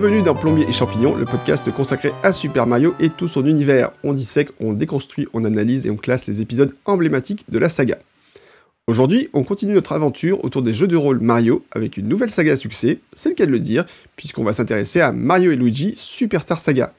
[0.00, 3.90] Bienvenue dans Plombier et Champignons, le podcast consacré à Super Mario et tout son univers.
[4.04, 7.98] On dissèque, on déconstruit, on analyse et on classe les épisodes emblématiques de la saga.
[8.86, 12.52] Aujourd'hui, on continue notre aventure autour des jeux de rôle Mario avec une nouvelle saga
[12.52, 15.94] à succès, c'est le cas de le dire, puisqu'on va s'intéresser à Mario et Luigi
[15.96, 16.94] Superstar Saga.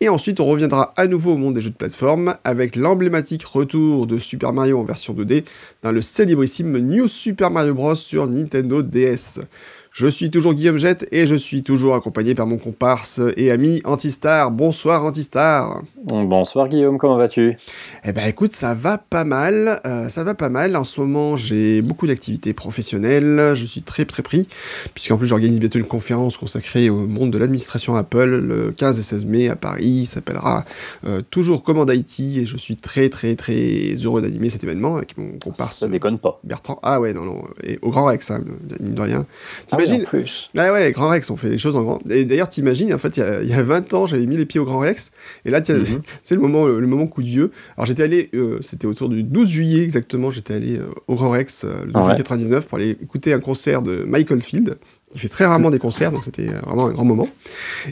[0.00, 4.06] Et ensuite, on reviendra à nouveau au monde des jeux de plateforme avec l'emblématique retour
[4.06, 5.44] de Super Mario en version 2D
[5.82, 7.94] dans le célébrissime New Super Mario Bros.
[7.94, 9.40] sur Nintendo DS.
[9.98, 13.82] Je suis toujours Guillaume Jette et je suis toujours accompagné par mon comparse et ami
[13.84, 14.52] Antistar.
[14.52, 15.82] Bonsoir Antistar.
[16.04, 17.56] Bonsoir Guillaume, comment vas-tu?
[18.04, 20.76] Eh ben écoute, ça va pas mal, euh, ça va pas mal.
[20.76, 24.46] En ce moment, j'ai beaucoup d'activités professionnelles, je suis très très pris,
[24.94, 29.02] puisqu'en plus j'organise bientôt une conférence consacrée au monde de l'administration Apple le 15 et
[29.02, 30.06] 16 mai à Paris.
[30.06, 30.64] S'appellera
[31.08, 35.18] euh, Toujours Commande IT et je suis très très très heureux d'animer cet événement avec
[35.18, 35.80] mon comparse.
[35.80, 36.38] Ça déconne pas.
[36.44, 36.78] Bertrand.
[36.84, 38.44] Ah ouais, non, non, et au Grand Rex, hein,
[38.78, 39.26] mine de rien.
[39.88, 40.50] T'imagines plus.
[40.56, 41.98] Ah ouais, Grand Rex, on fait les choses en grand.
[42.10, 44.64] Et d'ailleurs, t'imagines, en fait, il y, a 20 ans, j'avais mis les pieds au
[44.64, 45.12] Grand Rex,
[45.44, 45.84] et là, mhm.
[46.22, 47.50] c'est le moment, le moment coup de vieux.
[47.76, 51.30] Alors j'étais allé, euh, c'était autour du 12 juillet exactement, j'étais allé euh, au Grand
[51.30, 54.78] Rex euh, le 12 juillet 99 pour aller écouter un concert de Michael Field,
[55.14, 57.28] il fait très rarement des concerts, donc c'était vraiment un grand moment.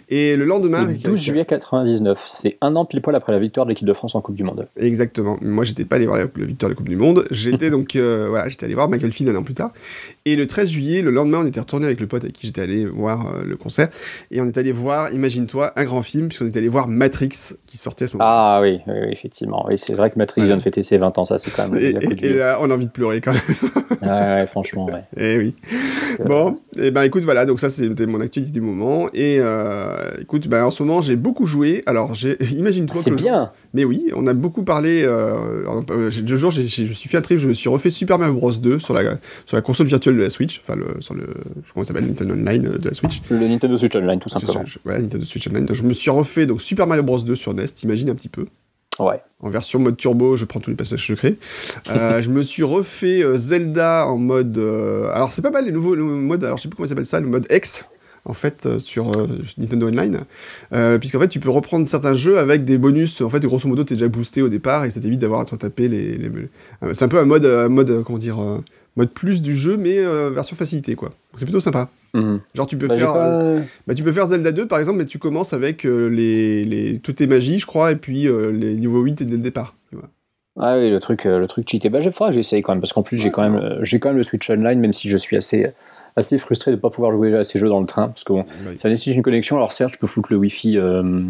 [0.08, 0.86] Et le lendemain...
[0.86, 3.92] Le 12 juillet 99, c'est un an pile poil après la victoire de l'équipe de
[3.92, 4.68] France en Coupe du Monde.
[4.76, 5.38] Exactement.
[5.40, 7.24] Moi, j'étais pas allé voir la, victoire de la Coupe du Monde.
[7.30, 9.70] J'étais donc, euh, voilà, j'étais allé voir Michael Finn un an plus tard.
[10.24, 12.62] Et le 13 juillet, le lendemain, on était retourné avec le pote avec qui j'étais
[12.62, 13.88] allé voir euh, le concert.
[14.30, 17.78] Et on est allé voir, imagine-toi, un grand film, puisqu'on est allé voir Matrix, qui
[17.78, 19.64] sortait à ce moment Ah oui, oui, effectivement.
[19.68, 21.82] Oui, c'est vrai que Matrix vient de fêter ses 20 ans, ça c'est quand même...
[21.82, 23.40] Et, là, on a envie de pleurer quand même.
[24.02, 25.02] ouais, franchement, ouais.
[25.16, 25.54] Et eh oui.
[26.24, 29.08] Bon, et eh ben écoute, voilà, donc ça c'était mon actualité du moment.
[29.14, 31.82] Et euh, écoute, bah, en ce moment, j'ai beaucoup joué.
[31.86, 32.12] Alors,
[32.56, 33.52] imagine-toi C'est bien.
[33.74, 35.02] Mais oui, on a beaucoup parlé.
[35.04, 38.52] Euh, euh jour, je suis fait un trip, je me suis refait Super Mario Bros
[38.52, 39.02] 2 sur la,
[39.44, 40.60] sur la console virtuelle de la Switch.
[40.62, 41.26] Enfin, le, sur le.
[41.72, 43.22] Comment ça s'appelle Nintendo Online de la Switch.
[43.30, 44.64] Le Nintendo Switch Online, tout simplement.
[44.84, 45.64] ouais, Nintendo Switch Online.
[45.64, 48.28] Donc, je me suis refait donc, Super Mario Bros 2 sur NES, t'imagines un petit
[48.28, 48.46] peu.
[48.98, 49.20] Ouais.
[49.40, 51.36] En version mode turbo, je prends tous les passages secrets.
[51.90, 54.58] Euh, je me suis refait Zelda en mode.
[55.12, 56.44] alors, c'est pas mal les nouveaux modes.
[56.44, 57.88] Alors, je sais plus comment s'appelle ça, le mode X
[58.26, 60.20] en fait euh, sur euh, Nintendo Online,
[60.72, 63.20] euh, puisqu'en fait tu peux reprendre certains jeux avec des bonus.
[63.20, 65.54] En fait, grosso modo, t'es déjà boosté au départ et ça t'évite d'avoir à te
[65.54, 66.18] taper les.
[66.92, 68.38] C'est un peu un mode, mode comment dire,
[68.96, 69.96] mode plus du jeu, mais
[70.30, 71.12] version facilité quoi.
[71.36, 71.88] C'est plutôt sympa.
[72.16, 72.40] Mhm.
[72.54, 73.14] Genre tu peux bah, faire,
[73.86, 77.16] bah, tu peux faire Zelda 2 par exemple, mais tu commences avec les, les, toutes
[77.16, 79.74] tes magies, je crois, et puis les niveaux 8 dès le départ.
[80.58, 81.90] Ah oui, le truc, le truc cheaté.
[81.90, 84.48] Bah, j'essaye quand même, parce qu'en plus, j'ai quand, même, j'ai quand même le Switch
[84.48, 85.70] Online, même si je suis assez,
[86.16, 88.32] assez frustré de ne pas pouvoir jouer à ces jeux dans le train, parce que
[88.32, 88.46] bon,
[88.78, 89.56] ça nécessite une connexion.
[89.56, 90.78] Alors certes, je peux foutre le Wi-Fi.
[90.78, 91.22] Euh,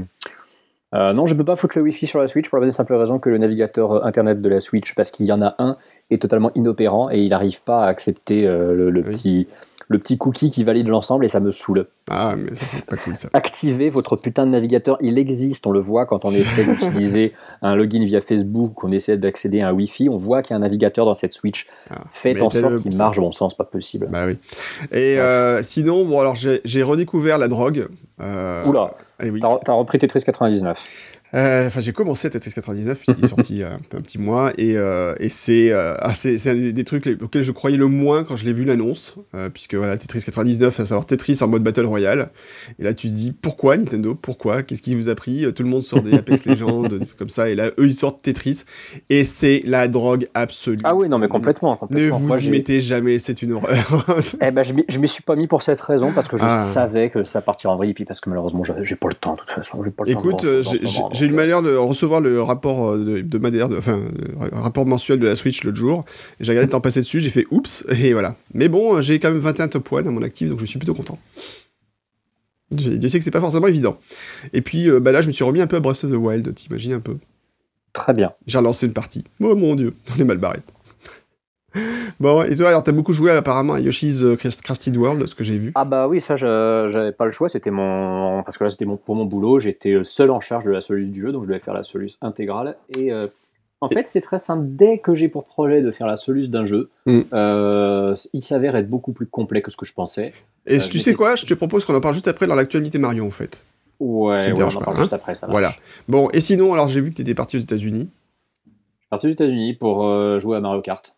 [0.95, 2.95] euh, non, je ne peux pas foutre le Wi-Fi sur la Switch pour la simple
[2.95, 5.77] raison que le navigateur euh, internet de la Switch, parce qu'il y en a un,
[6.11, 9.49] est totalement inopérant et il n'arrive pas à accepter le, petit
[9.89, 11.87] le petit cookie qui valide l'ensemble et ça me saoule.
[12.11, 13.29] Ah, mais c'est pas cool ça.
[13.33, 17.33] Activez votre putain de navigateur, il existe, on le voit quand on essaie d'utiliser
[17.63, 20.57] un login via Facebook, qu'on essaie d'accéder à un Wi-Fi, on voit qu'il y a
[20.57, 21.67] un navigateur dans cette Switch.
[21.91, 24.09] Ah, Faites en sorte qu'il marche, bon sens, pas possible.
[24.11, 24.39] Bah oui.
[24.93, 27.89] Et euh, sinon, bon, alors j'ai redécouvert la drogue.
[28.21, 29.41] Euh, Oula, eh oui.
[29.41, 31.16] t'as repris Tetris 99.
[31.37, 35.15] Euh, enfin, j'ai commencé Tetris 99 puisqu'il est sorti un, un, petit mois et, euh,
[35.21, 38.47] et c'est euh, ah, c'est un des, trucs auxquels je croyais le moins quand je
[38.47, 39.17] l'ai vu l'annonce
[39.53, 42.31] puisque voilà Tetris 99, à savoir Tetris en mode Battle Royale.
[42.79, 44.15] Et là, tu te dis pourquoi Nintendo?
[44.15, 44.63] Pourquoi?
[44.63, 45.53] Qu'est-ce qui vous a pris?
[45.53, 46.89] Tout le monde sort des Apex Legends,
[47.19, 48.65] comme ça, et là, eux ils sortent Tetris
[49.11, 50.79] et c'est la drogue absolue.
[50.85, 51.77] Ah oui, non mais complètement.
[51.77, 52.19] complètement.
[52.19, 54.07] Ne vous y mettez jamais, c'est une horreur.
[54.41, 56.63] eh ben, je m'y suis pas mis pour cette raison parce que je ah.
[56.65, 59.35] savais que ça partirait en vrille et puis parce que malheureusement j'ai pas le temps
[59.35, 59.83] de toute façon.
[59.97, 60.47] Pas le Écoute,
[61.13, 64.01] j'ai eu le malheur de recevoir le rapport euh, de, enfin,
[64.53, 66.05] rapport mensuel de la Switch l'autre jour.
[66.41, 68.37] J'ai regardé le temps passé dessus, j'ai fait oups, et voilà.
[68.55, 70.95] Mais bon, j'ai quand même 21 top 1 à mon actif, donc je suis plutôt
[70.95, 71.19] content.
[72.77, 73.99] Je sais que c'est pas forcément évident.
[74.53, 76.15] Et puis euh, bah là, je me suis remis un peu à Breath of the
[76.15, 77.17] Wild, t'imagines un peu.
[77.93, 78.33] Très bien.
[78.47, 79.25] J'ai relancé une partie.
[79.41, 80.59] Oh mon dieu, on est mal barré.
[82.21, 85.45] Bon, et toi, alors t'as beaucoup joué apparemment à Yoshi's euh, Crafted World, ce que
[85.45, 85.73] j'ai vu.
[85.75, 88.43] Ah bah oui, ça, j'avais pas le choix, c'était mon...
[88.43, 88.97] Parce que là, c'était mon...
[88.97, 91.49] pour mon boulot, j'étais euh, seul en charge de la solution du jeu, donc je
[91.49, 92.77] devais faire la solution intégrale.
[92.97, 93.27] Et euh,
[93.81, 96.65] en fait, c'est très simple, dès que j'ai pour projet de faire la solution d'un
[96.65, 97.21] jeu, mm.
[98.33, 100.33] il s'avère être beaucoup plus complet que ce que je pensais.
[100.67, 103.27] Et tu sais quoi, je te propose qu'on en parle juste après dans l'actualité Mario,
[103.27, 103.65] en fait.
[104.01, 105.17] Ouais, on en parle juste hein.
[105.17, 105.75] après, ça Voilà.
[106.09, 108.09] Bon, et sinon, alors j'ai vu que tu étais parti aux États-Unis.
[108.65, 111.16] Je suis parti aux États-Unis pour jouer à Mario Kart.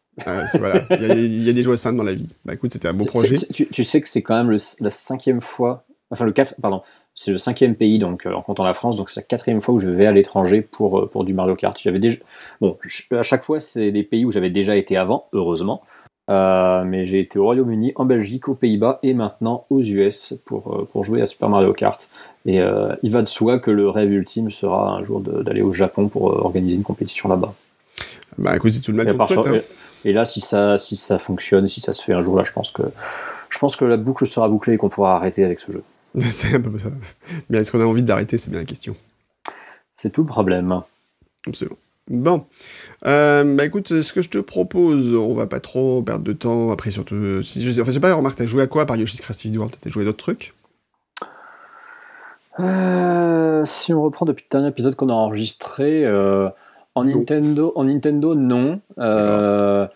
[0.59, 0.85] Voilà.
[0.91, 2.29] il, y a, des joueurs simples dans la vie.
[2.45, 3.37] Bah écoute, c'était un beau projet.
[3.37, 6.83] tu, sais que c'est quand même la cinquième fois, enfin le quatre, pardon,
[7.15, 9.75] c'est le cinquième pays donc euh, en comptant la France, donc c'est la quatrième fois
[9.75, 11.79] où je vais à l'étranger pour euh, pour du Mario Kart.
[11.81, 12.19] J'avais déjà,
[12.61, 12.77] bon,
[13.13, 15.83] à chaque fois c'est des pays où j'avais déjà été avant, heureusement.
[16.29, 21.05] mais j'ai été au Royaume-Uni, en Belgique, aux Pays-Bas et maintenant aux US pour, pour
[21.05, 22.09] jouer à Super Mario Kart.
[22.47, 22.61] Et
[23.03, 26.25] il va de soi que le rêve ultime sera un jour d'aller au Japon pour
[26.25, 27.55] organiser une compétition là-bas.
[28.39, 29.47] Bah écoute, c'est tout le mal qu'on souhaite.
[29.47, 29.61] Hein.
[30.05, 32.53] Et là, si ça, si ça fonctionne, si ça se fait un jour, là, je
[32.53, 32.83] pense que,
[33.51, 35.83] je pense que la boucle sera bouclée et qu'on pourra arrêter avec ce jeu.
[36.21, 36.91] c'est un peu ça.
[37.51, 38.39] Mais est-ce qu'on a envie d'arrêter?
[38.39, 38.95] C'est bien la question.
[39.97, 40.83] C'est tout le problème.
[41.47, 41.77] Absolument.
[42.11, 42.47] Bon,
[43.05, 46.71] euh, bah écoute, ce que je te propose, on va pas trop perdre de temps.
[46.71, 49.55] Après, surtout, si je, enfin, sais pas, remarque, t'as joué à quoi par Yoshi's Crafted
[49.55, 49.75] World?
[49.79, 50.55] T'as joué à d'autres trucs?
[52.61, 56.49] Euh, Si on reprend depuis le dernier épisode qu'on a enregistré, euh,
[56.99, 58.81] en Nintendo, en Nintendo, non.
[58.99, 59.87] Euh,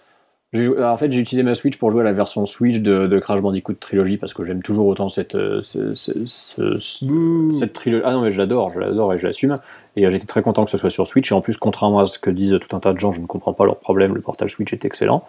[0.54, 3.74] en fait, j'ai utilisé ma Switch pour jouer à la version Switch de, Crash Bandicoot
[3.74, 8.02] Trilogy parce que j'aime toujours autant cette, euh, cette trilogie.
[8.04, 9.58] Ah non, mais je l'adore, je l'adore et je l'assume.
[9.96, 11.32] Et euh, j'étais très content que ce soit sur Switch.
[11.32, 13.26] Et en plus, contrairement à ce que disent tout un tas de gens, je ne
[13.26, 14.14] comprends pas leur problème.
[14.14, 15.24] Le portage Switch est excellent.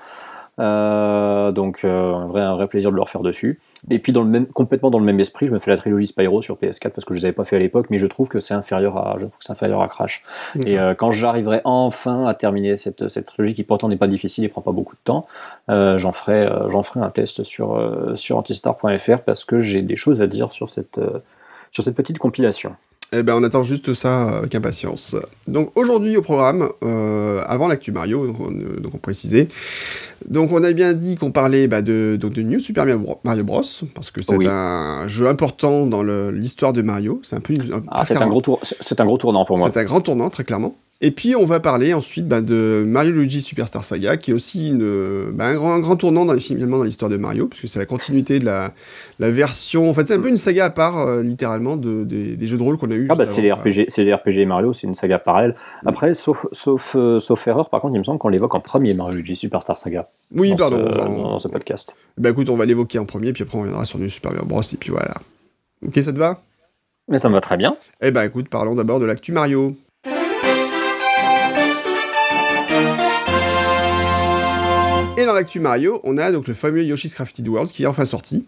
[0.58, 3.60] Donc, un, vrai, un vrai plaisir de le refaire dessus.
[3.90, 6.08] Et puis dans le même, complètement dans le même esprit, je me fais la trilogie
[6.08, 8.28] Spyro sur PS4 parce que je les avais pas fait à l'époque, mais je trouve
[8.28, 10.24] que c'est inférieur à, je trouve que c'est inférieur à Crash.
[10.66, 14.46] Et euh, quand j'arriverai enfin à terminer cette, cette trilogie qui pourtant n'est pas difficile
[14.46, 15.28] et prend pas beaucoup de temps,
[15.70, 17.64] euh, j'en ferai, euh, j'en ferai un test sur
[18.16, 21.00] sur antistar.fr parce que j'ai des choses à dire sur cette
[21.72, 22.76] sur cette petite compilation.
[23.16, 25.16] Eh ben, on attend juste ça avec impatience.
[25.48, 28.52] Donc aujourd'hui au programme, euh, avant l'actu Mario, donc on,
[28.82, 29.48] donc on précisait.
[30.28, 32.86] Donc on a bien dit qu'on parlait bah, de, de New Super
[33.24, 33.62] Mario Bros.
[33.94, 36.02] Parce que c'est un jeu important dans
[36.32, 37.20] l'histoire de Mario.
[37.24, 37.54] C'est un peu
[37.92, 39.70] ah, c'est un, gros tour, c'est un gros tournant pour moi.
[39.72, 40.76] C'est un grand tournant, très clairement.
[41.06, 44.70] Et puis on va parler ensuite bah, de Mario Luigi Superstar Saga, qui est aussi
[44.70, 47.86] une, bah, un, grand, grand tournant dans, finalement dans l'histoire de Mario, puisque c'est la
[47.86, 48.72] continuité de la,
[49.20, 49.90] la, version.
[49.90, 52.64] En fait, c'est un peu une saga à part, euh, littéralement, de, des, jeux de
[52.64, 53.08] rôle qu'on a eu.
[53.10, 55.56] Ah bah c'est les RPG, c'est les RPG Mario, c'est une saga parallèle.
[55.86, 58.94] Après, sauf sauf euh, sauf erreur, par contre, il me semble qu'on l'évoque en premier
[58.94, 60.08] Mario Luigi Superstar Saga.
[60.34, 60.86] Oui, pardon.
[60.86, 61.98] dans ce podcast.
[62.18, 64.48] Bah écoute, on va l'évoquer en premier, puis après on viendra sur New Super Mario
[64.48, 64.62] Bros.
[64.62, 65.16] Et puis voilà.
[65.86, 66.40] Ok, ça te va?
[67.10, 67.76] Mais ça me va très bien.
[68.02, 69.76] Eh bah écoute, parlons d'abord de l'actu Mario.
[75.34, 78.46] Dans l'actu Mario, on a donc le fameux Yoshi's Crafted World qui est enfin sorti.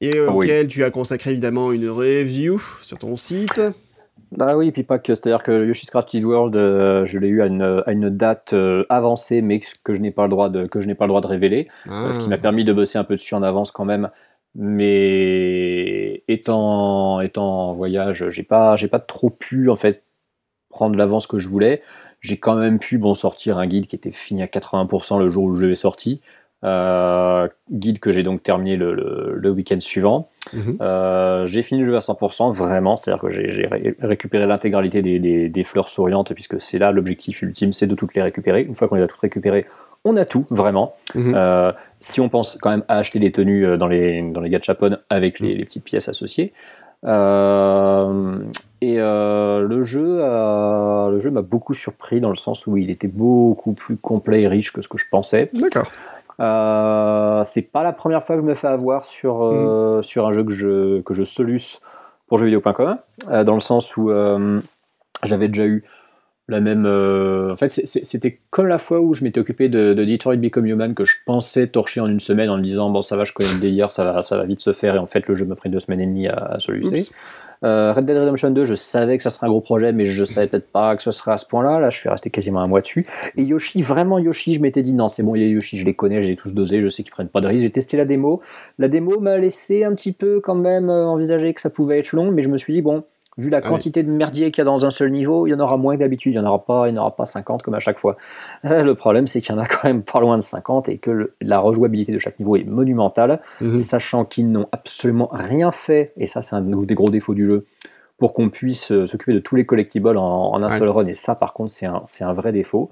[0.00, 3.60] Et auquel tu as consacré évidemment une review sur ton site.
[4.40, 5.14] Ah oui, puis pas que.
[5.14, 9.60] C'est-à-dire que Yoshi's Crafted World, euh, je l'ai eu à une, date euh, avancée, mais
[9.84, 11.68] que je n'ai pas le droit de que je n'ai pas le droit de révéler,
[11.84, 12.38] ce qui m'a ah.
[12.38, 14.10] permis de bosser un peu dessus en avance quand même.
[14.56, 20.02] Mais étant étant en voyage, j'ai pas j'ai pas trop pu en fait
[20.70, 21.82] prendre l'avance que je voulais
[22.20, 25.44] j'ai quand même pu bon sortir un guide qui était fini à 80% le jour
[25.44, 26.20] où le jeu est sorti.
[26.64, 30.30] Euh, guide que j'ai donc terminé le, week-end suivant.
[30.52, 30.78] Mhm.
[30.80, 33.68] Euh, j'ai fini le jeu à 100%, vraiment, c'est-à-dire que j'ai
[34.00, 38.62] récupéré l'intégralité des, fleurs souriantes, puisque c'est là l'objectif ultime, c'est de toutes les récupérer.
[38.62, 39.66] Une fois qu'on les a toutes récupérées,
[40.04, 40.96] on a tout, vraiment.
[41.14, 41.34] Mhm.
[41.36, 44.96] Euh, si on pense quand même à acheter les tenues dans les, dans les gachapon
[45.10, 46.52] avec les, les petites pièces associées,
[47.04, 47.08] et
[49.00, 53.72] euh, le jeu, le jeu m'a beaucoup surpris dans le sens où il était beaucoup
[53.72, 55.50] plus complet et riche que ce que je pensais.
[55.54, 55.90] D'accord.
[56.38, 60.02] Euh, c'est pas la première fois que je me fais avoir sur, mm.
[60.02, 61.80] sur un jeu que je, que je soluce
[62.26, 62.96] pour jeuxvideo.com,
[63.44, 64.10] dans le sens où
[65.22, 65.84] j'avais déjà eu
[66.48, 66.86] la même.
[66.86, 71.04] en fait, c'était comme la fois où je m'étais occupé de, Detroit Become Human que
[71.04, 73.60] je pensais torcher en une semaine en me disant bon ça va, je connais le
[73.60, 75.70] délire, ça va, ça va vite se faire et en fait le jeu me pris
[75.70, 77.10] deux semaines et demie à, à solucer.
[77.64, 80.24] Euh, Red Dead Redemption 2, je savais que ça serait un gros projet, mais je
[80.24, 81.80] savais peut-être pas que ce serait à ce point-là.
[81.80, 83.06] Là, je suis resté quasiment un mois dessus.
[83.36, 85.84] Et Yoshi, vraiment Yoshi, je m'étais dit non, c'est bon, il y a Yoshi, je
[85.84, 87.62] les connais, j'ai tous dosé, je sais qu'ils prennent pas de risque.
[87.62, 88.40] J'ai testé la démo.
[88.78, 92.12] La démo m'a laissé un petit peu quand même euh, envisager que ça pouvait être
[92.12, 93.04] long, mais je me suis dit bon,
[93.38, 95.54] Vu la ah quantité de merdier qu'il y a dans un seul niveau, il y
[95.54, 97.74] en aura moins d'habitude, il n'y en aura pas, il n'y aura pas 50 comme
[97.74, 98.16] à chaque fois.
[98.64, 100.96] Euh, le problème, c'est qu'il y en a quand même pas loin de 50 et
[100.96, 103.78] que la rejouabilité de chaque niveau est monumentale, mhm.
[103.78, 107.66] sachant qu'ils n'ont absolument rien fait, et ça c'est un des gros défauts du jeu,
[108.16, 111.34] pour qu'on puisse euh, s'occuper de tous les collectibles en, un seul run, et ça
[111.34, 112.90] par contre c'est un, un, vrai défaut.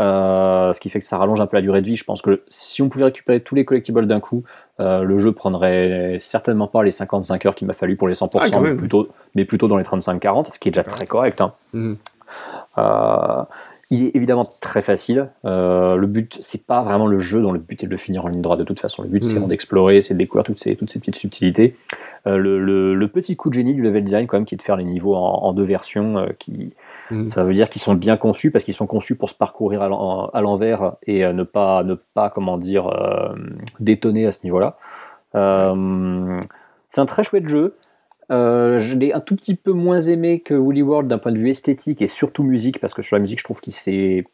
[0.00, 1.96] Euh, ce qui fait que ça rallonge un peu la durée de vie.
[1.96, 4.42] Je pense que si on pouvait récupérer tous les collectibles d'un coup,
[4.80, 8.38] euh, le jeu prendrait certainement pas les 55 heures qu'il m'a fallu pour les 100%,
[8.40, 11.42] ah, mais, plutôt, mais plutôt dans les 35-40, ce qui est déjà très correct.
[11.42, 11.52] Hein.
[11.74, 11.98] Mhm.
[12.78, 13.42] Euh,
[13.90, 15.28] il est évidemment très facile.
[15.44, 18.28] le but, c'est pas vraiment le jeu dont le but est de le finir en
[18.28, 19.02] ligne droite de toute façon.
[19.02, 19.48] Le but, c'est mhm.
[19.48, 21.76] d'explorer, c'est de découvrir toutes ces, toutes ces petites subtilités.
[22.24, 24.84] Le, petit coup de génie du level design, quand même, qui est de faire les
[24.84, 26.72] niveaux en deux versions, qui,
[27.10, 27.28] Mm.
[27.28, 30.40] Ça veut dire qu'ils sont bien conçus parce qu'ils sont conçus pour se parcourir à
[30.40, 33.34] l'envers et ne pas, ne pas comment dire, euh,
[33.80, 34.76] détonner à ce niveau-là.
[35.34, 36.40] Euh,
[36.88, 37.74] c'est un très chouette jeu.
[38.30, 41.38] Euh, je l'ai un tout petit peu moins aimé que Woolly World d'un point de
[41.38, 44.24] vue esthétique et surtout musique parce que sur la musique, je trouve qu'il s'est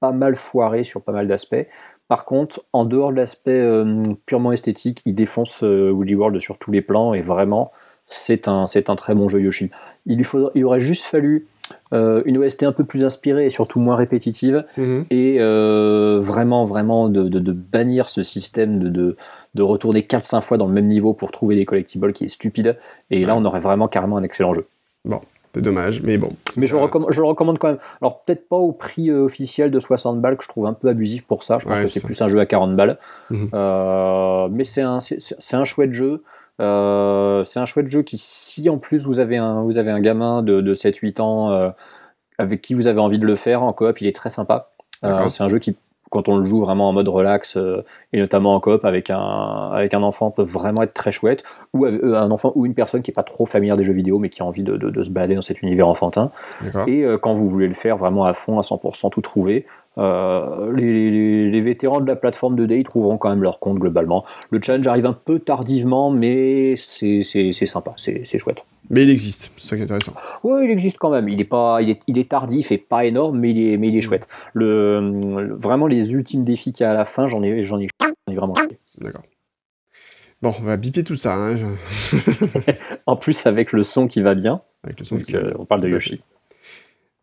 [0.00, 1.66] pas mal foiré sur pas mal d'aspects.
[2.08, 6.58] Par contre, en dehors de l'aspect euh, purement esthétique, il défonce euh, Woody World sur
[6.58, 7.72] tous les plans et vraiment,
[8.06, 9.70] c'est un, c'est un très bon jeu Yoshi.
[10.06, 11.46] Il, lui il aurait juste fallu
[11.92, 15.06] euh, une OST un peu plus inspirée et surtout moins répétitive Mhm.
[15.10, 15.38] et
[16.20, 19.16] vraiment, vraiment de, de- de bannir ce système de,
[19.54, 22.76] de, retourner 4-5 fois dans le même niveau pour trouver des collectibles qui est stupide.
[23.10, 24.66] Et là, on aurait vraiment carrément un excellent jeu.
[25.56, 26.30] C'est dommage, mais bon.
[26.56, 27.78] Mais je, le Euh, recommande, je le recommande quand même.
[28.02, 30.88] Alors, peut-être pas au prix euh, officiel de 60 balles, que je trouve un peu
[30.88, 31.60] abusif pour ça.
[31.60, 32.98] Je pense Ouais, que c'est plus un jeu à 40 balles.
[33.30, 33.50] Mhm.
[33.54, 36.24] Euh, mais c'est un, c'est un chouette jeu.
[36.60, 40.00] Euh, c'est un chouette jeu qui, si en plus vous avez un, vous avez un
[40.00, 41.70] gamin de, de 7-8 ans euh,
[42.38, 44.70] avec qui vous avez envie de le faire en coop, il est très sympa.
[45.04, 45.76] Euh, c'est un jeu qui,
[46.10, 49.70] quand on le joue vraiment en mode relax, euh, et notamment en coop avec un,
[49.72, 51.42] avec un enfant, peut vraiment être très chouette.
[51.72, 54.20] Ou euh, un enfant ou une personne qui n'est pas trop familière des jeux vidéo,
[54.20, 56.30] mais qui a envie de, de- de se balader dans cet univers enfantin.
[56.86, 59.66] Et euh, quand vous voulez le faire vraiment à fond, à 100%, tout trouver,
[59.98, 63.78] euh, les, les- les vétérans de la plateforme 2D ils trouveront quand même leur compte
[63.78, 64.24] globalement.
[64.50, 67.22] Le challenge arrive un peu tardivement, mais c'est
[67.52, 68.64] sympa, c'est chouette.
[68.90, 70.12] Mais il existe, c'est ça qui est intéressant.
[70.42, 71.28] Ouais, il existe quand même.
[71.28, 73.88] Il est pas, il est, il est tardif et pas énorme, mais il est, mais
[73.88, 74.28] il est chouette.
[74.52, 75.00] Le,
[75.40, 77.86] le- vraiment les ultimes défis qu'il y a à la fin, j'en ai, j'en ai,
[78.30, 78.54] ai vraiment.
[79.00, 79.22] D'accord.
[80.42, 81.54] Bon, on va biper tout ça, hein,
[83.06, 84.60] En plus avec le son qui va bien.
[84.82, 85.54] avec le son qui va euh, bien.
[85.58, 86.20] on parle de Yoshi.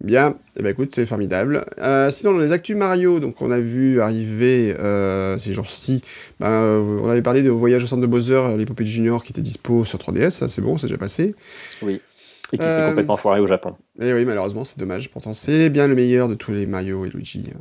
[0.03, 1.63] Bien, eh ben écoute, c'est formidable.
[1.79, 6.01] Euh, sinon, dans les actus Mario, donc on a vu arriver euh, ces jours-ci,
[6.39, 9.31] ben, euh, on avait parlé de Voyage au centre de Bowser, l'épopée du Junior qui
[9.31, 11.35] était dispo sur 3DS, ça c'est bon, c'est déjà passé.
[11.83, 12.01] Oui.
[12.53, 13.75] Et qui s'est complètement foiré au Japon.
[14.01, 15.09] Et oui, malheureusement, c'est dommage.
[15.09, 17.45] Pourtant, c'est bien le meilleur de tous les Mario et Luigi.
[17.55, 17.59] hein.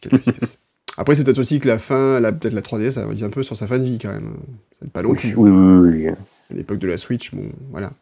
[0.00, 0.58] Quelle tristesse.
[0.96, 3.42] Après, c'est peut-être aussi que la fin, la, peut-être la 3DS, ça dit un peu
[3.42, 4.34] sur sa fin de vie quand même.
[4.80, 5.10] C'est pas long.
[5.10, 6.08] Oui, oui, oui, oui.
[6.08, 7.92] À l'époque de la Switch, bon, voilà.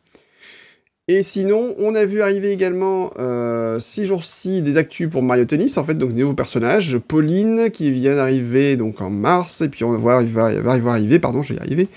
[1.13, 5.77] Et sinon, on a vu arriver également, euh, six jours-ci, des actus pour Mario Tennis,
[5.77, 6.99] en fait, donc des nouveaux personnages.
[6.99, 10.61] Pauline, qui vient d'arriver donc en mars, et puis on va voir, il va, il
[10.61, 11.89] va il va arriver, pardon, je vais y arriver,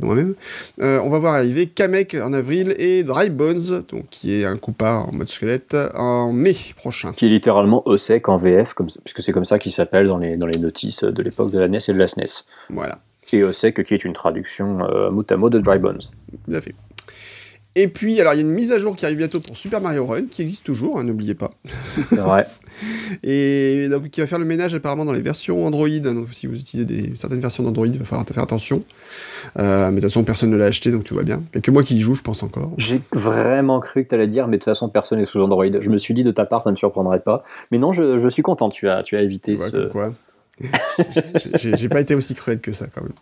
[0.00, 0.34] moi-même.
[0.82, 4.58] Euh, on va voir arriver Kamek en avril, et Dry Bones, donc qui est un
[4.58, 7.14] Koopa en mode squelette, en mai prochain.
[7.14, 10.36] qui est littéralement OSEC en VF, comme, puisque c'est comme ça qu'il s'appelle dans les,
[10.36, 12.44] dans les notices de l'époque de la NES et de la SNES.
[12.68, 12.98] Voilà,
[13.32, 16.00] Et OSEC qui est une traduction euh, mot à mot de Dry Bones.
[16.44, 16.74] tout à fait.
[17.80, 19.80] Et puis, alors, il y a une mise à jour qui arrive bientôt pour Super
[19.80, 21.52] Mario Run, qui existe toujours, hein, n'oubliez pas.
[22.10, 22.42] Ouais.
[23.22, 25.88] Et donc, qui va faire le ménage apparemment dans les versions Android.
[25.88, 28.82] Donc, si vous utilisez des, certaines versions d'Android, il va falloir faire attention.
[29.60, 31.40] Euh, mais de toute façon, personne ne l'a acheté, donc tout va bien.
[31.54, 32.72] Il n'y a que moi qui y joue, je pense encore.
[32.78, 35.66] J'ai vraiment cru que tu allais dire, mais de toute façon, personne n'est sous Android.
[35.80, 37.44] Je me suis dit, de ta part, ça ne me surprendrait pas.
[37.70, 39.88] Mais non, je, je suis content, tu as, tu as évité Ouais, ce.
[41.76, 43.12] j'ai pas été aussi cruel que ça, quand même.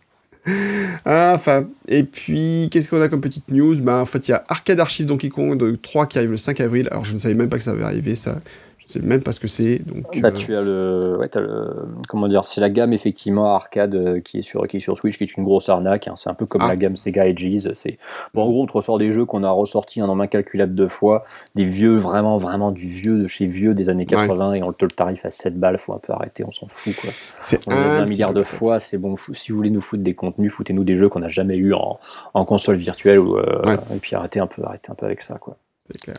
[1.05, 3.81] Ah, Enfin, et puis, qu'est-ce qu'on a comme petite news?
[3.81, 6.37] Bah, En fait, il y a Arcade Archive Donkey Kong de 3 qui arrive le
[6.37, 6.89] 5 avril.
[6.91, 8.41] Alors, je ne savais même pas que ça avait arrivé, ça.
[8.89, 9.81] Sais même pas ce que c'est.
[9.85, 13.53] Donc, Bah, euh, tu as le, ouais, t'as le, comment dire, c'est la gamme effectivement
[13.55, 16.07] arcade euh, qui est sur, qui est sur Switch, qui est une grosse arnaque.
[16.07, 16.15] hein.
[16.15, 16.69] C'est un peu comme Ah.
[16.69, 17.73] la gamme Sega Edges.
[17.75, 17.99] C'est,
[18.33, 20.87] bon, en gros, on te ressort des jeux qu'on a ressortis un nombre incalculable de
[20.87, 21.25] fois,
[21.57, 24.85] des vieux, vraiment, vraiment du vieux de chez vieux des années 80 et on te
[24.85, 25.79] le tarif à 7 balles.
[25.79, 27.11] Faut un peu arrêter, on s'en fout quoi.
[27.41, 29.17] c'est On les a un milliard de fois, c'est bon.
[29.33, 31.99] Si vous voulez nous foutre des contenus, foutez-nous des jeux qu'on n'a jamais eu en,
[32.35, 33.75] en console virtuelle ou, euh, Ouais.
[33.97, 35.57] et puis arrêtez un peu, arrêtez un peu avec ça quoi.
[35.91, 36.17] C'est clair.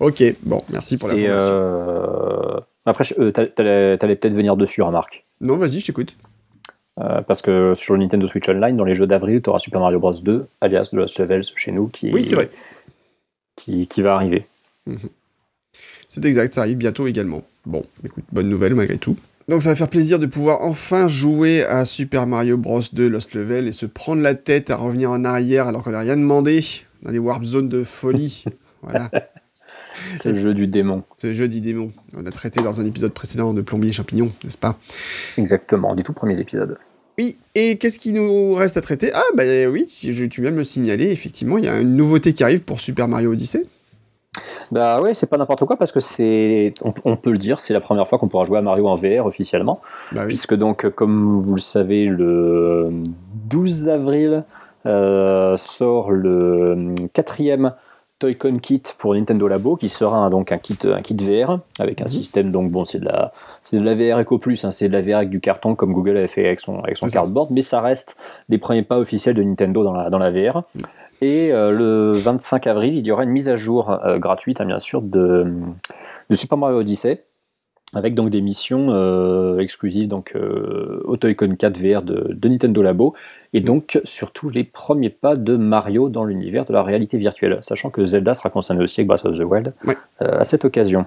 [0.00, 1.46] Ok, bon, merci pour l'information.
[1.52, 5.24] euh, après, euh, t'allais- peut-être venir dessus, remarque.
[5.40, 6.16] Non, vas-y, je t'écoute.
[6.98, 9.80] Euh, parce que sur le Nintendo Switch Online, dans les jeux d'avril, tu auras Super
[9.80, 12.50] Mario Bros 2, alias The Lost Levels chez nous, qui, Oui, c'est vrai.
[13.56, 14.46] qui, qui va arriver.
[16.08, 17.42] C'est exact, ça arrive bientôt également.
[17.64, 19.16] Bon, écoute, bonne nouvelle malgré tout.
[19.48, 23.34] Donc ça va faire plaisir de pouvoir enfin jouer à Super Mario Bros 2 Lost
[23.34, 26.64] Level et se prendre la tête à revenir en arrière alors qu'on n'a rien demandé
[27.02, 28.44] dans des warp zones de folie.
[28.82, 29.10] voilà,
[30.14, 31.02] C'est le jeu du démon.
[31.18, 31.92] c'est le jeu des démons.
[32.16, 34.76] On a traité dans un épisode précédent de plombier et champignons, n'est-ce pas?
[35.38, 36.78] Exactement, des tout premiers épisodes.
[37.18, 39.10] Oui, et qu'est-ce qui nous reste à traiter?
[39.14, 42.32] Ah, bah oui, je- tu viens de me signaler, effectivement, il y a une nouveauté
[42.32, 43.66] qui arrive pour Super Mario Odyssey.
[44.70, 47.72] Bah ouais, c'est pas n'importe quoi parce que c'est, on, on peut le dire, c'est
[47.74, 49.82] la première fois qu'on pourra jouer à Mario en VR officiellement.
[50.12, 52.90] Bah oui, Puisque donc, comme vous le savez, le
[53.48, 54.44] 12 avril
[54.86, 57.72] euh, sort le quatrième
[58.20, 62.00] Toy-Con Kit pour Nintendo Labo, qui sera un- donc un kit, un kit VR avec
[62.00, 62.10] un Mhm.
[62.10, 63.32] système donc bon, c'est de la,
[63.64, 65.92] c'est de la VR Eco Plus, hein, c'est de la VR avec du carton comme
[65.92, 68.16] Google avait fait avec son, avec cardboard, mais ça reste
[68.48, 70.62] les premiers pas officiels de Nintendo dans la, dans la VR.
[71.22, 74.64] Et euh, le 25 avril, il y aura une mise à jour euh, gratuite, hein,
[74.66, 75.52] bien sûr, de,
[76.30, 77.22] de Super Mario Odyssey,
[77.94, 82.82] avec donc des missions euh, exclusives donc euh, au Toy-Con 4 VR de, de Nintendo
[82.82, 83.14] Labo,
[83.52, 87.90] et donc surtout les premiers pas de Mario dans l'univers de la réalité virtuelle, sachant
[87.90, 89.96] que Zelda sera concerné aussi avec Breath of the Wild Ouais.
[90.22, 91.06] euh, à cette occasion.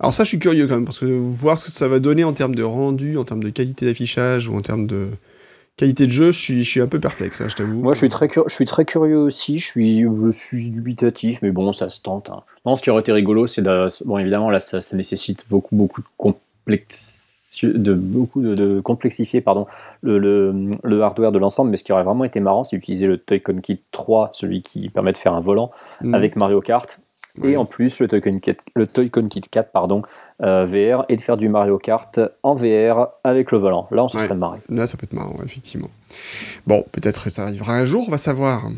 [0.00, 2.22] Alors ça, je suis curieux quand même, parce que voir ce que ça va donner
[2.24, 5.08] en termes de rendu, en termes de qualité d'affichage ou en termes de
[5.78, 7.82] qualité de jeu, je suis, je suis un peu perplexe, hein, je t'avoue.
[7.82, 11.50] Moi, je suis, très je suis très curieux aussi, je suis, je suis dubitatif, mais
[11.50, 12.28] bon, ça se tente.
[12.30, 12.42] Hein.
[12.66, 13.62] Non, ce qui aurait été rigolo, c'est
[14.04, 17.15] bon, évidemment, là, ça, ça nécessite beaucoup, beaucoup de complexe
[17.64, 19.66] de beaucoup de, complexifier pardon,
[20.02, 20.18] le,
[20.82, 23.60] le, hardware de l'ensemble, mais ce qui aurait vraiment été marrant, c'est utiliser le Toy-Con
[23.60, 25.70] Kit 3, celui qui permet de faire un volant
[26.02, 26.14] mm.
[26.14, 27.00] avec Mario Kart,
[27.44, 28.86] et en plus le Toy-Con Kit, le
[29.28, 30.02] Kit 4 pardon,
[30.42, 33.88] euh, VR, et de faire du Mario Kart en VR avec le volant.
[33.90, 34.58] Là, on se serait marré.
[34.68, 35.90] Là, ça peut être marrant, effectivement.
[36.66, 38.70] Bon, peut-être ça arrivera un jour, on va savoir.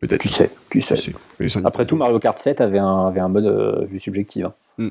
[0.00, 0.20] Peut-être.
[0.20, 1.12] Qui sait, qui sait.
[1.64, 4.46] Après tout, Mario Kart 7 avait un, avait un mode euh, vue subjective.
[4.46, 4.54] Hein.
[4.78, 4.88] Mm.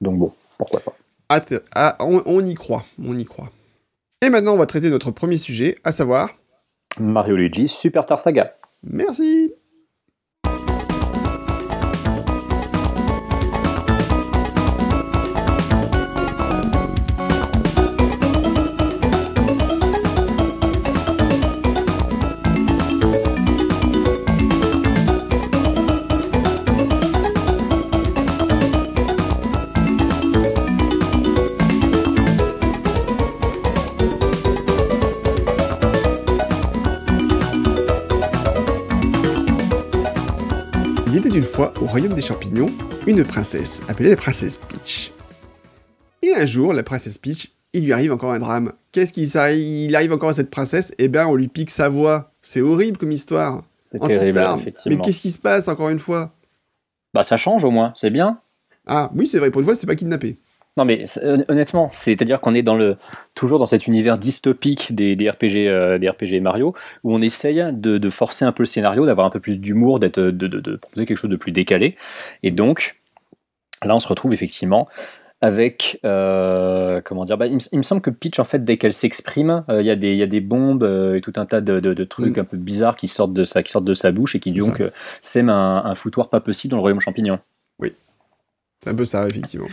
[0.00, 0.94] Donc bon, pourquoi pas.
[1.28, 3.50] On, y croit, on y croit.
[4.22, 6.30] Et maintenant, on va traiter notre premier sujet, à savoir...
[6.98, 8.56] Mario Luigi Super Star Saga.
[8.82, 9.52] Merci
[41.56, 42.70] fois au royaume des champignons
[43.06, 45.10] une princesse appelée la princesse Peach.
[46.20, 48.74] Et un jour, la princesse Peach, il lui arrive encore un drame.
[48.92, 50.94] Qu'est-ce qu'il il arrive encore à cette princesse?
[50.98, 52.30] Eh bien, on lui pique sa voix.
[52.42, 53.64] C'est horrible comme histoire.
[53.90, 56.34] Mais qu'est-ce qui se passe encore une fois?
[57.14, 58.38] Bah ça change au moins, c'est bien.
[58.86, 60.38] Ah oui, c'est vrai, pour une fois, c'est pas kidnappé.
[60.76, 61.04] Non, mais
[61.48, 62.96] honnêtement, c'est-à-dire qu'on est dans le,
[63.34, 68.10] toujours dans cet univers dystopique des, RPG, euh, des RPG Mario, où on essaye de,
[68.10, 71.30] forcer un peu le scénario, d'avoir un peu plus d'humour, d'être, de, proposer quelque chose
[71.30, 71.96] de plus décalé.
[72.42, 73.00] Et donc,
[73.82, 74.86] là, on se retrouve effectivement
[75.42, 79.64] avec euh, comment dire bah, il, me, semble que Peach en fait dès qu'elle s'exprime
[79.68, 80.82] euh, il y, y, a des bombes
[81.14, 82.40] et tout un tas de, trucs mm.
[82.40, 84.82] un peu bizarres qui sortent de sa qui sortent de sa bouche et qui donc
[85.20, 87.38] sèment un, un, foutoir pas possible dans le royaume champignon
[87.78, 87.92] oui
[88.82, 89.68] c'est un peu ça effectivement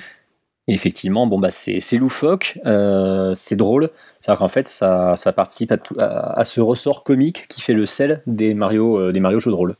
[0.67, 3.89] effectivement, bon bah c'est loufoque, euh, c'est drôle.
[4.21, 8.53] C'est-à-dire qu'en fait, ça, ça participe à, ce ressort comique qui fait le sel des
[8.53, 9.75] Mario, euh, des Mario jeux de rôle.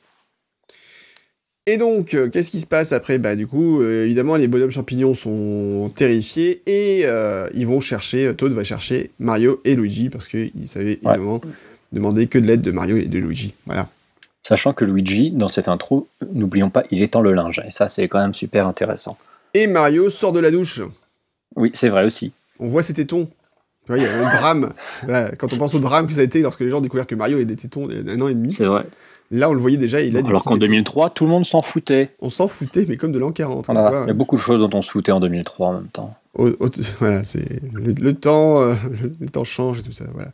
[1.65, 3.17] Et donc, euh, qu'est-ce qui se passe après?
[3.17, 7.05] Bah du coup, évidemment, les bonhommes champignons sont terrifiés et
[7.53, 11.39] ils vont chercher, Toad va chercher Mario et Luigi parce qu'ils savaient évidemment
[11.93, 13.53] demander que de l'aide de Mario et de Luigi.
[13.65, 13.87] Voilà.
[14.45, 17.61] Sachant que Luigi, dans cette intro, n'oublions pas, il étend le linge.
[17.65, 19.17] Et ça, c'est quand même super intéressant.
[19.53, 20.81] Et Mario sort de la douche.
[21.55, 22.33] Oui, c'est vrai aussi.
[22.59, 23.29] On voit ses tétons.
[23.89, 24.73] Il y a un drame.
[25.37, 27.35] quand on pense au drame que ça a été lorsque les gens découvrirent que Mario
[27.35, 28.49] avait des tétons il y a un an et demi.
[28.49, 28.87] C'est vrai.
[29.31, 32.11] Là, on le voyait déjà, il a Alors qu'en 2003, tout le monde s'en foutait.
[32.19, 33.67] On s'en foutait, mais comme de l'an 40.
[33.69, 36.15] il y a beaucoup de choses dont on se foutait en 2003 en même temps.
[36.99, 38.73] voilà, c'est le, temps, euh,
[39.19, 40.05] le, temps change et tout ça.
[40.13, 40.31] Voilà.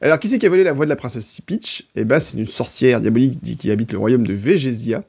[0.00, 1.86] Alors, qui c'est qui a volé la voix de la princesse Peach?
[1.96, 5.02] Eh ben, c'est une sorcière diabolique qui habite le royaume de Végésia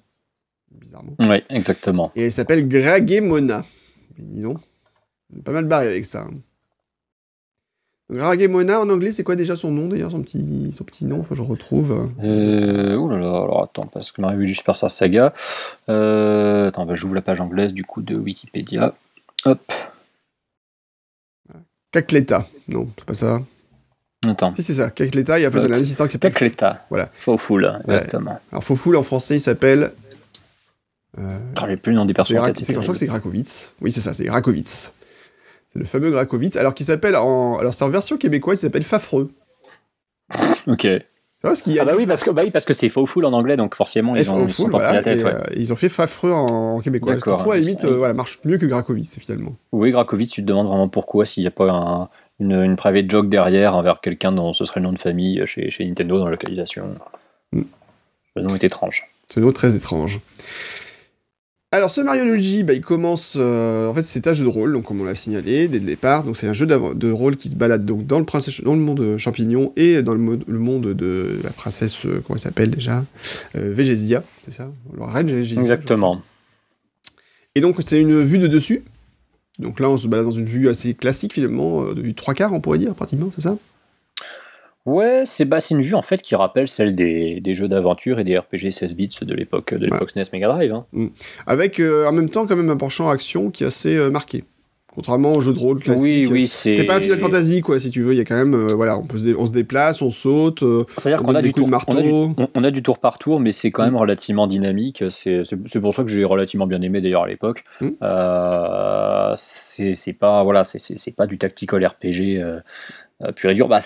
[1.04, 1.16] bizarrement.
[1.20, 2.12] Oui, exactement.
[2.16, 3.66] Et elle s'appelle Gragemona.
[4.18, 4.58] Dis donc,
[5.34, 6.28] on est pas mal barré avec ça.
[8.10, 11.20] Gragemona en anglais, c'est quoi déjà son nom d'ailleurs, son petit, son petit nom?
[11.20, 12.10] Enfin, je retrouve.
[12.24, 15.34] Euh, ouh là là, alors attends, parce que Mario du Super Star Saga.
[15.90, 18.96] Euh, attends, bah, j'ouvre la page anglaise du coup de Wikipédia.
[19.46, 19.74] Hop.
[21.92, 22.48] Cacleta.
[22.70, 23.42] Non, c'est pas ça.
[24.26, 24.56] Attends.
[24.56, 24.90] Si, c'est ça.
[24.90, 26.32] Cacleta, il y a en fait un assistant qui s'appelle.
[26.32, 26.86] Cacleta.
[26.90, 27.10] Voilà.
[27.14, 28.40] Fawful, exactement.
[28.52, 29.92] Alors, Fawful en français, il s'appelle
[31.20, 32.54] euh, je plus le nom des personnages.
[32.56, 33.74] je crois que c'est Grakowitz.
[33.82, 34.94] Oui, c'est ça, c'est Grakowitz.
[35.74, 36.58] C'est le fameux Grakowitz.
[36.58, 37.58] Alors, qui s'appelle en.
[37.58, 39.32] Alors, c'est en version québécoise, il s'appelle Fafreux.
[40.68, 40.88] ok.
[41.44, 43.76] Ah, ah bah oui parce que bah oui parce que c'est Fawful en anglais donc
[43.76, 47.14] forcément ils ont, ils la tête, euh, ils ont fait Fafreux en, québécois.
[47.14, 47.44] D'accord.
[47.44, 49.56] à la limite euh, voilà, marche mieux que Grakowitz finalement.
[49.72, 53.30] Oui Grakowitz tu te demandes vraiment pourquoi s'il n'y a pas une, une private joke
[53.30, 56.32] derrière envers quelqu'un dont ce serait le nom de famille chez, chez Nintendo dans la
[56.32, 56.96] localisation.
[57.52, 57.62] Mm.
[58.36, 59.08] Le nom est étrange.
[59.32, 60.20] Ce nom est très étrange.
[61.74, 64.72] Alors ce Mario Luigi, bah, il commence, euh, en fait c'est un jeu de rôle,
[64.72, 67.50] donc comme on l'a signalé dès le départ, donc c'est un jeu de rôle qui
[67.50, 70.20] se balade donc dans le, princesse, dans le monde champignon et dans le,
[70.60, 73.04] monde de la princesse, euh, comment elle s'appelle déjà
[73.58, 74.72] euh, Végésia, c'est ça?
[74.98, 75.62] La reine Végésia.
[75.62, 76.22] Exactement.
[77.56, 78.86] Et donc c'est une vue de dessus,
[79.60, 82.54] donc là on se balade dans une vue assez classique finalement, de vue trois quarts
[82.54, 83.58] on pourrait dire pratiquement, c'est ça?
[84.88, 88.38] Ouais, c'est bah, une vue en fait qui rappelle celle des, jeux d'aventure et des
[88.38, 90.74] RPG 16 bits de l'époque de l'époque SNES Mega Drive.
[90.74, 90.86] Hein.
[90.94, 91.08] Mm.
[91.46, 94.46] Avec euh, en même temps quand même un penchant action qui est assez euh, marqué.
[94.96, 96.02] Contrairement aux jeux de rôle classiques.
[96.02, 98.14] Oui, oui, c'est pas un Final Fantasy, quoi, si tu veux.
[98.14, 100.64] Il y a quand même, euh, voilà, on, peut se on se déplace, on saute.
[100.98, 102.12] C'est-à-dire qu'on a, du tour, on, a du,
[102.56, 103.98] on a du tour par tour, mais c'est quand même mm.
[103.98, 105.04] relativement dynamique.
[105.12, 107.66] C'est pour ça que j'ai relativement bien aimé d'ailleurs à l'époque.
[107.82, 107.90] Mm.
[109.36, 112.42] C'est pas, voilà, c'est pas du tactical RPG
[113.36, 113.68] pur et dur.
[113.68, 113.82] Bah,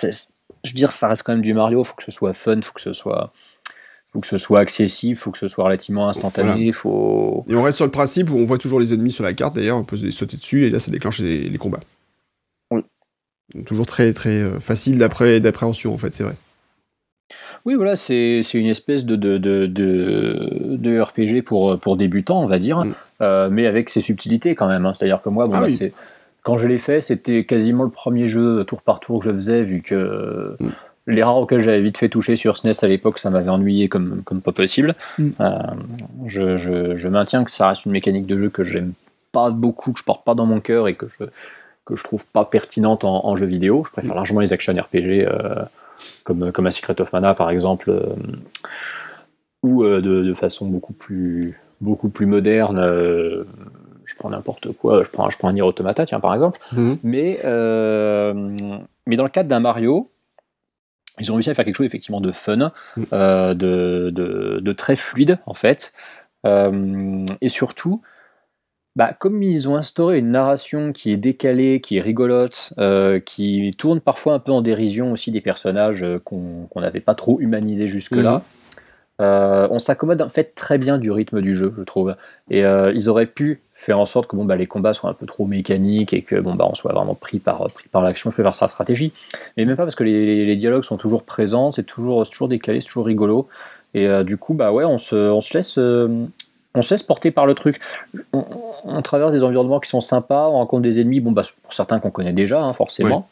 [0.64, 1.84] je veux dire, ça reste quand même du Mario.
[1.84, 3.32] Faut que ce soit fun, faut que ce soit
[4.12, 7.46] faut que ce soit accessible, faut que ce soit relativement instantané, faut...
[7.48, 9.56] Et on reste sur le principe où on voit toujours les ennemis sur la carte,
[9.56, 11.80] d'ailleurs, on peut les sauter dessus, et là, ça déclenche les, combats.
[12.72, 12.82] Oui.
[13.66, 16.36] toujours très, très euh, facile d'appréhension, en fait, c'est vrai.
[17.64, 22.60] Oui, voilà, c'est une espèce de, de, de, de, RPG pour, pour débutants, on va
[22.60, 22.94] dire, mm.
[23.22, 24.86] euh, mais avec ses subtilités quand même.
[24.86, 24.94] Hein.
[24.98, 25.68] C'est-à-dire que moi, bon, ah
[26.44, 29.64] quand je l'ai fait, c'était quasiment le premier jeu tour par tour que je faisais,
[29.64, 30.56] vu que...
[30.60, 30.70] Mm
[31.08, 34.22] les rares auxquels j'avais vite fait toucher sur SNES à l'époque, ça m'avait ennuyé comme,
[34.24, 34.96] comme pas possible.
[35.18, 35.30] Mm.
[35.40, 35.62] Euh,
[36.26, 36.58] je,
[36.96, 38.94] je, maintiens que ça reste une mécanique de jeu que j'aime
[39.32, 41.26] pas beaucoup, que je porte pas dans mon cœur et que je,
[41.86, 43.84] que je trouve pas pertinente en, jeu vidéo.
[43.86, 44.16] Je préfère mm.
[44.16, 45.56] largement les action RPG euh,
[46.24, 48.16] comme, comme à Secret of Mana par exemple, euh,
[49.64, 52.80] ou de, de, façon beaucoup plus, beaucoup plus moderne.
[54.22, 56.60] Prends n'importe quoi, je prends, je prends un Nier Automata, tiens, par exemple.
[56.72, 56.94] Mm.
[57.04, 57.40] Mais,
[59.06, 60.06] mais dans le cadre d'un Mario,
[61.20, 63.04] ils ont réussi à faire quelque chose effectivement de fun, mm.
[63.14, 65.94] euh, de, très fluide en fait.
[66.46, 68.02] Euh, et surtout,
[68.96, 73.74] bah, comme ils ont instauré une narration qui est décalée, qui est rigolote, euh, qui
[73.78, 78.42] tourne parfois un peu en dérision aussi des personnages qu'on n'avait pas trop humanisés jusque-là,
[79.20, 79.24] mm.
[79.70, 82.16] on s'accommode en fait très bien du rythme du jeu, je trouve.
[82.50, 85.26] Et ils auraient pu faire en sorte que bon, bah, les combats soient un peu
[85.26, 88.44] trop mécaniques et que bon, bah, on soit vraiment pris par, pris par l'action, pris
[88.44, 89.12] par sa stratégie.
[89.58, 92.88] Mais même pas parce que les, dialogues sont toujours présents, c'est toujours, toujours décalé, c'est
[92.88, 93.48] toujours rigolo.
[93.96, 95.80] Et euh, du coup, bah ouais, on se, on se laisse.
[95.80, 96.26] Euh,
[96.76, 97.82] on se laisse porter par le truc.
[98.32, 102.00] On, traverse des environnements qui sont sympas, on rencontre des ennemis, bon, bah, pour certains
[102.00, 103.28] qu'on connaît déjà, hein, forcément.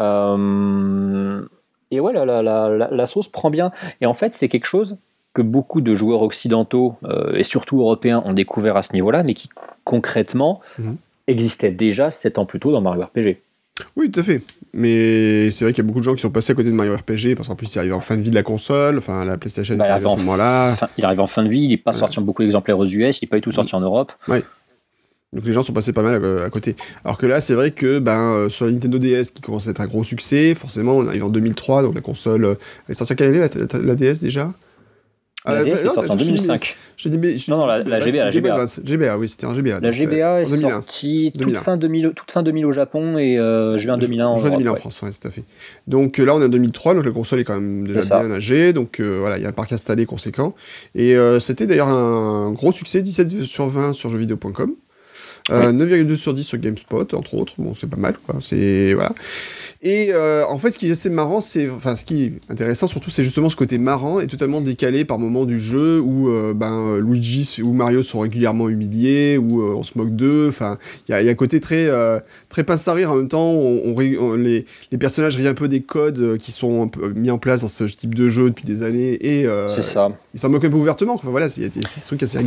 [0.00, 1.42] Euh,
[1.90, 3.72] et ouais, la, la, la, la, sauce prend bien.
[4.00, 4.96] Et en fait, c'est quelque chose
[5.38, 6.96] que beaucoup de joueurs occidentaux
[7.32, 9.48] et surtout européens ont découvert à ce niveau-là, mais qui
[9.84, 10.96] concrètement mhm.
[11.28, 13.38] existait déjà 7 ans plus tôt dans Mario RPG.
[13.96, 14.42] Oui, tout à fait.
[14.72, 16.74] Mais c'est vrai qu'il y a beaucoup de gens qui sont passés à côté de
[16.74, 19.24] Mario RPG parce qu'en plus il arrive en fin de vie de la console, enfin
[19.24, 20.76] la PlayStation bah, à ce moment-là.
[20.98, 23.20] Il arrive en fin de vie, il n'est pas sorti en beaucoup d'exemplaires aux US,
[23.20, 24.12] il n'est pas du tout sorti en Europe.
[24.28, 24.38] Oui.
[25.32, 26.74] Donc les gens sont passés pas mal euh, à, côté.
[27.04, 29.72] Alors que là, c'est vrai que ben, euh, sur la Nintendo DS qui commence à
[29.72, 32.44] être un gros succès, forcément on arrive en 2003, donc la console.
[32.44, 32.54] Euh,
[32.86, 33.46] elle est sortie à quelle année
[33.84, 34.52] la DS déjà?
[35.46, 36.76] La DS est sortie en 2005.
[37.48, 38.66] non, non, la, GBA, GBA.
[38.84, 39.80] GBA, oui, c'était un GBA.
[39.80, 43.98] La GBA est sortie toute fin, 2000, toute fin 2000 au Japon et euh, juin
[43.98, 45.44] 2001 en Juin 2001 en France, oui, tout à fait.
[45.86, 48.32] Donc euh, là, on est en 2003, donc la console est quand même déjà bien
[48.32, 50.54] âgée, donc euh, voilà, il y a un parc installé conséquent.
[50.94, 54.74] Et c'était d'ailleurs un gros succès, 17 sur 20 sur jeuxvideo.com.
[55.50, 57.54] 9,2 sur 10 sur GameSpot, entre autres.
[57.58, 58.36] Bon, c'est pas mal, quoi.
[58.40, 59.12] C'est voilà.
[59.80, 62.88] Et euh, en fait, ce qui est assez marrant, c'est, enfin, ce qui est intéressant
[62.88, 66.52] surtout, c'est justement ce côté marrant et totalement décalé par moments du jeu où euh,
[66.52, 70.48] ben Luigi ou Mario sont régulièrement humiliés, où euh, on se moque d'eux.
[70.48, 71.88] Enfin, il y a, y a, un côté très
[72.48, 73.52] très pince à rire en même temps.
[73.52, 73.96] On,
[74.36, 77.84] les, les, personnages rient un peu des codes qui sont mis en place dans ce
[77.84, 80.10] type de jeu depuis des années et c'est ça.
[80.34, 81.14] Ils s'en moquent un peu ouvertement.
[81.14, 82.38] Enfin voilà, c'est des trucs assez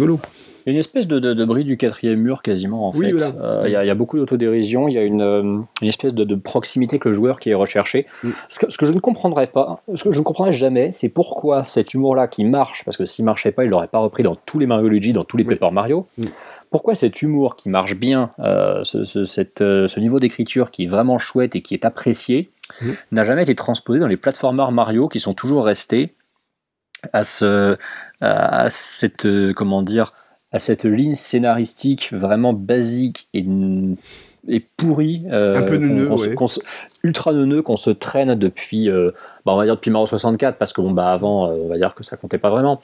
[0.66, 3.14] une espèce de, de, bris du quatrième mur quasiment en fait.
[3.14, 7.00] Euh, il y, a beaucoup d'autodérision, il y a une, euh, une espèce de, proximité
[7.00, 8.06] que le joueur qui est recherché.
[8.24, 8.30] Mm.
[8.50, 11.94] Ce, que, je ne comprendrais pas, ce que je ne comprendrais jamais, c'est pourquoi cet
[11.94, 14.66] humour-là qui marche, parce que s'il marchait pas, il l'aurait pas repris dans tous les
[14.66, 16.08] Mario Luigi, dans tous les Paper Mario.
[16.18, 16.26] Mm.
[16.70, 21.18] Pourquoi cet humour qui marche bien, euh, ce, cette, ce, niveau d'écriture qui est vraiment
[21.18, 22.50] chouette et qui est apprécié,
[22.82, 22.92] mm.
[23.12, 26.16] n'a jamais été transposé dans les plateformers Mario qui sont toujours restés
[27.14, 27.78] à, ce,
[28.22, 30.14] à cette, comment dire,
[30.52, 33.46] à cette ligne scénaristique vraiment basique et,
[34.48, 35.24] et pourrie.
[35.32, 36.10] Euh, un peu neuneux,
[37.04, 39.12] ultra neuneux qu'on se traîne depuis, euh,
[39.46, 41.78] bah, on va dire depuis Mario 64, parce que bon, bah, avant, euh, on va
[41.78, 42.82] dire que ça comptait pas vraiment.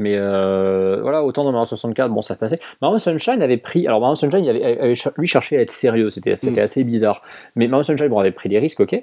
[0.00, 2.60] Mais voilà, autant dans Mario 64, bon, ça passait.
[2.80, 3.84] Mario Sunshine avait pris.
[3.88, 6.58] Alors, Mario Sunshine, il avait, lui cherché à être sérieux, c'était mm.
[6.60, 7.20] assez bizarre.
[7.56, 8.94] Mais Mario Sunshine, bon, avait pris des risques, ok.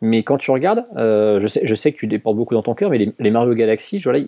[0.00, 2.74] Mais quand tu regardes, euh, je, sais, je sais que tu déportes beaucoup dans ton
[2.74, 4.20] cœur, mais les, Mario Galaxy, voilà,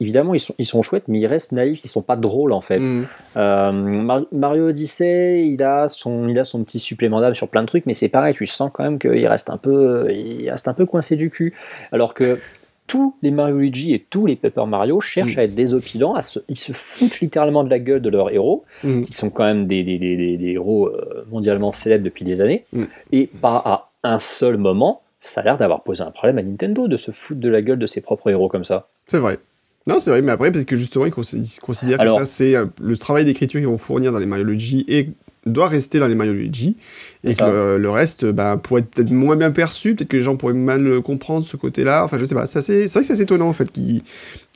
[0.00, 2.62] évidemment, ils sont, ils sont chouettes, mais ils restent naïfs, ils sont pas drôles en
[2.62, 2.78] fait.
[2.78, 3.06] Mm.
[3.36, 7.66] Euh, Mario Odyssey, il a, son, il a son petit supplément d'âme sur plein de
[7.66, 10.74] trucs, mais c'est pareil, tu sens quand même qu'il reste, un peu, il reste un
[10.74, 11.52] peu coincé du cul.
[11.92, 12.38] Alors que
[12.86, 15.40] tous les Mario Luigi et tous les Paper Mario cherchent mm.
[15.40, 19.02] à être désopilants, à ils se foutent littéralement de la gueule de leurs héros, mm.
[19.02, 22.64] qui sont quand même des, des, des, des héros euh, mondialement célèbres depuis des années,
[23.12, 26.88] et pas à un seul moment, ça a l'air d'avoir posé un problème à Nintendo
[26.88, 28.88] de se foutre de la gueule de ses propres héros comme ça.
[29.06, 29.38] C'est vrai.
[29.86, 32.96] Non, c'est vrai, mais après, peut-être que justement, ils considèrent que ça, c'est euh, le
[32.96, 35.10] travail d'écriture qu'ils vont fournir dans les Mario Luigi et
[35.46, 36.76] doit rester dans les Mario Luigi,
[37.24, 40.36] et que le, reste bah, pourrait être peut-être moins bien perçu, peut-être que les gens
[40.36, 43.48] pourraient mal comprendre ce côté-là, enfin je sais pas, c'est vrai que c'est assez étonnant
[43.48, 44.02] en fait qu'ils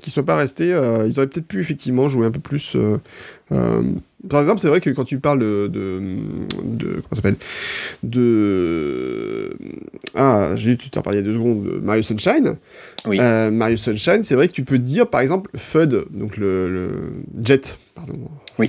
[0.07, 2.77] ne soient pas restés, euh, ils auraient peut-être pu effectivement jouer un peu plus...
[2.77, 2.98] Euh,
[3.53, 3.83] euh,
[4.29, 5.68] par exemple, c'est vrai que quand tu parles de...
[5.68, 6.01] de,
[6.64, 7.37] de comment s'appelle?
[8.03, 9.51] De...
[10.14, 12.57] Ah, j'ai tu t'en parlais il y a deux secondes, de Mario Sunshine.
[13.07, 13.18] Oui.
[13.18, 16.90] Mario Sunshine, c'est vrai que tu peux dire par exemple FUD, donc le, le
[17.42, 18.14] Jet, pardon,
[18.59, 18.66] oui.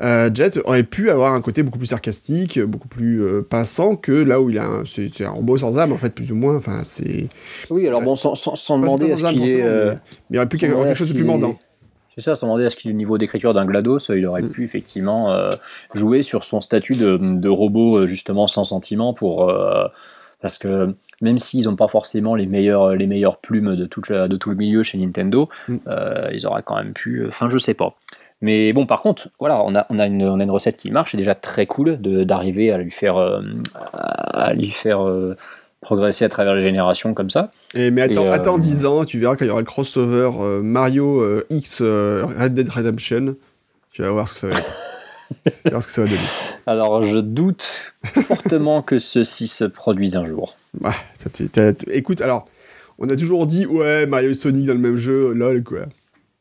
[0.00, 4.12] Euh, Jet aurait pu avoir un côté beaucoup plus sarcastique, beaucoup plus euh, pinçant que
[4.12, 6.56] là où il a un, c'est, un robot sans âme en fait plus ou moins.
[6.56, 7.28] Enfin c'est.
[7.68, 9.94] Oui alors bon sans, sans, demander à ce qu'il ait, euh,
[10.30, 11.58] il aurait pu avoir quelque chose de plus mordant.
[12.16, 14.42] C'est ça, sans demander à ce qu'il ait le niveau d'écriture d'un GLaDOS, il aurait
[14.42, 14.50] mm.
[14.50, 15.50] pu effectivement
[15.94, 19.52] jouer sur son statut de, de robot justement sans sentiment pour
[20.40, 24.36] parce que même s'ils n'ont pas forcément les meilleures, les meilleures plumes de, toute de
[24.36, 25.76] tout le milieu chez Nintendo, mm.
[26.32, 27.26] ils auraient quand même pu.
[27.28, 27.94] Enfin, je sais pas.
[28.42, 30.90] Mais bon, par contre, voilà, on a, on a, une, on a une recette qui
[30.90, 33.42] marche, c'est déjà très cool d'arriver à lui faire, euh,
[33.74, 35.36] à lui faire euh,
[35.82, 37.50] progresser à travers les générations comme ça.
[37.74, 41.22] Et, mais attends, attends 10 ans, tu verras qu'il y aura le crossover euh, Mario
[41.50, 43.36] X Red Dead Redemption.
[43.92, 44.78] Tu vas voir ce que ça va être.
[45.86, 46.04] que ça.
[46.66, 47.92] Alors, je doute
[48.24, 50.56] fortement que ceci se produise un jour.
[50.80, 50.92] Bah,
[51.88, 52.46] écoute, alors,
[52.98, 55.86] on a toujours dit, ouais, Mario et Sonic dans le même jeu, lol, quoi.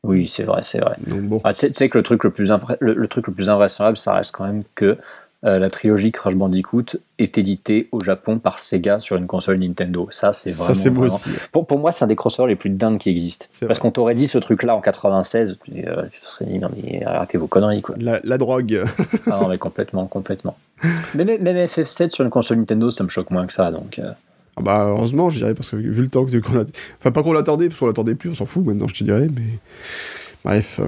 [0.04, 0.96] Oui, c'est vrai, c'est vrai.
[1.44, 4.34] Ah, tu, sais, que le truc le plus, le, truc le plus invraisemblable, ça reste
[4.34, 4.98] quand même que
[5.46, 10.08] euh, la trilogie Crash Bandicoot est éditée au Japon par Sega sur une console Nintendo.
[10.12, 10.74] Ça, c'est vraiment.
[10.74, 11.32] Ça, c'est Aussi.
[11.52, 13.46] Pour, pour, moi, c'est un des crossovers les plus dingues qui existent.
[13.66, 17.38] Parce qu'on t'aurait dit ce truc-là en 96, euh, tu serais dit, non, mais arrêtez
[17.38, 17.96] vos conneries, quoi.
[17.98, 18.84] La, drogue.
[19.28, 20.58] ah non, mais complètement, complètement.
[21.14, 24.00] Mais même FF7 sur une console Nintendo, ça me choque moins que ça, donc.
[24.00, 24.12] Euh.
[24.60, 26.66] Ah bah heureusement, je dirais, parce que vu le temps que qu'on
[27.00, 29.30] Enfin, pas qu'on l'attendait, parce qu'on l'attendait plus, on s'en fout maintenant, je te dirais,
[29.34, 29.60] mais.
[30.44, 30.82] Bref.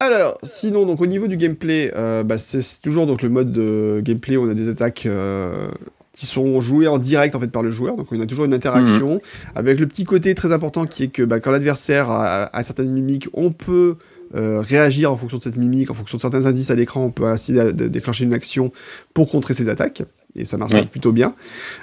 [0.00, 4.00] Alors, sinon, donc au niveau du gameplay, euh, bah, c'est toujours donc le mode de
[4.02, 5.68] gameplay où on a des attaques euh,
[6.12, 8.54] qui sont jouées en direct en fait par le joueur, donc on a toujours une
[8.54, 9.20] interaction mhm.
[9.54, 12.90] avec le petit côté très important qui est que bah, quand l'adversaire a, a, certaines
[12.90, 13.96] mimiques, on peut
[14.34, 17.10] euh, réagir en fonction de cette mimique, en fonction de certains indices à l'écran, on
[17.10, 18.72] peut ainsi déclencher une action
[19.12, 20.02] pour contrer ses attaques
[20.36, 21.34] et ça marche plutôt bien.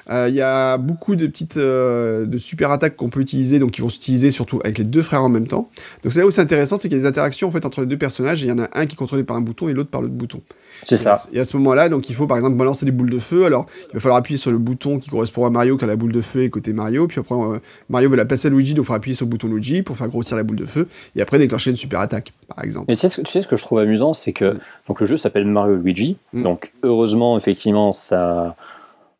[0.10, 3.72] Euh, il y a beaucoup de petites euh, de super attaques qu'on peut utiliser, donc
[3.72, 5.70] qui vont s'utiliser surtout avec les deux frères en même temps.
[6.04, 7.82] Donc c'est là où c'est intéressant, c'est qu'il y a des interactions en fait entre
[7.82, 9.68] les deux personnages, et il y en a un qui est contrôlé par un bouton
[9.68, 10.42] et l'autre par l'autre bouton.
[10.84, 11.18] C'est ça.
[11.34, 13.46] Et à ce moment-là, donc il faut par exemple balancer des boules de feu.
[13.46, 16.12] Alors il va falloir appuyer sur le bouton qui correspond à Mario quand la boule
[16.12, 17.08] de feu est côté Mario.
[17.08, 19.32] Puis après euh, Mario veut la passer à Luigi, donc il faut appuyer sur le
[19.32, 22.34] bouton Luigi pour faire grossir la boule de feu et après déclencher une super attaque,
[22.48, 22.92] par exemple.
[22.92, 24.58] Et tu sais, ce, tu sais ce que je trouve amusant, c'est que
[24.88, 26.18] donc le jeu s'appelle Mario Luigi.
[26.34, 26.44] Mm.
[26.44, 28.37] Donc heureusement, effectivement, ça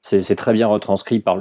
[0.02, 1.38] c'est très bien retranscrit par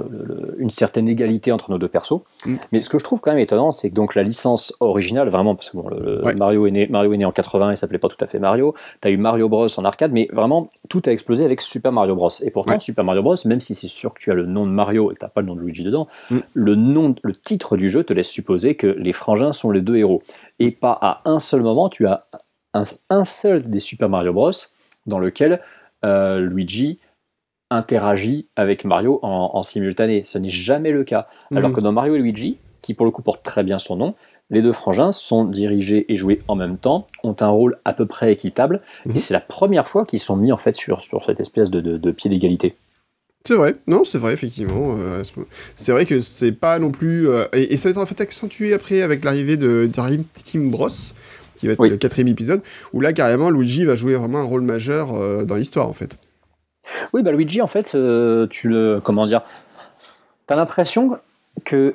[0.58, 2.22] une certaine égalité entre nos deux persos.
[2.44, 2.56] Mm.
[2.72, 5.54] Mais ce que je trouve quand même étonnant, c'est que donc la licence originale, vraiment,
[5.54, 5.88] parce que bon,
[6.36, 8.74] Mario, est né, Mario est né en 80 et s'appelait pas tout à fait Mario.
[9.00, 12.16] Tu as eu Mario Bros en arcade, mais vraiment, tout a explosé avec Super Mario
[12.16, 12.30] Bros.
[12.42, 14.72] Et pourtant, Super Mario Bros, même si c'est sûr que tu as le nom de
[14.72, 16.38] Mario et que tu pas le nom de Luigi dedans, mm.
[16.54, 19.96] le, nom, le titre du jeu te laisse supposer que les frangins sont les deux
[19.96, 20.22] héros.
[20.58, 22.26] Et pas à un seul moment, tu as
[22.74, 24.52] un, seul des Super Mario Bros
[25.06, 25.60] dans lequel
[26.04, 26.98] euh, Luigi
[27.70, 30.22] interagit avec Mario en, simultané.
[30.22, 31.28] Ce n'est jamais le cas.
[31.54, 31.76] Alors mhm.
[31.76, 34.14] que dans Mario et Luigi, qui pour le coup porte très bien son nom,
[34.50, 38.06] les deux frangins sont dirigés et joués en même temps, ont un rôle à peu
[38.06, 39.16] près équitable, et mhm.
[39.16, 42.30] c'est la première fois qu'ils sont mis en fait sur, sur cette espèce de, pied
[42.30, 42.76] d'égalité.
[43.44, 44.96] C'est vrai, non, c'est vrai, effectivement.
[44.98, 45.22] Euh,
[45.76, 47.28] c'est vrai que c'est pas non plus.
[47.28, 49.88] Euh, et, ça va être en fait accentué après avec l'arrivée de
[50.34, 50.88] Team Bros,
[51.54, 52.60] qui va être le quatrième épisode,
[52.92, 56.18] où là, carrément, Luigi va jouer vraiment un rôle majeur euh, dans l'histoire, en fait.
[57.12, 59.00] Oui, bah Luigi, en fait, euh, tu le.
[59.02, 59.42] Comment dire
[60.46, 61.18] T'as l'impression
[61.64, 61.94] que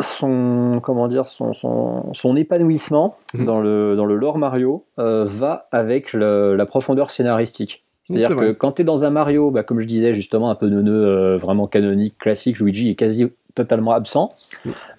[0.00, 3.44] son comment dire son, son, épanouissement mhm.
[3.44, 7.84] dans le dans le lore Mario euh, va avec la profondeur scénaristique.
[8.04, 10.68] C'est-à-dire que quand tu es dans un Mario, bah, comme je disais justement un peu
[10.68, 14.30] neuneux, euh, vraiment canonique, classique, Luigi est quasi totalement absent.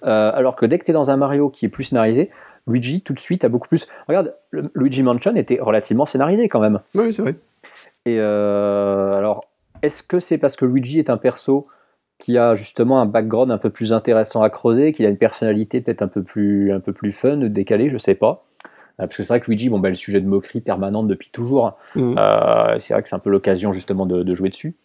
[0.02, 2.30] Alors que dès que tu es dans un Mario qui est plus scénarisé,
[2.66, 3.86] Luigi tout de suite a beaucoup plus.
[4.08, 4.34] Regarde,
[4.74, 6.80] Luigi Mansion était relativement scénarisé quand même.
[6.94, 7.36] Oui, c'est vrai.
[8.06, 9.44] Et euh, alors,
[9.82, 11.66] est-ce que c'est parce que Luigi est un perso
[12.18, 15.82] qui a justement un background un peu plus intéressant à creuser, qu'il a une personnalité
[15.82, 18.44] peut-être un peu plus un peu plus fun, décalée, je sais pas.
[19.00, 21.30] Euh, parce que c'est vrai que Luigi, bon, ben, le sujet de moquerie permanente depuis
[21.30, 21.76] toujours.
[21.96, 22.14] Mmh.
[22.16, 24.76] Euh, c'est vrai que c'est un peu l'occasion justement de, jouer dessus.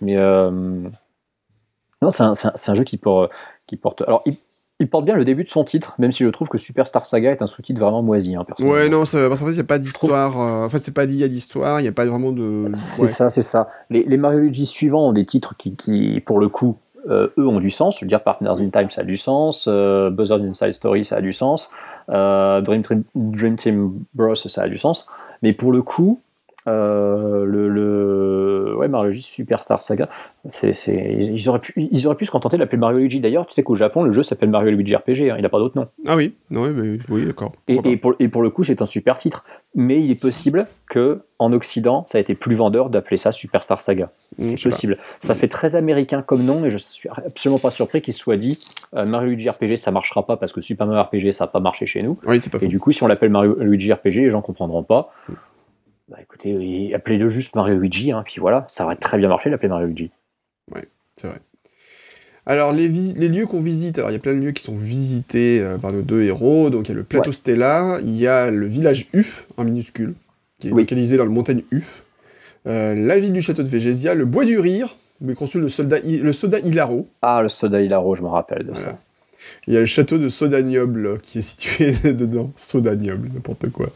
[0.00, 2.32] Mais non, c'est un,
[2.66, 3.30] un, jeu qui porte,
[3.66, 4.00] qui porte.
[4.02, 4.36] Alors, il,
[4.80, 7.30] il porte bien le début de son titre, même si je trouve que Superstar Saga
[7.30, 8.34] est un sous-titre vraiment moisi.
[8.34, 10.40] Hein, ouais, non, ça, parce qu'en fait, il n'y a pas d'histoire.
[10.40, 12.70] Euh, en fait, c'est pas lié à l'histoire, il n'y a pas vraiment de.
[12.74, 13.68] C'est ça, c'est ça.
[13.90, 16.76] Les, les, Mario Luigi suivants ont des titres qui, qui pour le coup,
[17.08, 17.98] euh, eux ont du sens.
[17.98, 19.66] Je veux dire, Partners in Time, ça a du sens.
[19.68, 21.70] Euh, Buzzard Inside Story, ça a du sens.
[22.08, 22.82] Euh, Dream,
[23.14, 25.06] Dream, Team Bros, ça a du sens.
[25.42, 26.20] Mais pour le coup,
[26.66, 30.08] euh, le, le, ouais, Mario Luigi Superstar Saga,
[30.48, 33.20] c'est, ils, auraient pu, ils auraient pu se contenter de l'appeler Mario Luigi.
[33.20, 35.58] D'ailleurs, tu sais qu'au Japon, le jeu s'appelle Mario Luigi RPG, hein, il n'a pas
[35.58, 35.88] d'autre nom.
[36.06, 36.64] Ah oui, non,
[37.08, 37.52] oui, d'accord.
[37.68, 39.44] Et, et, pour, et, pour, le coup, c'est un super titre.
[39.74, 43.80] Mais il est possible que en Occident, ça a été plus vendeur d'appeler ça Superstar
[43.80, 44.10] Saga.
[44.38, 44.98] Hmm, c'est possible.
[45.20, 48.58] Ça fait très américain comme nom, et je suis absolument pas surpris qu'il soit dit
[48.94, 51.60] euh, Mario Luigi RPG, ça marchera pas parce que Super Mario RPG, ça n'a pas
[51.60, 52.18] marché chez nous.
[52.26, 54.82] Oui, c'est pas et du coup, si on l'appelle Mario Luigi RPG, les gens comprendront
[54.82, 55.12] pas.
[55.28, 55.34] Hmm.
[56.10, 59.68] Bah écoutez, appelez-le juste Mario Luigi, hein, puis voilà, ça aurait très bien marché d'appeler
[59.68, 60.10] Mario Luigi.
[60.74, 61.38] Ouais, c'est vrai.
[62.46, 64.74] Alors, les, les lieux qu'on visite, alors il y a plein de lieux qui sont
[64.74, 66.68] visités euh, par nos deux héros.
[66.68, 70.14] Donc, il y a le plateau Stella, il y a le village Uf, en minuscule,
[70.58, 72.02] qui est localisé dans le montagne Uf.
[72.66, 75.98] Euh, la ville du château de Végésia, le bois du rire, où construit le, soldat,
[76.04, 77.06] le soda Hilaro.
[77.22, 78.98] Ah, le soda Hilaro, je me rappelle de ça.
[79.66, 82.52] Il y a le château de Sodagnoble qui est situé dedans.
[82.56, 83.88] Sodagnoble, n'importe quoi.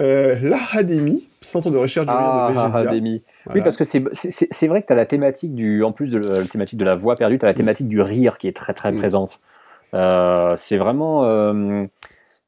[0.00, 3.20] Euh, L'Académie, centre de recherche du ah, rire de Végésia.
[3.54, 5.82] Oui, parce que c'est vrai que tu as la thématique du.
[5.82, 8.38] En plus de la, thématique de la voix perdue, tu as la thématique du rire
[8.38, 8.98] qui est très très mm.
[8.98, 9.40] présente.
[9.94, 11.24] Euh, c'est vraiment.
[11.24, 11.86] Euh,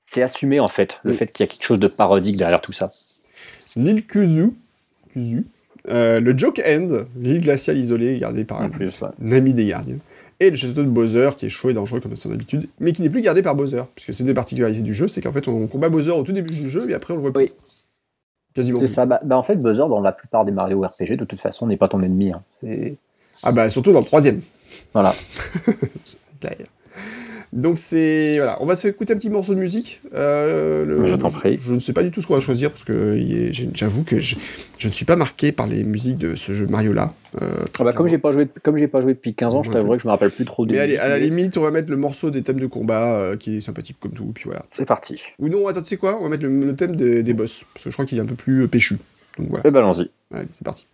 [0.04, 2.72] c'est assumé en fait, le fait qu'il y a quelque chose de parodique derrière tout
[2.72, 2.90] ça.
[3.74, 4.52] L'île Kuzu.
[5.12, 5.46] Kuzu.
[5.88, 8.70] Euh, le Joke End, l'île glaciale isolée gardée par un
[9.32, 9.98] ami des gardiens
[10.40, 12.92] et le château de Bowser, qui est chaud et dangereux comme à son habitude, mais
[12.92, 15.32] qui n'est plus gardé par Bowser, puisque c'est une des particularités du jeu, c'est qu'en
[15.32, 17.50] fait on combat Bowser au tout début du jeu, et après on le voit plus.
[18.54, 18.80] Quasiment.
[18.80, 21.40] C'est ça, bah, bah, en fait Bowser dans la plupart des Mario RPG, de toute
[21.40, 22.32] façon, n'est pas ton ennemi.
[22.32, 22.42] Hein.
[23.42, 24.40] Ah bah surtout dans le troisième.
[24.92, 25.14] Voilà.
[27.56, 30.00] Donc c'est voilà, on va se écouter un petit morceau de musique.
[30.14, 31.58] Euh, je t'en prie.
[31.62, 33.18] Je, ne sais pas du tout ce qu'on va choisir parce que
[33.72, 34.36] j'avoue que je,
[34.84, 37.14] ne suis pas marqué par les musiques de ce jeu Mario là.
[37.40, 39.70] Euh, ah bah, comme j'ai pas joué, comme j'ai pas joué depuis 15 ans, je
[39.70, 40.66] t'avouerai que je me rappelle plus trop.
[40.66, 43.16] Des Mais allez, à la limite, on va mettre le morceau des thèmes de combat
[43.16, 44.66] euh, qui est sympathique comme tout, puis voilà.
[44.72, 45.18] C'est parti.
[45.38, 46.18] Ou non, attends, tu sais quoi?
[46.20, 48.26] On va mettre le, thème des, des, boss parce que je crois qu'il est un
[48.26, 48.98] peu plus péchu.
[49.38, 49.64] Donc voilà.
[49.64, 50.10] Et eh ben allons-y.
[50.34, 50.86] Allez, c'est parti.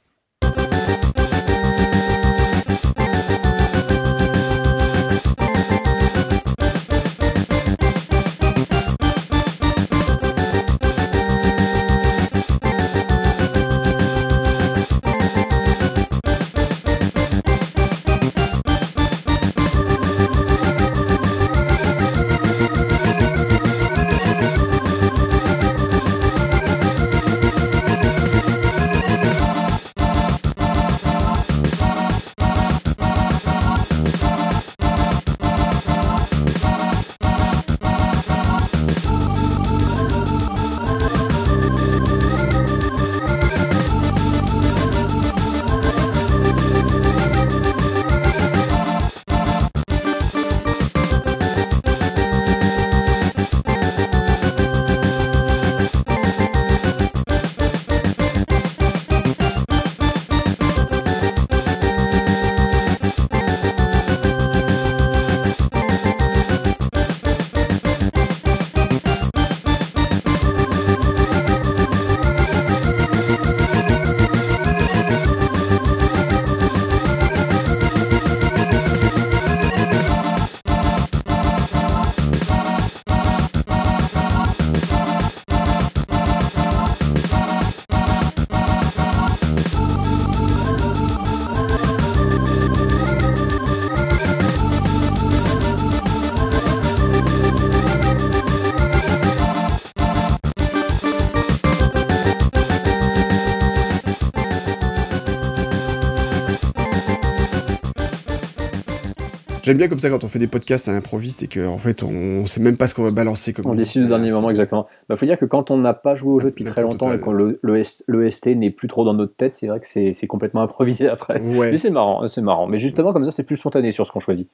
[109.72, 112.02] J'aime bien comme ça quand on fait des podcasts à l'improviste et qu'en en fait
[112.02, 114.87] on sait même pas ce qu'on va balancer comme On décide au dernier moment exactement.
[114.90, 117.11] Il bah, faut dire que quand on n'a pas joué au jeu depuis très longtemps
[117.11, 120.61] et que le, le, n'est plus trop dans notre tête, c'est vrai que c'est complètement
[120.61, 121.40] improvisé après.
[121.40, 122.66] Mais c'est marrant, c'est marrant.
[122.66, 124.46] Mais justement comme ça c'est plus spontané sur ce qu'on choisit.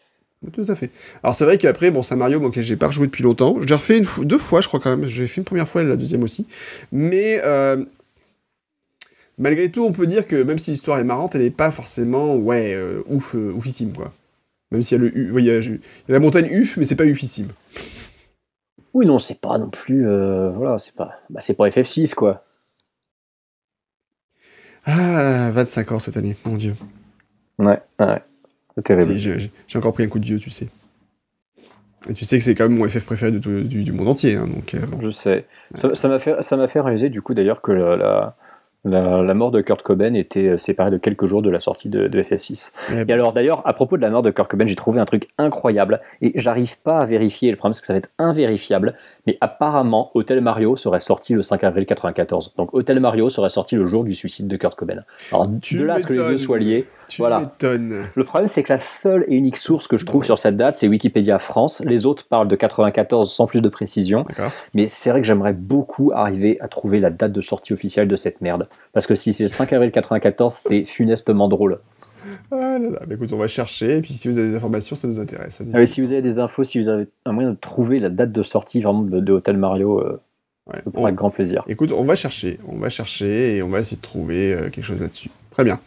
[0.53, 0.93] Tout à fait.
[1.25, 3.57] Alors c'est vrai qu'après, bon, c'est un Mario auquel j'ai pas rejoué depuis longtemps.
[3.67, 5.05] J'ai refait une deux fois, je crois quand même.
[5.05, 6.47] J'ai fait une première fois et la deuxième aussi.
[6.93, 7.85] Mais euh,
[9.37, 12.37] malgré tout, on peut dire que même si l'histoire est marrante, elle n'est pas forcément,
[12.37, 14.13] ouais, euh, ouf, euh, oufissime, quoi.
[14.71, 15.73] Même s'il y a le voyage,
[16.09, 17.49] la montagne UF, mais c'est pas ufissime.
[18.95, 20.07] Oui, non, c'est pas non plus.
[20.07, 21.21] Euh, voilà, c'est pas.
[21.31, 22.45] Bah, c'est pas FF6, quoi.
[24.85, 26.75] Ah, 25 ans cette année, mon dieu.
[27.59, 28.23] Ouais, ouais.
[28.75, 29.13] C'est terrible.
[29.15, 30.69] J'ai encore pris un coup de dieu, tu sais.
[32.09, 34.37] Et tu sais que c'est quand même mon FF préféré du, monde entier.
[34.37, 35.47] Hein, donc, euh, Je sais.
[35.75, 38.37] Ça m'a fait, ça fait réaliser, du coup, d'ailleurs, que la la,
[38.85, 42.73] mort de Kurt Cobain était euh, séparée de quelques jours de la sortie de, FF6.
[42.91, 43.15] Eh et, ben.
[43.15, 46.01] alors d'ailleurs, à propos de la mort de Kurt Cobain, j'ai trouvé un truc incroyable
[46.21, 47.51] et j'arrive pas à vérifier.
[47.51, 48.95] Le problème c'est que ça va être invérifiable.
[49.29, 52.55] Mais apparemment, Hotel Mario serait sorti le 5 avril 94.
[52.57, 55.03] Donc Hotel Mario serait sorti le jour du suicide de Kurt Cobain.
[55.31, 57.53] Alors de là à ce que les deux soient liés, tu voilà.
[57.61, 60.77] Le problème, c'est que la seule et unique source que je trouve sur cette date,
[60.77, 61.83] c'est Wikipédia France.
[61.85, 64.25] Les autres parlent de 94 sans plus de précision.
[64.75, 68.17] Mais c'est vrai que j'aimerais beaucoup arriver à trouver la date de sortie officielle de
[68.17, 68.67] cette merde.
[68.95, 71.81] Parce que si c'est le 5 avril 94, c'est funestement drôle.
[72.51, 74.97] Ah là là, bah, écoute, on va chercher, et puis si vous avez des informations,
[74.97, 75.63] ça nous intéresse.
[75.73, 78.33] Ah si vous avez des infos, si vous avez un moyen de trouver la date
[78.33, 80.21] de sortie vraiment de, Hotel Mario, euh,
[80.95, 81.65] avec grand plaisir.
[81.69, 84.85] Écoute, on va chercher, on va chercher, et on va essayer de trouver euh, quelque
[84.85, 85.31] chose là-dessus.
[85.51, 85.79] Très bien.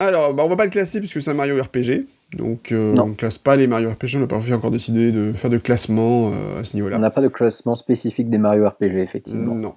[0.00, 2.06] Alors, bah, on va pas le classer puisque c'est un Mario RPG.
[2.36, 4.16] Donc, euh, on ne classe pas les Mario RPG.
[4.16, 6.96] On n'a pas encore décidé de faire de classement à ce niveau-là.
[6.96, 9.54] On n'a pas de classement spécifique des Mario RPG, effectivement.
[9.54, 9.74] Non.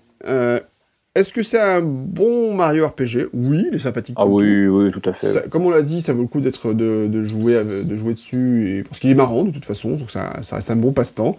[1.13, 4.15] Est-ce que c'est un bon Mario RPG Oui, il est sympathique.
[4.17, 5.49] Ah oui, oui, tout à fait.
[5.49, 8.83] comme on l'a dit, ça vaut le coup d'être de, jouer de jouer dessus et
[8.83, 11.35] parce qu'il est marrant de toute façon, donc ça, reste un bon passe-temps.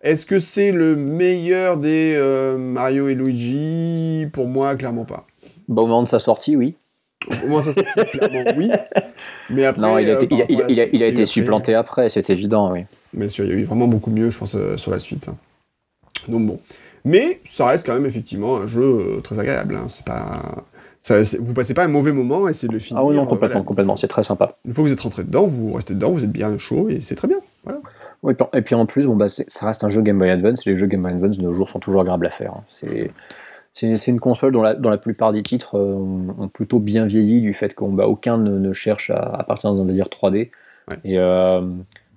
[0.00, 4.26] Est-ce que c'est le meilleur des euh, Mario et Luigi?
[4.32, 5.28] Pour moi, clairement pas.
[5.68, 6.74] Bah, au moment de sa sortie, oui.
[7.30, 8.72] Au moment de sa sortie, clairement oui.
[9.50, 12.80] Mais après, non, il a été, il a, été supplanté après, c'est évident, oui.
[13.12, 15.28] Bien sûr, il y a eu vraiment beaucoup mieux, je pense, euh, sur la suite.
[16.26, 16.58] Donc bon.
[17.04, 19.76] Mais ça reste quand même effectivement un jeu euh, très agréable.
[19.76, 19.86] Hein.
[19.88, 20.64] C'est pas.
[21.00, 23.02] Ça, vous passez pas un mauvais moment, essayez de le finir.
[23.02, 24.56] Ah oui, non, complètement, complètement, c'est très sympa.
[24.64, 27.00] Une fois que vous êtes rentré dedans, vous restez dedans, vous êtes bien chaud et
[27.00, 27.38] c'est très bien.
[27.64, 27.80] Voilà.
[28.22, 30.64] Oui, et puis en plus, bon, bah, ça reste un jeu Game Boy Advance.
[30.64, 32.54] Les jeux Game Boy Advance de nos jours sont toujours agréables à faire.
[32.54, 33.10] Hein.
[33.72, 35.96] C'est une console dont la, la plupart des titres euh,
[36.38, 40.06] ont plutôt bien vieilli du fait qu'aucun bah, aucun ne, cherche à, partir d'un délire
[40.06, 40.50] 3D.
[41.04, 41.62] Et euh,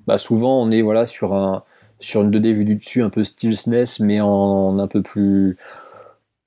[0.05, 1.63] bah, souvent, on est voilà, sur un,
[2.05, 5.57] sur une 2D vue du dessus, un peu style SNES, mais en un peu plus.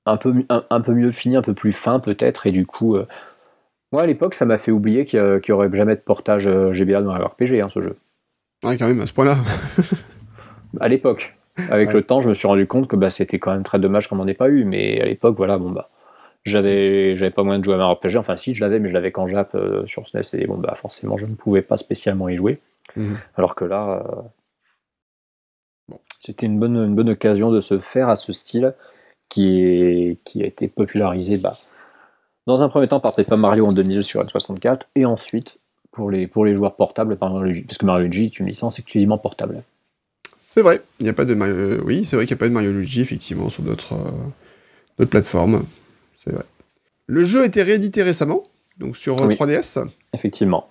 [0.06, 2.96] un peu, un, peu mieux fini, un peu plus fin peut-être, et du coup.
[2.96, 3.06] Euh,
[3.90, 7.02] moi à l'époque, ça m'a fait oublier qu'il n'y aurait jamais de portage euh, GBA
[7.02, 7.96] dans un RPG, hein, ce jeu.
[8.64, 9.38] Ouais, quand même, à ce point-là.
[10.80, 11.36] à l'époque.
[11.70, 14.08] Avec le temps, je me suis rendu compte que bah, c'était quand même très dommage
[14.08, 15.90] qu'on n'en ait pas eu, mais à l'époque, voilà, bon bah.
[16.44, 18.94] J'avais, j'avais pas moyen de jouer à un RPG, enfin si je l'avais, mais je
[18.94, 22.28] l'avais qu'en Jap euh, sur SNES, et bon bah forcément je ne pouvais pas spécialement
[22.28, 22.60] y jouer.
[22.96, 23.18] Mhm.
[23.36, 24.02] Alors que là,
[26.18, 28.74] c'était une bonne, une bonne occasion de se faire à ce style
[29.28, 31.58] qui, est, qui a été popularisé bah,
[32.46, 35.58] dans un premier temps par Paper Mario en 2000 sur N64 et ensuite
[35.92, 38.46] pour les, pour les joueurs portables par Mario Luigi, parce que Mario Luigi est une
[38.46, 39.62] licence exclusivement portable.
[40.40, 41.54] C'est vrai, il n'y a pas de Mario...
[41.54, 43.94] Euh, oui, c'est vrai qu'il n'y a pas de Mario Luigi effectivement sur d'autres
[45.00, 45.64] euh, plateformes.
[46.18, 46.44] C'est vrai.
[47.06, 48.44] Le jeu a été réédité récemment,
[48.78, 49.86] donc sur 3DS.
[50.14, 50.68] Effectivement.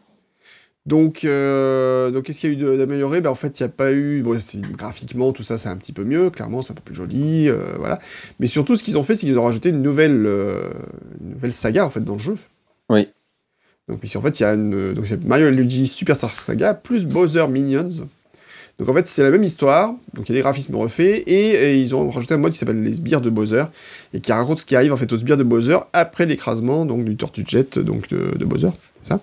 [0.88, 3.69] Donc, euh, donc qu'est-ce qu'il y a eu d'amélioré ben, En fait, il n'y a
[3.69, 4.21] pas eu.
[4.21, 4.39] Bon,
[4.71, 7.57] graphiquement, tout ça, c'est un petit peu mieux, clairement, c'est un peu plus joli, euh,
[7.77, 7.99] voilà.
[8.39, 10.69] Mais surtout, ce qu'ils ont fait, c'est qu'ils ont rajouté une nouvelle, euh,
[11.21, 12.35] une nouvelle saga, en fait, dans le jeu.
[12.89, 13.09] Oui.
[13.89, 14.93] Donc, ici, en fait, il y a une.
[14.93, 18.07] Donc, Mario Luigi Super Star Saga plus Bowser Minions.
[18.79, 19.89] Donc, en fait, c'est la même histoire.
[20.13, 21.27] Donc, il y a des graphismes refaits.
[21.27, 23.65] Et, ils ont rajouté un mode qui s'appelle les sbires de Bowser.
[24.13, 27.03] Et qui raconte ce qui arrive, en fait, aux sbires de Bowser après l'écrasement donc,
[27.03, 28.69] du Tortue Jet donc, de, de Bowser
[29.07, 29.19] ça.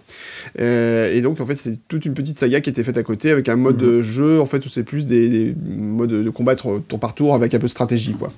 [0.59, 3.31] Euh, et donc en fait c'est toute une petite saga qui était faite à côté
[3.31, 4.01] avec un mode de mhm.
[4.03, 7.59] jeu en fait où c'est plus des, modes de combattre tour par tour avec un
[7.59, 8.33] peu de stratégie quoi.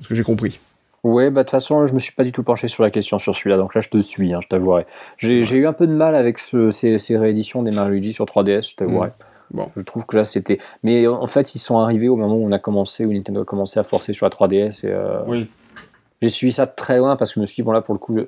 [0.00, 0.58] Ce que j'ai compris.
[1.02, 3.18] Ouais, bah de toute façon, je me suis pas du tout penché sur la question
[3.18, 4.86] sur celui-là, donc là je te suis, hein, je t'avouerai.
[5.16, 8.76] J'ai eu un peu de mal avec ces, rééditions des Mario Luigi sur 3DS, je
[8.76, 9.08] t'avouerai.
[9.08, 9.14] Mhm.
[9.52, 9.68] Bon.
[9.76, 10.58] Je trouve que là c'était.
[10.82, 13.44] Mais en fait, ils sont arrivés au moment où on a commencé, où Nintendo a
[13.44, 14.86] commencé à forcer sur la 3DS.
[14.86, 15.48] Et, euh, Oui.
[16.22, 17.98] J'ai suivi ça très loin parce que je me suis dit, bon là pour le
[17.98, 18.18] coup,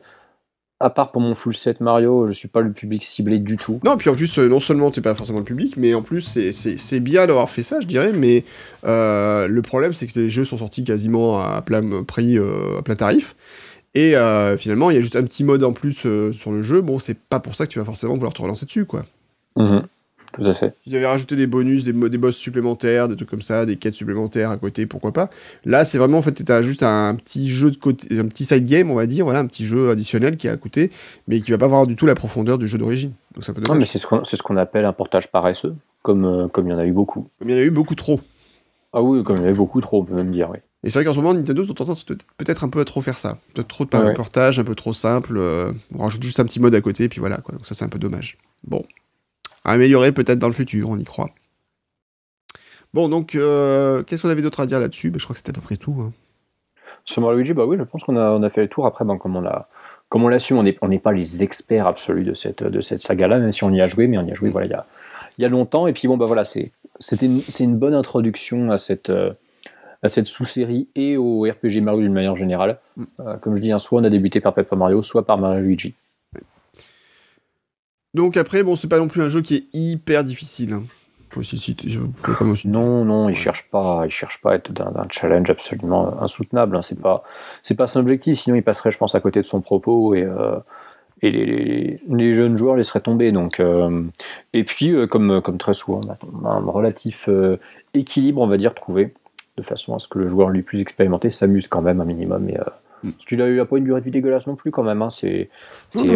[0.83, 3.81] à part pour mon full set Mario, je suis pas le public ciblé du tout.
[3.85, 6.39] Non, puis en plus, euh, non seulement t'es pas forcément le public, mais en plus,
[6.53, 8.45] c'est bien d'avoir fait ça, je dirais, mais
[8.85, 12.83] euh, le problème, c'est que les jeux sont sortis quasiment à plein prix, euh, à
[12.83, 13.37] plein tarif.
[13.95, 14.15] Et
[14.57, 16.81] finalement, il y a juste un petit mode en plus sur le jeu.
[16.81, 19.05] Bon, c'est pas pour ça que tu vas forcément vouloir te relancer dessus, quoi.
[19.57, 19.83] Mhm.
[20.33, 20.75] Tout à fait.
[20.87, 23.95] Ils avaient rajouté des bonus, des, des boss supplémentaires, des trucs comme ça, des quêtes
[23.95, 25.29] supplémentaires à côté, pourquoi pas.
[25.65, 28.65] Là, c'est vraiment, en fait, t'as juste un petit jeu de côté, un petit side
[28.65, 30.91] game, on va dire, voilà, un petit jeu additionnel qui est à côté,
[31.29, 33.13] mais qui va pas avoir du tout la profondeur du jeu d'origine.
[33.35, 36.67] Donc ça peut Non, mais c'est ce qu'on appelle un portage paresseux, comme, euh, comme
[36.67, 37.29] il y en a eu beaucoup.
[37.39, 38.21] Comme il y en a eu beaucoup trop.
[38.95, 40.59] Ah oui, comme il y en a eu beaucoup trop, on peut même dire, oui.
[40.85, 41.95] Et c'est vrai qu'en ce moment, Nintendo sont en
[42.39, 43.39] peut-être un peu à trop faire ça.
[43.55, 45.37] Peut-être trop de portage, un peu trop simple.
[45.37, 47.55] Euh, on rajoute juste un petit mode à côté, et puis voilà, quoi.
[47.55, 48.37] Donc ça, c'est un peu dommage.
[48.65, 48.85] Bon
[49.65, 51.31] à améliorer peut-être dans le futur, on y croit.
[52.95, 55.11] Bon, donc, euh, qu'est-ce qu'on avait d'autre à dire là-dessus?
[55.11, 55.97] Ben, Je crois que c'était à peu près tout.
[56.01, 56.13] Hein.
[57.05, 58.87] Sur Mario Luigi, bah oui, je pense qu'on a, on a fait le tour.
[58.87, 59.69] Après, ben, comme on l'a
[60.13, 63.01] comme on l'a su, on n'est on pas les experts absolus de cette, de cette
[63.01, 64.75] saga-là, même si on y a joué, mais on y a joué voilà, il, y
[64.75, 64.85] a,
[65.39, 65.87] il y a longtemps.
[65.87, 66.71] Et puis bon, bah voilà, c'est
[67.23, 69.33] une, une bonne introduction à cette, euh,
[70.03, 72.79] à cette sous-série et au RPG Mario d'une manière générale.
[72.99, 73.05] Mm.
[73.21, 75.63] Euh, comme je dis, hein, soit on a débuté par Paper Mario, soit par Mario
[75.63, 75.95] Luigi.
[78.15, 80.75] Donc après, bon, c'est pas non plus un jeu qui est hyper difficile.
[80.75, 80.83] Hein.
[82.67, 86.77] Non, non, il cherche pas, il cherche pas à être d'un challenge absolument insoutenable.
[86.77, 86.83] Hein.
[86.83, 87.25] C'est pas,
[87.63, 88.39] c'est pas son objectif.
[88.39, 90.59] Sinon, il passerait, je pense, à côté de son propos et, euh,
[91.23, 93.33] et les, jeunes joueurs laisseraient tomber.
[93.33, 94.03] Donc, euh,
[94.53, 96.01] et puis, euh, comme, comme très souvent,
[96.35, 97.29] on a un relatif
[97.95, 99.15] équilibre, on va dire, trouvé,
[99.57, 102.51] de façon à ce que le joueur lui plus expérimenté s'amuse quand même un minimum.
[102.51, 102.59] Et,
[103.03, 103.11] mm.
[103.27, 105.03] tu il a pas une durée de vie dégueulasse non plus quand même.
[105.03, 105.11] Hein.
[105.11, 105.49] C'est,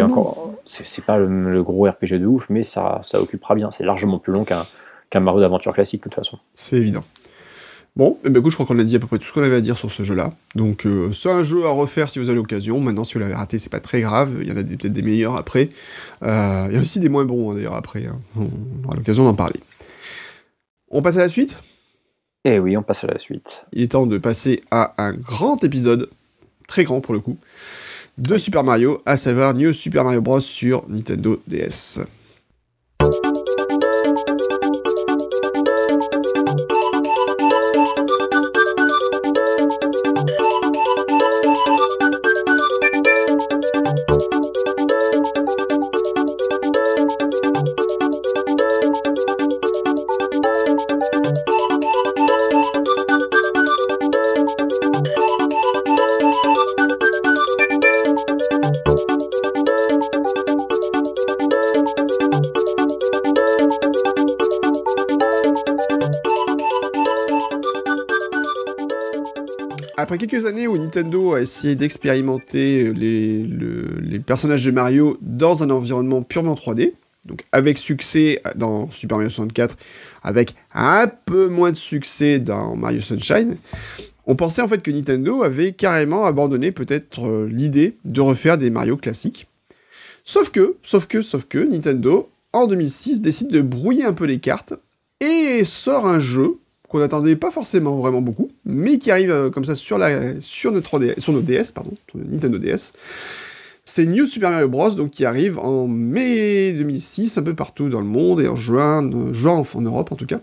[0.01, 3.71] encore, c'est, pas le, gros RPG de ouf, mais ça, ça occupera bien.
[3.71, 4.63] C'est largement plus long qu'un
[5.09, 6.37] qu'un Mario d'aventure classique, de toute façon.
[6.53, 7.03] C'est évident.
[7.95, 9.33] Bon, et eh ben écoute, je crois qu'on a dit à peu près tout ce
[9.33, 10.31] qu'on avait à dire sur ce jeu-là.
[10.53, 12.79] Donc, euh, c'est un jeu à refaire si vous avez l'occasion.
[12.79, 14.37] Maintenant, si vous l'avez raté, c'est pas très grave.
[14.41, 15.69] Il y en a peut-être des meilleurs après.
[16.21, 18.05] Euh, il y a aussi des moins bons, hein, d'ailleurs, après.
[18.05, 18.19] Hein.
[18.35, 19.59] On aura l'occasion d'en parler.
[20.91, 21.59] On passe à la suite?
[22.45, 23.65] Eh oui, on passe à la suite.
[23.73, 26.07] Il est temps de passer à un grand épisode,
[26.67, 27.37] très grand pour le coup,
[28.17, 30.39] de Super Mario, à savoir New Super Mario Bros.
[30.39, 31.99] sur Nintendo DS.
[70.17, 76.55] Quelques années où Nintendo a essayé d'expérimenter les, personnages de Mario dans un environnement purement
[76.55, 76.93] 3D,
[77.27, 79.77] donc avec succès dans Super Mario 64,
[80.23, 83.57] avec un peu moins de succès dans Mario Sunshine,
[84.25, 88.69] on pensait en fait que Nintendo avait carrément abandonné peut-être euh, l'idée de refaire des
[88.69, 89.47] Mario classiques.
[90.23, 94.39] Sauf que, sauf que, sauf que, Nintendo, en 2006, décide de brouiller un peu les
[94.39, 94.73] cartes
[95.21, 96.57] et sort un jeu
[96.87, 100.71] qu'on n'attendait pas forcément vraiment beaucoup, mais qui arrive euh, comme ça sur, la, sur,
[100.71, 102.93] notre DS, sur nos DS, pardon, sur Nintendo DS.
[103.83, 104.91] C'est New Super Mario Bros.
[104.91, 109.09] donc qui arrive en mai 2006 un peu partout dans le monde et en juin,
[109.31, 110.39] juin en, Europe en tout cas.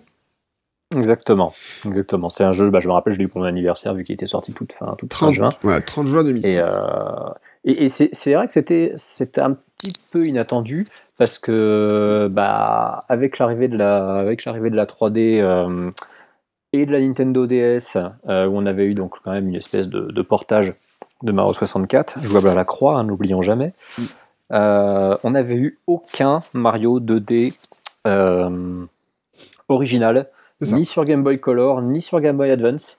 [0.95, 1.53] Exactement,
[1.87, 2.31] exactement.
[2.31, 4.15] C'est un jeu, bah, je me rappelle, je l'ai eu pour mon anniversaire vu qu'il
[4.15, 5.51] était sorti toute fin, toute 30, juin.
[5.63, 6.59] Voilà, 30 juin 2006.
[6.59, 6.63] Euh,
[7.65, 10.87] et, et, c'est vrai que c'était un petit peu inattendu
[11.19, 15.43] parce que bah, avec l'arrivée de la avec l'arrivée de la 3D
[16.75, 17.97] et de la Nintendo DS,
[18.29, 20.75] euh, où on avait eu donc quand même une espèce de, portage
[21.23, 23.75] de Mario 64, jouable à la croix, hein, n'oublions jamais.
[24.53, 27.57] Euh, on n'avait eu aucun Mario 2D
[28.09, 28.85] euh,
[29.69, 30.29] original,
[30.63, 32.99] ni sur Game Boy Color, ni sur Game Boy Advance.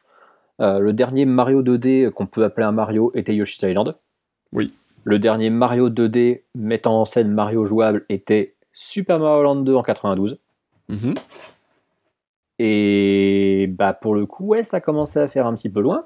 [0.60, 3.96] le dernier Mario 2D qu'on peut appeler un Mario était Yoshi's Island.
[4.54, 4.74] Oui.
[5.04, 9.84] Le dernier Mario 2D mettant en scène Mario jouable était Super Mario Land 2 en
[9.84, 10.40] 92.
[12.60, 16.06] Et bah pour le coup, ouais, ça commençait à faire un petit peu loin.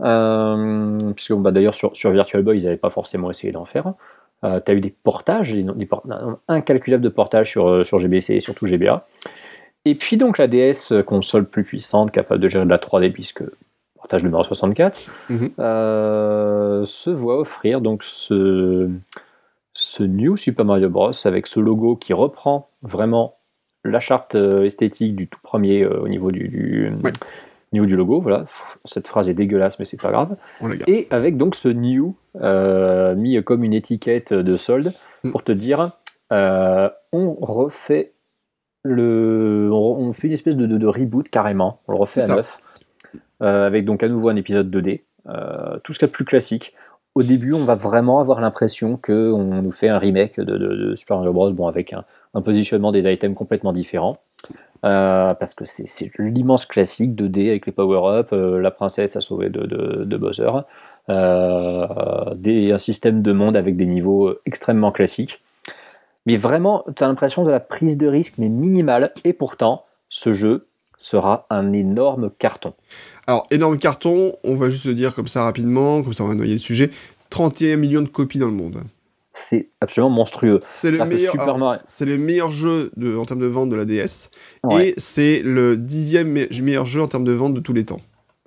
[0.00, 3.94] Euh, puisque bah, d'ailleurs sur, sur Virtual Boy, ils n'avaient pas forcément essayé d'en faire.
[4.44, 5.88] Euh, tu as eu des portages, des, des
[6.48, 9.06] incalculables de portages sur, euh, sur GBC et surtout GBA.
[9.84, 13.12] Et puis donc la DS, euh, console plus puissante, capable de gérer de la 3D,
[13.12, 13.42] puisque
[13.94, 15.50] portage numéro 64, mhm.
[15.56, 18.90] se voit offrir donc ce,
[19.72, 21.12] ce New Super Mario Bros.
[21.24, 23.36] avec ce logo qui reprend vraiment
[23.84, 26.90] la charte euh, esthétique du tout premier euh, au niveau du,
[27.72, 28.20] niveau du logo.
[28.20, 28.46] Voilà,
[28.84, 30.36] cette phrase est dégueulasse, mais c'est pas grave.
[30.86, 35.30] Et avec donc ce new euh, mis comme une étiquette de solde mm.
[35.30, 35.90] pour te dire,
[36.30, 38.12] on refait
[38.82, 41.80] le, on, fait une espèce de, reboot carrément.
[41.86, 42.56] On le refait à neuf,
[43.40, 45.02] avec donc à nouveau un épisode 2D.
[45.82, 46.74] tout ce qu'il y a de plus classique
[47.14, 51.18] au début, on va vraiment avoir l'impression qu'on nous fait un remake de, de, Super
[51.18, 51.50] Mario Bros.
[51.52, 52.04] Bon, avec un,
[52.42, 54.18] positionnement des items complètement différent.
[54.84, 59.48] Euh, parce que c'est l'immense classique 2D avec les power-up, euh, la princesse a sauvé
[59.48, 60.50] de, de, Bowser,
[61.08, 65.40] euh, un système de monde avec des niveaux extrêmement classiques.
[66.26, 70.34] Mais vraiment, tu as l'impression de la prise de risque, mais minimale, et pourtant, ce
[70.34, 70.66] jeu
[70.98, 72.74] sera un énorme carton.
[73.26, 76.34] Alors, énorme carton, on va juste le dire comme ça rapidement, comme ça on va
[76.34, 76.90] noyer le sujet,
[77.30, 78.84] 31 millions de copies dans le monde
[79.36, 80.58] c'est absolument monstrueux.
[80.60, 81.34] C'est le, meilleur,
[81.88, 84.30] c'est le meilleur jeu de, en termes de vente de la DS,
[84.72, 86.28] et c'est le dixième
[86.62, 88.00] meilleur jeu en termes de vente de tous les temps.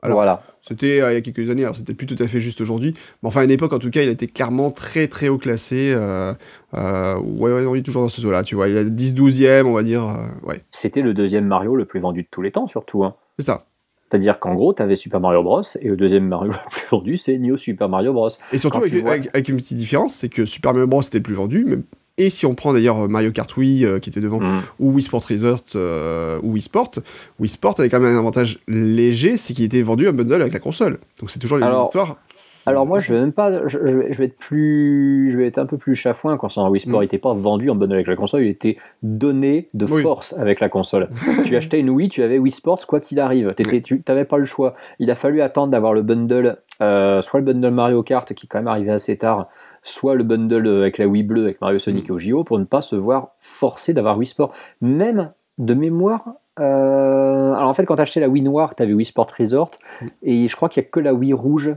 [0.07, 0.43] Alors, voilà.
[0.61, 2.93] C'était euh, il y a quelques années, alors c'était plus tout à fait juste aujourd'hui,
[3.23, 5.37] mais enfin à une époque en tout cas, il a été clairement très très haut
[5.37, 5.93] classé.
[5.95, 6.33] Euh,
[6.73, 8.67] euh, ouais, ouais, on est toujours dans ce zoo-là, tu vois.
[8.67, 10.05] Il a 10-12e, on va dire.
[10.43, 10.61] ouais.
[10.71, 13.05] C'était le deuxième Mario le plus vendu de tous les temps, surtout.
[13.05, 13.15] Hein.
[13.39, 13.65] C'est ça.
[14.09, 15.63] C'est-à-dire qu'en gros, tu avais Super Mario Bros.
[15.81, 18.29] et le deuxième Mario le plus vendu, c'est New Super Mario Bros.
[18.51, 21.01] Et surtout, avec, une petite différence, c'est que Super Mario Bros.
[21.01, 21.77] était le plus vendu, mais
[22.17, 24.61] Et si on prend d'ailleurs Mario Kart Wii qui était devant, Mm.
[24.79, 26.91] ou Wii Sport Resort ou Wii Sport,
[27.39, 30.53] Wii Sport avait quand même un avantage léger, c'est qu'il était vendu en bundle avec
[30.53, 30.97] la console.
[31.19, 32.17] Donc c'est toujours la même Alors, histoire.
[32.65, 35.65] Alors moi, je vais même pas, je, je vais, être plus, je vais être un
[35.65, 36.99] peu plus chafouin concernant Wii Sport.
[36.99, 37.03] Mm.
[37.03, 40.01] Il n'était pas vendu en bundle avec la console, il était donné de Oui.
[40.01, 41.07] force avec la console.
[41.45, 43.53] tu achetais une Wii, tu avais Wii Sports quoi qu'il arrive.
[43.55, 44.75] T'étais- Tu n'avais pas le choix.
[44.99, 48.49] Il a fallu attendre d'avoir le bundle, euh, soit le bundle Mario Kart qui est
[48.49, 49.47] quand même arrivé assez tard,
[49.87, 52.13] soit le bundle avec la Wii bleue avec Mario Sonic Mm.
[52.13, 54.51] au JO pour ne pas se voir forcé d'avoir Wii Sport.
[54.81, 56.23] Même de mémoire.
[56.59, 59.71] euh, alors en fait, quand tu achetais la Wii noire, tu avais Wii Sport Resort,
[60.01, 60.05] Mm.
[60.23, 61.75] et je crois qu'il n'y a que la Wii rouge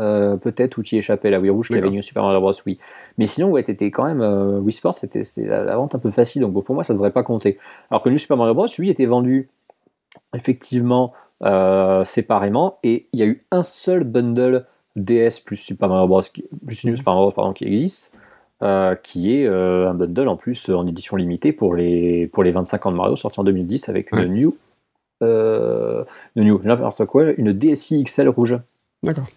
[0.00, 1.90] euh, peut-être où tu y échappais, la Wii rouge qui avait.
[1.90, 2.52] New Super Mario Bros.
[2.64, 2.78] Wii.
[3.18, 4.22] Mais sinon, ouais, t'étais quand même.
[4.22, 6.94] euh, Wii Sports, c'était la, la vente un peu facile, donc bon, pour moi, ça
[6.94, 7.58] devrait pas compter.
[7.90, 8.66] Alors que New Super Mario Bros.
[8.78, 9.50] lui était vendu
[10.34, 14.66] effectivement euh, séparément, et il y a eu un seul bundle
[14.96, 16.22] DS plus Super Mario Bros.
[16.22, 17.32] qui- plus New Super Mario Bros.
[17.32, 18.12] pardon, qui existe.
[18.62, 22.42] euh, qui est euh, un bundle en plus euh, en édition limitée pour les, pour
[22.42, 24.26] les 25 ans de Mario sorti en 2010 avec Ouais.
[24.26, 24.56] une New,
[25.22, 26.04] euh,
[26.36, 28.58] une New, n'importe quoi, une DSi XL rouge.
[29.02, 29.28] D'accord.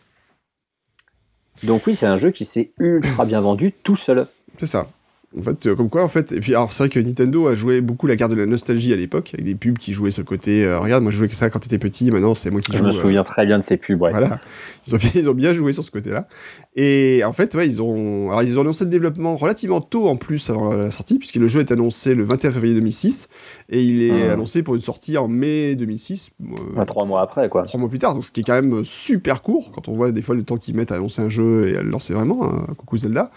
[1.64, 4.28] Donc oui, c'est un jeu qui s'est ultra bien vendu tout seul.
[4.58, 4.88] C'est ça.
[5.36, 7.56] En fait, euh, comme quoi, en fait, et puis alors c'est vrai que Nintendo a
[7.56, 10.22] joué beaucoup la carte de la nostalgie à l'époque, avec des pubs qui jouaient ce
[10.22, 10.64] côté.
[10.64, 12.84] euh, regarde, moi je jouais ça quand t'étais petit, maintenant c'est moi qui Je joue.
[12.84, 14.12] me euh, souviens très bien de ces pubs, ouais.
[14.12, 14.40] Voilà,
[14.86, 16.28] ils ont, bien, ils ont bien joué sur ce côté-là.
[16.76, 20.18] Et en fait, ouais, ils ont, alors ils ont annoncé le développement relativement tôt en
[20.18, 23.30] plus avant la sortie, puisque le jeu est annoncé le 21 février 2006
[23.70, 24.30] et il est Mhm.
[24.34, 26.30] annoncé pour une sortie en mai 2006.
[26.44, 27.64] euh, Enfin, trois mois après, quoi.
[27.64, 30.12] Trois mois plus tard, donc ce qui est quand même super court quand on voit
[30.12, 32.44] des fois le temps qu'ils mettent à annoncer un jeu et à le lancer vraiment.
[32.46, 33.32] hein, coucou Zelda.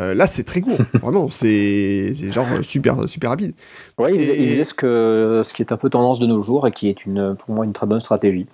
[0.00, 1.30] Euh, là, c'est très court, vraiment.
[1.30, 3.52] C'est c'est genre euh, super super rapide.
[3.98, 6.26] Ouais, il faisait, il Et- faisait ce, que, ce qui est un peu tendance de
[6.26, 8.46] nos jours et qui est une, pour moi une très bonne stratégie.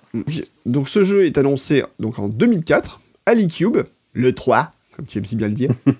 [0.65, 3.77] Donc ce jeu est annoncé donc en 2004 à l'eCube,
[4.13, 5.71] le 3, comme tu aimes si bien le dire.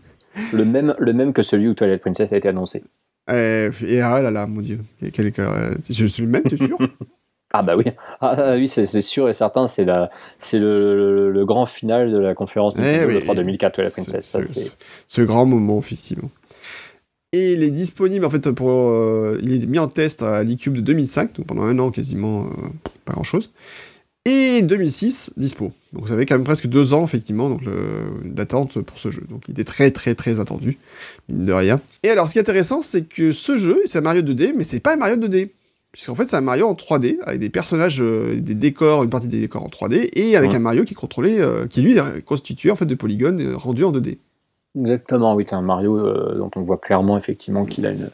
[0.54, 2.84] Le même, le même que celui où Twilight Princess a été annoncé.
[3.30, 4.80] Euh, et ah là là, mon dieu.
[5.12, 6.78] Quel- euh, le même, t'es sûr?
[7.54, 7.84] Ah bah oui,
[8.22, 12.18] ah, oui c'est sûr et certain, c'est la- c'est le, le- le grand final de
[12.18, 13.16] la conférence Eh oui.
[13.16, 14.26] de 3 2004 Twilight Ce- Princess.
[14.26, 14.70] Ça, ce,
[15.08, 16.30] ce grand moment, effectivement.
[17.34, 18.70] Et il est disponible, en fait, pour.
[18.70, 22.44] euh, il est mis en test à l'eCube de 2005, donc pendant un an quasiment,
[22.44, 22.48] euh,
[23.06, 23.52] pas grand chose.
[24.26, 25.72] Et 2006, dispo.
[25.94, 27.62] Donc ça avait quand même presque deux ans, effectivement, donc
[28.24, 29.24] d'attente pour ce jeu.
[29.30, 30.78] Donc il est très très très attendu,
[31.28, 31.82] mine de rien.
[32.04, 34.64] Et alors ce qui est intéressant, c'est que ce jeu, c'est un Mario 2D, mais
[34.64, 35.50] c'est pas un Mario 2D.
[35.92, 39.28] Puisqu'en fait, c'est un Mario en 3D, avec des personnages, euh, des décors, une partie
[39.28, 40.56] des décors en 3D, et avec Ouais.
[40.56, 43.58] un Mario qui est contrôlé, euh, qui lui est constitué en fait de polygones euh,
[43.58, 44.18] rendus en 2D.
[44.80, 46.00] Exactement, oui, c'est un Mario
[46.38, 48.10] dont on voit clairement effectivement qu'il a une,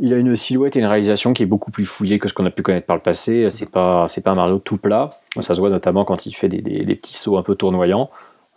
[0.00, 2.46] il a une silhouette et une réalisation qui est beaucoup plus fouillée que ce qu'on
[2.46, 3.48] a pu connaître par le passé.
[3.50, 5.18] C'est pas, c'est pas un Mario tout plat.
[5.42, 8.08] Ça se voit notamment quand il fait des, des- des petits sauts un peu tournoyants.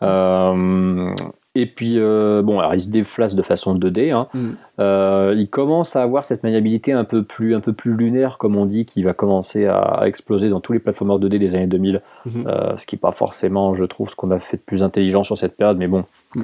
[0.01, 1.13] Euh,
[1.55, 4.11] et puis, euh, bon, alors il se déplace de façon 2D.
[4.11, 4.27] hein.
[4.33, 4.49] Mm.
[4.79, 8.55] Euh, il commence à avoir cette maniabilité un peu plus, un peu plus lunaire, comme
[8.55, 12.01] on dit, qui va commencer à, exploser dans tous les plateformeurs 2D des années 2000.
[12.25, 12.47] Mhm.
[12.47, 15.23] Euh, ce qui n'est pas forcément, je trouve, ce qu'on a fait de plus intelligent
[15.23, 16.43] sur cette période, mais bon, Mm.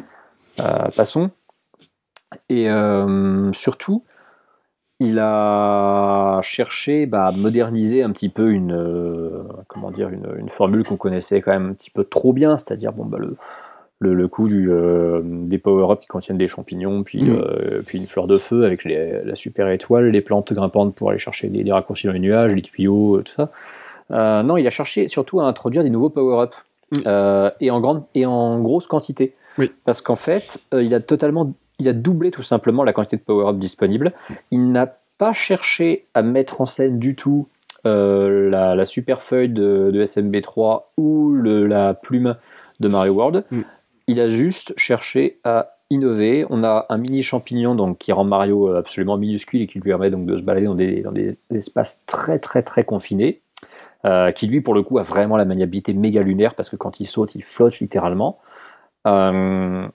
[0.95, 1.31] Passons.
[2.47, 2.69] Et
[3.53, 4.03] surtout,
[5.01, 10.85] il a cherché bah, à moderniser un petit peu une, comment dire, une, une formule
[10.85, 13.35] qu'on connaissait quand même un petit peu trop bien, c'est-à-dire bon, bah, le,
[13.99, 17.29] le, le coup du, euh, des power-ups qui contiennent des champignons, puis, Mm.
[17.41, 21.09] euh, puis une fleur de feu avec les- la super étoile, les plantes grimpantes pour
[21.09, 23.51] aller chercher des, des raccourcis dans les nuages, les tuyaux, euh, tout ça.
[24.11, 26.55] Euh, non, il a cherché surtout à introduire des nouveaux power-ups.
[26.91, 27.49] Mm.
[27.61, 29.33] Et, en grande, et en grosse quantité.
[29.57, 29.71] Oui.
[29.85, 33.57] Parce qu'en fait, il a totalement il a doublé tout simplement la quantité de power-up
[33.57, 34.13] disponible.
[34.51, 37.47] Il n'a pas cherché à mettre en scène du tout
[37.83, 42.35] la, la super feuille de, de SMB3 ou le- la plume
[42.79, 43.43] de Mario World.
[43.51, 43.61] Mm.
[44.07, 46.45] Il a juste cherché à innover.
[46.49, 50.09] On a un mini champignon qui rend Mario euh, absolument minuscule et qui lui permet
[50.09, 50.65] donc de se balader
[51.01, 53.41] dans des, espaces très très très confinés.
[54.05, 56.99] euh, qui lui pour le coup a vraiment la maniabilité méga lunaire parce que quand
[56.99, 58.39] il saute il flotte littéralement.
[59.07, 59.87] Euh,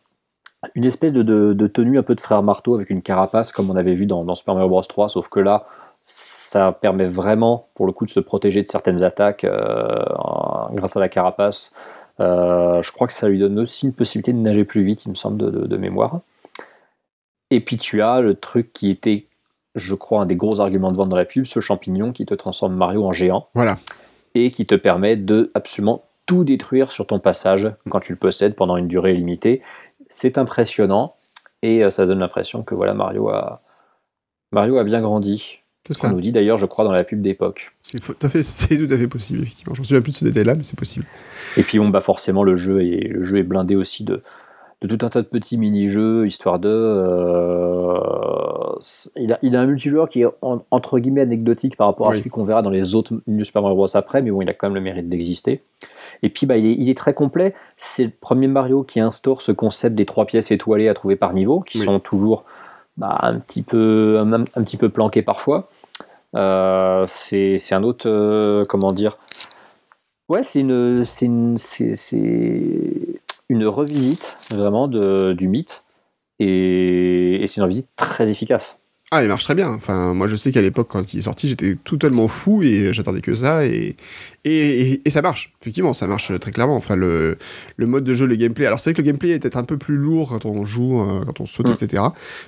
[0.74, 3.94] une espèce de, tenue un peu de frère marteau avec une carapace comme on avait
[3.94, 5.66] vu dans, Super Mario Bros 3 sauf que là
[6.02, 11.08] ça permet vraiment pour le coup de se protéger de certaines attaques grâce à la
[11.08, 11.72] carapace
[12.20, 15.10] Euh, je crois que ça lui donne aussi une possibilité de nager plus vite il
[15.10, 16.20] me semble de, de- de mémoire
[17.50, 19.26] et puis tu as le truc qui était
[19.74, 22.34] je crois un des gros arguments de vente dans la pub ce champignon qui te
[22.34, 23.76] transforme Mario en géant Voilà.
[24.34, 28.54] et qui te permet de absolument tout détruire sur ton passage quand tu le possèdes
[28.54, 29.62] pendant une durée limitée.
[30.10, 31.14] C'est impressionnant
[31.62, 33.60] et euh, ça donne l'impression que voilà Mario a
[34.52, 35.58] Mario a bien grandi.
[35.86, 37.72] C'est Ce qu'on nous dit d'ailleurs, je crois, dans la pub d'époque.
[37.92, 39.74] C'est tout, à fait- c'est tout à fait possible, effectivement.
[39.74, 41.06] J'en souviens plus de ce détail-là, mais c'est possible.
[41.56, 44.22] Et puis bon, bah forcément, le jeu est, le jeu est blindé aussi de,
[44.82, 46.68] de tout un tas de petits mini-jeux, histoire de.
[46.68, 47.98] euh,
[49.16, 52.30] il a, il a un multijoueur qui est entre guillemets anecdotique par rapport à celui
[52.30, 54.68] qu'on verra dans les autres New Super Mario Bros après, mais bon, il a quand
[54.68, 55.62] même le mérite d'exister.
[56.22, 57.54] Et puis, bah, il, est, très complet.
[57.76, 61.32] C'est le premier Mario qui instaure ce concept des trois pièces étoilées à trouver par
[61.32, 62.44] niveau, qui sont toujours
[62.96, 65.69] bah, un, petit peu, un, petit peu planquées parfois.
[66.36, 69.18] Euh, c'est un autre, euh, comment dire,
[70.28, 71.04] ouais, c'est une,
[73.48, 75.82] une, revisite vraiment de, du mythe
[76.38, 78.78] et, c'est une revisite très efficace.
[79.12, 79.70] Ah, il marche très bien.
[79.70, 83.22] Enfin, moi, je sais qu'à l'époque, quand il est sorti, j'étais totalement fou et j'attendais
[83.22, 83.64] que ça.
[84.44, 86.76] Et, et, ça marche, effectivement, ça marche très clairement.
[86.76, 87.36] Enfin, le,
[87.76, 88.64] le mode de jeu, le gameplay.
[88.64, 90.98] Alors, c'est vrai que le gameplay est peut-être un peu plus lourd quand on joue,
[91.02, 91.72] euh, quand on saute, mm.
[91.72, 92.02] etc.,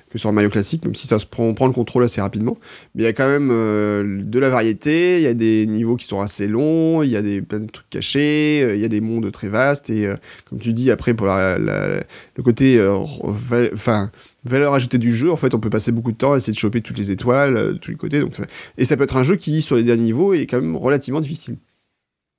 [0.08, 2.56] que sur Mario classique, même si ça se prend, on prend le contrôle assez rapidement.
[2.94, 5.18] Mais il y a quand même euh, de la variété.
[5.18, 7.02] Il y a des niveaux qui sont assez longs.
[7.02, 8.62] Il y a des, plein de trucs cachés.
[8.62, 9.90] Euh, il y a des mondes très vastes.
[9.90, 10.08] Et
[10.48, 12.82] comme tu dis, après, pour la, le côté.
[13.22, 14.10] Enfin
[14.44, 16.58] valeur ajoutée du jeu, en fait, on peut passer beaucoup de temps à essayer de
[16.58, 18.18] choper toutes les étoiles, de tous les côtés.
[18.18, 18.34] Donc
[18.76, 21.20] Et ça peut être un jeu qui, sur les derniers niveaux, est quand même relativement
[21.20, 21.58] difficile.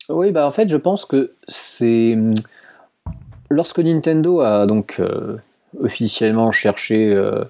[0.09, 2.17] Oui, bah en fait, je pense que c'est.
[3.49, 5.37] Lorsque Nintendo a donc euh,
[5.79, 7.43] officiellement cherché euh,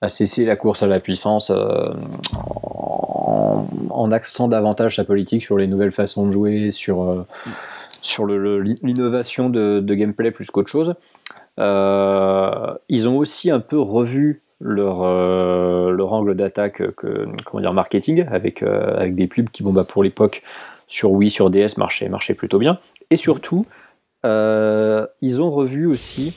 [0.00, 1.92] à cesser la course à la puissance euh,
[2.34, 7.26] en, en, axant davantage sa politique sur les nouvelles façons de jouer, sur,
[8.00, 10.94] sur l'innovation de, gameplay plus qu'autre chose,
[11.58, 15.02] ils ont aussi un peu revu leur,
[15.90, 20.42] leur angle d'attaque comment dire marketing avec, avec des pubs qui bon bah pour l'époque
[20.90, 22.78] sur Wii sur DS marchaient plutôt bien
[23.10, 23.64] et surtout
[24.24, 26.34] ils ont revu aussi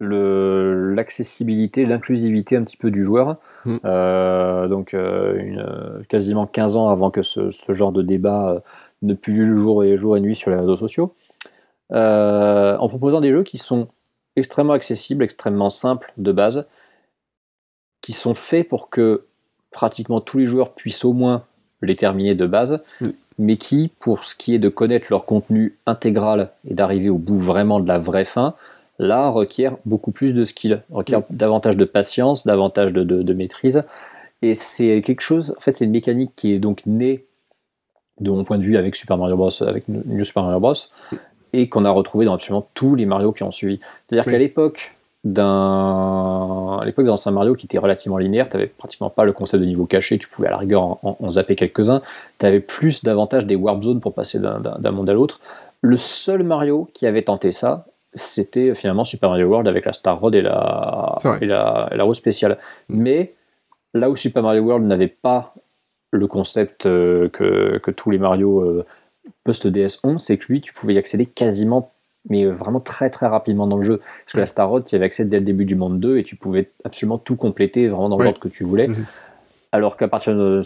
[0.00, 3.36] l'accessibilité, l'inclusivité un petit peu du joueur.
[3.66, 4.68] Mm.
[4.68, 8.62] donc une, quasiment 15 ans avant que ce, ce genre de débat
[9.02, 11.14] ne pullule le jour et jour et nuit sur les réseaux sociaux,
[11.90, 13.88] en proposant des jeux qui sont
[14.36, 16.66] extrêmement accessibles, extrêmement simples de base,
[18.00, 19.24] qui sont faits pour que
[19.70, 21.44] pratiquement tous les joueurs puissent au moins
[21.82, 22.82] les terminer de base,
[23.38, 27.38] mais qui, pour ce qui est de connaître leur contenu intégral et d'arriver au bout
[27.38, 28.54] vraiment de la vraie fin,
[28.98, 33.84] là requiert beaucoup plus de skill, requiert davantage de patience, davantage de, maîtrise.
[34.42, 37.24] Et c'est quelque chose, en fait, c'est une mécanique qui est donc née,
[38.20, 40.74] de mon point de vue, avec Super Mario Bros, avec New Super Mario Bros,
[41.52, 43.78] et qu'on a retrouvé dans absolument tous les Mario qui ont suivi.
[44.04, 49.10] C'est-à-dire qu'à l'époque d'un à l'époque d'un Mario qui était relativement linéaire, tu n'avais pratiquement
[49.10, 52.02] pas le concept de niveau caché, tu pouvais à la rigueur en, zapper quelques-uns,
[52.38, 55.40] tu avais plus davantage des warp zones pour passer d'un monde à l'autre.
[55.80, 60.18] Le seul Mario qui avait tenté ça, c'était finalement Super Mario World avec la Star
[60.18, 62.58] Road et la, et la, la, roue spéciale.
[62.88, 63.34] Mais
[63.94, 65.54] là où Super Mario World n'avait pas
[66.10, 68.86] le concept euh, que, que, tous les Mario euh,
[69.44, 71.92] post-DS11, c'est que lui, tu pouvais y accéder quasiment,
[72.28, 73.98] mais euh, vraiment très très rapidement dans le jeu.
[73.98, 76.22] Parce que la Star Road, tu avais accès dès le début du monde 2 et
[76.22, 78.88] tu pouvais absolument tout compléter vraiment dans l'ordre que tu voulais.
[78.88, 79.06] Mhm.
[79.72, 80.60] Alors qu'à partir de,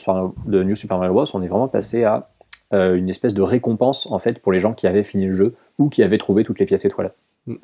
[0.46, 2.28] de, New Super Mario Bros, on est vraiment passé à
[2.72, 5.54] euh, une espèce de récompense en fait pour les gens qui avaient fini le jeu
[5.78, 7.12] ou qui avaient trouvé toutes les pièces étoiles.
[7.46, 7.58] Mhm.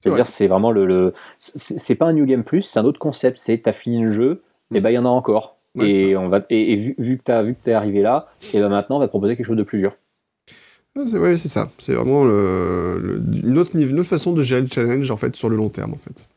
[0.00, 0.86] C'est-à-dire, c'est vraiment le.
[0.86, 3.38] le c'est pas un New Game Plus, c'est un autre concept.
[3.38, 4.42] C'est t'as fini le jeu,
[4.72, 7.70] et ben il y en a encore et, on va, et, vu, vu, que tu
[7.70, 9.96] es arrivé là, et ben maintenant on va te proposer quelque chose de plus dur.
[10.96, 11.70] Oui, c'est ça.
[11.78, 15.48] C'est vraiment le, une, autre, une, autre, façon de gérer le challenge en fait sur
[15.48, 16.28] le long terme en fait.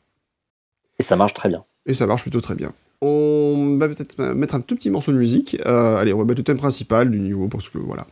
[1.00, 1.64] Et ça marche très bien.
[1.86, 2.74] Et ça marche plutôt très bien.
[3.02, 5.58] On va peut-être mettre un tout petit morceau de musique.
[5.66, 8.06] Euh, allez, on va mettre le thème principal du niveau parce que voilà.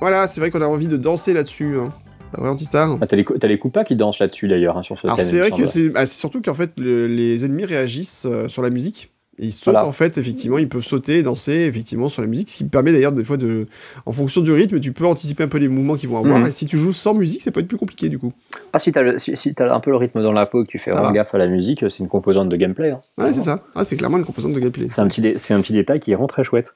[0.00, 1.76] Voilà, c'est vrai qu'on a envie de danser là-dessus.
[1.78, 1.92] Hein.
[2.38, 2.98] Antistar.
[3.00, 5.50] Ah, t'as les, les Koopas qui dansent là-dessus d'ailleurs hein, sur ce Alors c'est vrai
[5.50, 9.10] que bah, c'est surtout qu'en fait les ennemis réagissent euh, sur la musique.
[9.38, 12.48] Et ils sautent en fait, effectivement, ils peuvent sauter et danser effectivement sur la musique,
[12.48, 13.66] ce qui permet d'ailleurs des fois de,
[14.06, 16.38] en fonction du rythme, tu peux anticiper un peu les mouvements qu'ils vont avoir.
[16.38, 16.46] Mhm.
[16.46, 18.32] Et si tu joues sans musique, ça peut être plus compliqué du coup.
[18.72, 20.70] Ah si t'as si, si as un peu le rythme dans la peau et que
[20.70, 22.92] tu fais vraiment gaffe à la musique, c'est une composante de gameplay.
[22.92, 23.00] Hein.
[23.18, 23.62] Ouais, c'est ça.
[23.74, 24.88] Ah, c'est clairement une composante de gameplay.
[24.90, 26.72] C'est un petit, c'est un petit détail qui rend très chouette.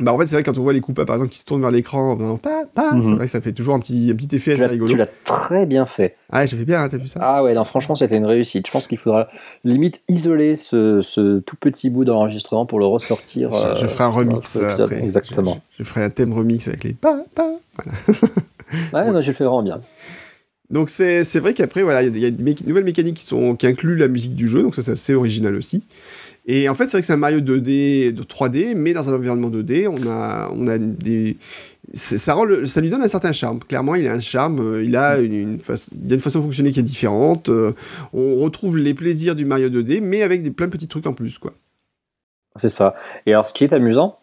[0.00, 1.60] Bah en fait c'est vrai quand on voit les coupas par exemple qui se tournent
[1.60, 3.14] vers l'écran en faisant pas pas, c'est mhm.
[3.14, 4.90] vrai que ça fait toujours un petit, un petit effet assez rigolo.
[4.90, 6.16] Tu l'as très bien fait.
[6.32, 7.20] Ah j'ai fait bien, hein, t'as vu ça?
[7.22, 8.66] Ah ouais non franchement c'était une réussite.
[8.66, 9.28] Je pense qu'il faudra
[9.62, 13.52] limite isoler ce, ce, tout petit bout d'enregistrement pour le ressortir.
[13.52, 15.04] Je, je ferai un euh, remix après.
[15.04, 15.60] Exactement.
[15.78, 17.52] Je, ferai un thème remix avec les pas pas.
[17.76, 19.04] Voilà.
[19.06, 19.80] ouais non je le fais vraiment bien.
[20.70, 23.96] Donc c'est vrai qu'après voilà il y a, des nouvelles mécaniques qui sont qui incluent
[23.96, 25.84] la musique du jeu donc ça c'est assez original aussi.
[26.46, 29.14] Et en fait, c'est vrai que c'est un Mario 2D, de 3D, mais dans un
[29.14, 31.36] environnement 2D, on a, on a des.
[31.94, 33.60] Ça, rend ça lui donne un certain charme.
[33.60, 36.70] Clairement, il a un charme, euh, il a une, il a une façon de fonctionner
[36.70, 37.48] qui est différente.
[37.48, 37.72] Euh,
[38.12, 41.14] on retrouve les plaisirs du Mario 2D, mais avec des, plein de petits trucs en
[41.14, 41.52] plus, quoi.
[42.60, 42.94] C'est ça.
[43.26, 44.18] Et alors, ce qui est amusant,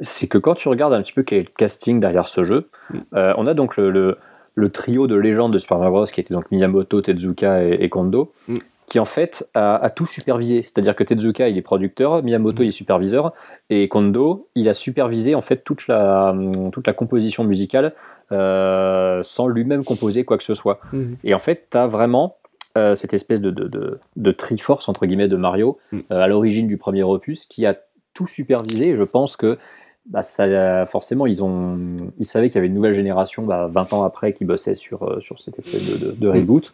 [0.00, 2.68] c'est que quand tu regardes un petit peu quel est le casting derrière ce jeu,
[2.90, 2.98] mm.
[3.14, 4.16] euh, on a donc le,
[4.54, 6.06] le, trio de légendes de Super Mario Bros.
[6.06, 8.32] qui était donc Miyamoto, Tezuka et, Kondo.
[8.48, 10.62] Mm qui en fait a, tout supervisé.
[10.62, 13.32] C'est-à-dire que Tezuka il est producteur, Miyamoto il est superviseur,
[13.70, 16.34] et Kondo il a supervisé en fait toute la,
[16.72, 17.94] toute la composition musicale
[18.32, 20.80] euh, sans lui-même composer quoi que ce soit.
[20.92, 21.16] Mhm.
[21.24, 22.36] Et en fait, tu as vraiment
[22.76, 26.78] euh, cette espèce de, de, de, triforce entre guillemets de Mario euh, à l'origine du
[26.78, 27.76] premier opus qui a
[28.14, 28.90] tout supervisé.
[28.90, 29.58] Et je pense que
[30.06, 31.78] bah, ça, forcément, ils, ont,
[32.18, 35.22] ils savaient qu'il y avait une nouvelle génération bah, 20 ans après qui bossait sur,
[35.22, 36.72] sur cette espèce de, de reboot.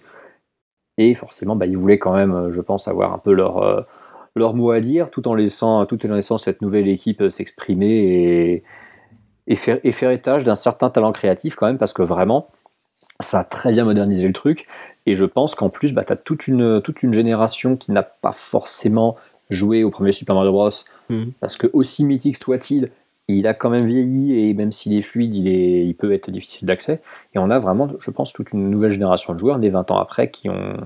[1.03, 3.80] Et forcément, bah, ils voulaient quand même, euh, je pense, avoir un peu leur, euh,
[4.36, 7.86] leur mot à dire, tout en laissant, tout en laissant cette nouvelle équipe euh, s'exprimer
[7.86, 8.62] et,
[9.46, 12.48] et, faire, et faire étage d'un certain talent créatif quand même, parce que vraiment,
[13.18, 14.66] ça a très bien modernisé le truc.
[15.07, 18.03] Et je pense qu'en plus, bah, tu as toute une, toute une génération qui n'a
[18.03, 19.16] pas forcément
[19.48, 20.68] joué au premier Super Mario Bros.
[21.09, 21.30] Mmh.
[21.40, 22.90] Parce que aussi mythique soit-il,
[23.39, 26.31] il a quand même vieilli et même s'il est fluide, il, est, il peut être
[26.31, 27.01] difficile d'accès.
[27.35, 29.99] Et on a vraiment, je pense, toute une nouvelle génération de joueurs, nés 20 ans
[29.99, 30.76] après, qui, ont,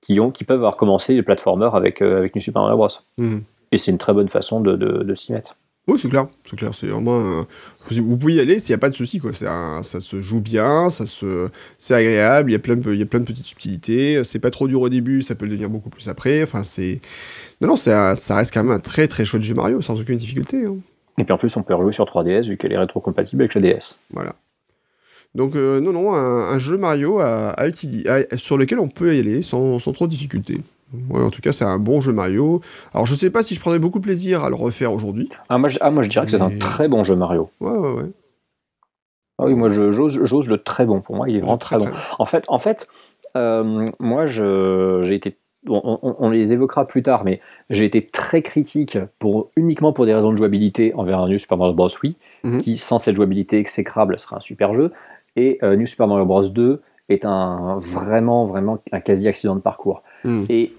[0.00, 2.88] qui, ont, qui peuvent avoir commencé les platformers avec, euh, avec New Super Mario Bros.
[3.18, 3.42] Mhm.
[3.72, 5.56] Et c'est une très bonne façon de, de, s'y mettre.
[5.86, 7.44] Oui, c'est clair, c'est clair, c'est vraiment.
[7.90, 9.30] vous pouvez y aller, s'il n'y a pas de souci, quoi.
[9.46, 11.48] Un, ça se joue bien, ça se,
[11.78, 14.22] c'est agréable, il y a plein de, il y a plein de petites subtilités.
[14.24, 16.42] C'est pas trop dur au début, ça peut le devenir beaucoup plus après.
[16.42, 17.00] Enfin, c'est,
[17.60, 20.64] non, non, ça reste quand même un très très chouette jeu Mario, sans aucune difficulté.
[20.64, 20.76] Hein.
[21.18, 23.60] Et puis en plus, on peut rejouer sur 3DS vu qu'elle est rétrocompatible avec la
[23.60, 23.98] DS.
[24.12, 24.34] Voilà.
[25.34, 27.54] Donc, euh, non, non, un, jeu Mario à,
[28.36, 30.62] sur lequel on peut y aller sans, trop de difficulté.
[31.12, 32.60] en tout cas, c'est un bon jeu Mario.
[32.94, 35.28] Alors, je sais pas si je prendrais beaucoup plaisir à le refaire aujourd'hui.
[35.48, 37.50] Ah, moi, je, ah, moi, je dirais que c'est un très bon jeu Mario.
[37.60, 38.10] Ouais, ouais, ouais.
[39.38, 41.00] Ah oui, moi, j'ose le très bon.
[41.00, 41.88] Pour moi, il est vraiment très, bon.
[42.18, 42.88] En fait, en fait
[43.36, 45.36] euh, moi, j'ai été
[45.68, 47.40] on, les évoquera plus tard, mais
[47.70, 51.58] j'ai été très critique pour, uniquement pour des raisons de jouabilité envers un New Super
[51.58, 51.88] Mario Bros.
[52.02, 52.62] Wii, mhm.
[52.62, 54.92] qui sans cette jouabilité exécrable serait un super jeu.
[55.36, 56.48] Et euh, New Super Mario Bros.
[56.48, 60.02] 2 est un vraiment, vraiment un quasi-accident de parcours.
[60.24, 60.46] Mhm.
[60.48, 60.72] Et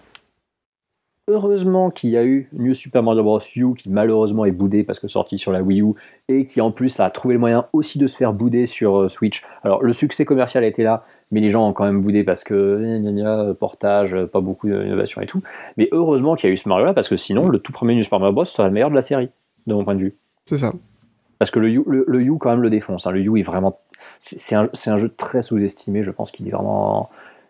[1.30, 3.40] heureusement qu'il y a eu New Super Mario Bros.
[3.56, 5.94] U qui malheureusement est boudé parce que sorti sur la Wii U
[6.28, 9.08] et qui en plus a trouvé le moyen aussi de se faire bouder sur euh,
[9.08, 9.44] Switch.
[9.64, 12.44] Alors le succès commercial a été là, mais les gens ont quand même boudé parce
[12.44, 15.42] que portage, pas beaucoup d'innovation et tout.
[15.78, 17.96] Mais heureusement qu'il y a eu ce Mario là parce que sinon le tout premier
[17.96, 19.30] New Super Mario Bros serait le meilleur de la série,
[19.68, 20.16] de mon point de vue.
[20.46, 20.74] C'est ça.
[21.38, 23.08] Parce que le U, le, quand même le défonce.
[23.08, 23.12] Hein.
[23.12, 23.80] Le U est vraiment.
[24.22, 26.04] C'est un, un, jeu très sous-estimé.
[26.04, 27.10] Je pense qu'il est vraiment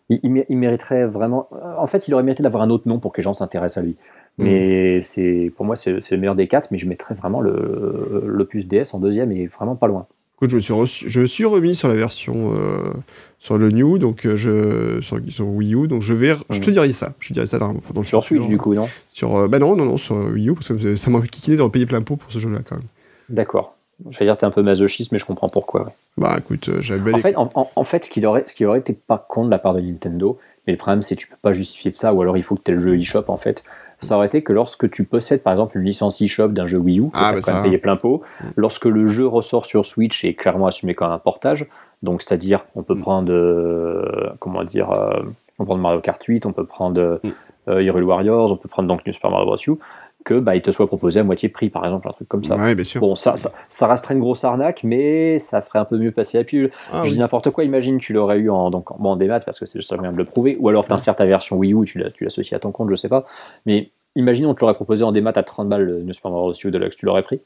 [0.09, 1.49] il, mériterait vraiment.
[1.77, 3.85] En fait, il aurait mérité d'avoir un autre nom pour que les gens s'intéressent à
[3.85, 3.95] lui.
[4.37, 4.43] Mm.
[4.43, 8.93] Mais c'est pour moi, c'est le meilleur des quatre, mais je mettrais vraiment l'opus DS
[8.93, 10.07] en deuxième et vraiment pas loin.
[10.37, 12.93] Écoute, je me suis, je suis remis sur la version euh,
[13.39, 16.69] sur le New, donc euh, je sur, sur, Wii U, donc je vais, je te
[16.69, 16.73] mm.
[16.73, 18.87] dirai ça, je te dirai ça dans, dans le Sur Switch du coup, non?
[19.11, 21.61] Sur, euh, bah non, non, non, sur Wii U parce que ça m'a kikiné de
[21.61, 22.85] repayer plein pot pour ce jeu-là quand même.
[23.27, 23.75] D'accord.
[24.09, 25.91] Je vais dire, t'es un peu masochiste, mais je comprends pourquoi.
[26.17, 28.93] Bah écoute, euh, j'avais en, fait, en, fait, ce qui aurait, ce qui aurait été
[28.93, 31.53] pas con de la part de Nintendo, mais le problème c'est que tu peux pas
[31.53, 33.63] justifier de ça, ou alors il faut que tu aies le jeu eShop en fait.
[34.01, 36.99] Ça aurait été que lorsque tu possèdes par exemple une licence eShop d'un jeu Wii
[36.99, 38.47] U, que ah, tu as bah payé plein pot, mm.
[38.55, 41.67] lorsque le jeu ressort sur Switch et est clairement assumé comme un portage,
[42.01, 43.01] donc c'est-à-dire on peut mm.
[43.01, 45.19] prendre, euh, comment dire, euh,
[45.57, 47.79] on peut prendre Mario Kart 8, on peut prendre mm.
[47.79, 49.57] Hyrule Warriors, on peut prendre donc New Super Mario Bros.
[49.67, 49.77] U,
[50.25, 52.55] que bah, il te soit proposé à moitié prix, par exemple, un truc comme ça.
[52.99, 53.35] Bon, ça,
[53.69, 56.71] ça, resterait une grosse arnaque, mais ça ferait un peu mieux passer la pilule.
[56.91, 59.65] Ah je dis n'importe quoi, imagine, tu l'aurais eu en, donc, en démat, parce que
[59.65, 61.85] c'est le seul moyen de le prouver, ou alors tu insères ta version Wii U,
[61.85, 63.25] tu l'associes à ton compte, je sais pas.
[63.65, 66.71] Mais imaginons on te l'aurait proposé en démat à 30 balles le Super Mario Bros.
[66.71, 67.39] Deluxe, tu l'aurais pris?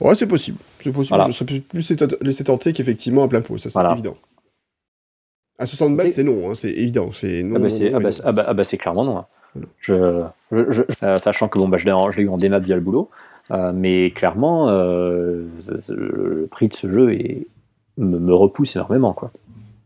[0.00, 0.58] Ouais, c'est possible.
[0.80, 1.20] C'est possible.
[1.26, 4.16] Je serais plus laissé tenter qu'effectivement à plein pot, ça c'est évident.
[5.58, 7.12] À 60 balles, c'est non, hein, c'est évident.
[7.12, 9.16] C'est non, ah, bah, c'est, ah, bah, ah, bah, ah bah, clairement non.
[9.18, 9.26] Hein.
[9.80, 13.10] Je, je, euh, sachant que bon, bah, je, l'ai, eu en démat via le boulot,
[13.50, 15.44] euh, mais clairement, euh,
[15.88, 17.46] le prix de ce jeu est,
[17.98, 19.12] me, repousse énormément.
[19.12, 19.30] Quoi.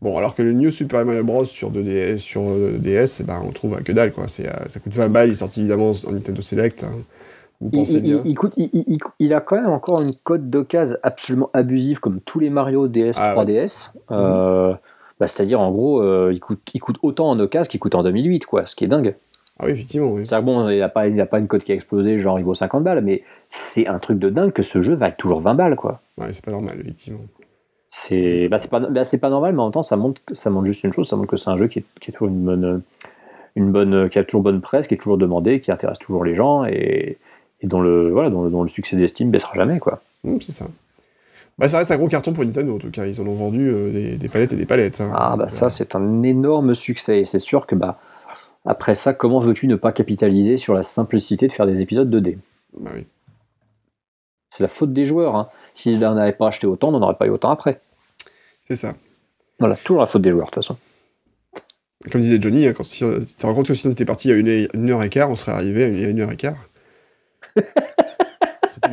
[0.01, 1.45] Bon, alors que le New Super Mario Bros.
[1.45, 2.41] sur, DS, sur
[2.79, 4.11] DS, eh ben, on trouve que dalle.
[4.11, 4.27] Quoi.
[4.27, 6.83] Ça coûte 20 balles, il est sorti évidemment en Nintendo Select.
[6.83, 6.93] Hein.
[7.59, 8.21] Vous pensez il, bien.
[8.25, 8.55] Il, coûte,
[9.19, 13.11] il, a quand même encore une cote d'occasion absolument abusive, comme tous les Mario DS,
[13.11, 13.91] 3DS.
[14.09, 14.79] Ah
[15.19, 18.45] bah, c'est-à-dire, en gros, il, coûte, il coûte autant en occasion qu'il coûte en 2008,
[18.45, 19.13] quoi, ce qui est dingue.
[19.61, 20.11] Ah oui, effectivement.
[20.11, 20.25] Oui.
[20.25, 22.45] C'est-à-dire, bon, il n'y a, pas, a pas une cote qui a explosé, genre il
[22.45, 25.41] vaut 50 balles, mais c'est un truc de dingue que ce jeu va être toujours
[25.41, 26.01] 20 balles, quoi.
[26.17, 27.21] Ouais, c'est pas normal, effectivement.
[27.91, 30.83] C'est bah, pas, bah, pas normal, mais en même temps, ça montre, ça montre juste
[30.83, 32.81] une chose, ça montre que c'est un jeu qui est, qui est, toujours une bonne,
[33.55, 36.33] une bonne, qui a toujours bonne presse, qui est toujours demandé, qui intéresse toujours les
[36.33, 37.17] gens et,
[37.59, 40.01] et dont, le, voilà, dont, dont le succès d'estime baissera jamais, quoi.
[40.23, 40.65] Mmh, c'est ça.
[41.57, 43.05] Bah, ça reste un gros carton pour Nintendo, en tout cas.
[43.05, 45.01] Ils en ont vendu euh, des, palettes et des palettes.
[45.01, 45.11] Hein.
[45.13, 47.19] Ah, bah ça, c'est un énorme succès.
[47.19, 47.99] Et c'est sûr que, bah,
[48.65, 52.37] après ça, comment veux-tu ne pas capitaliser sur la simplicité de faire des épisodes 2D
[52.77, 53.05] Bah oui.
[54.51, 55.35] C'est la faute des joueurs.
[55.35, 55.49] Hein.
[55.73, 57.81] Si on n'avait pas acheté autant, on n'en aurait pas eu autant après.
[58.67, 58.95] C'est ça.
[59.59, 60.77] Voilà, toujours la faute des joueurs, de toute façon.
[62.11, 64.89] Comme disait Johnny, quand tu te rends compte que si on était parti à une,
[64.89, 66.67] heure et quart, on serait arrivé à une heure et quart.
[68.71, 68.85] C'est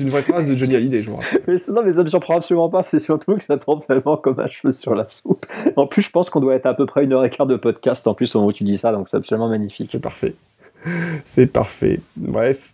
[0.00, 1.20] une, vraie phrase de Johnny Hallyday, je vois.
[1.46, 2.82] Mais non, mais ça ne surprend absolument pas.
[2.82, 5.46] C'est surtout que ça tombe vraiment comme un cheveu sur la soupe.
[5.76, 7.56] En plus, je pense qu'on doit être à peu près une heure et quart de
[7.56, 9.88] podcast en plus au moment où tu dis ça, donc c'est absolument magnifique.
[9.90, 10.34] C'est parfait.
[11.24, 12.00] C'est parfait.
[12.16, 12.72] Bref.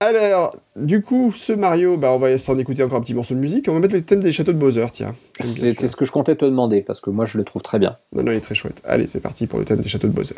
[0.00, 3.40] Alors, du coup, ce Mario, bah, on va s'en écouter encore un petit morceau de
[3.40, 3.66] musique.
[3.68, 5.14] On va mettre le thème des châteaux de Bowser, tiens.
[5.40, 7.96] C'était ce que je comptais te demander, parce que moi, je le trouve très bien.
[8.12, 8.82] Non, non, il est très chouette.
[8.84, 10.34] Allez, c'est parti pour le thème des châteaux de Bowser.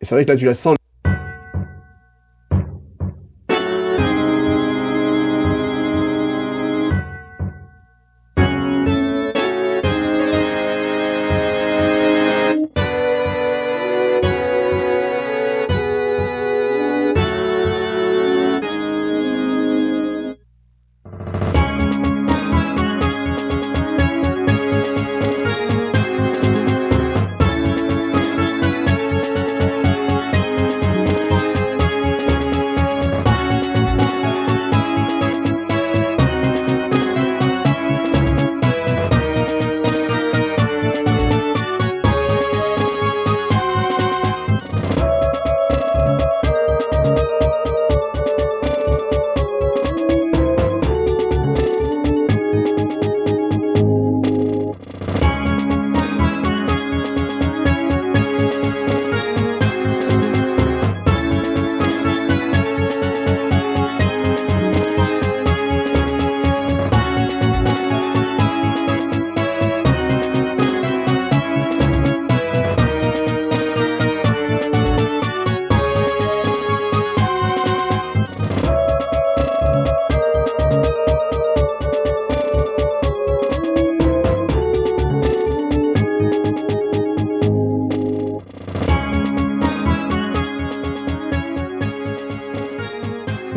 [0.00, 0.76] Et c'est vrai que là, tu la sens.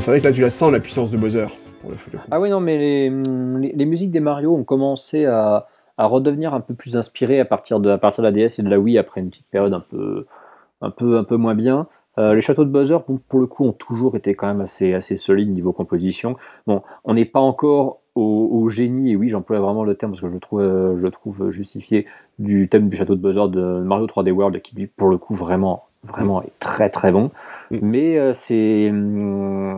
[0.04, 1.46] C'est vrai que là, tu la sens, la puissance de Bowser.
[2.30, 6.98] ah oui, non, mais les, musiques des Mario ont commencé à, redevenir un peu plus
[6.98, 9.74] inspirées à partir, de, de la DS et de la Wii après une petite période
[9.74, 10.26] un peu,
[10.82, 11.88] un peu, un peu moins bien.
[12.18, 12.98] Euh, les châteaux de Bowser,
[13.30, 16.36] pour le coup, ont toujours été quand même assez, solides niveau composition.
[16.68, 20.30] Bon, on n'est pas encore au, génie, et oui, j'emploie vraiment le terme parce que
[20.30, 22.08] je trouve, euh, justifié,
[22.40, 25.86] du thème du château de Bowser de Mario 3D World, qui, pour le coup, vraiment
[26.04, 27.32] vraiment est très très bon.
[27.72, 27.80] Mm.
[27.82, 28.32] Mais euh,
[28.92, 29.78] mm,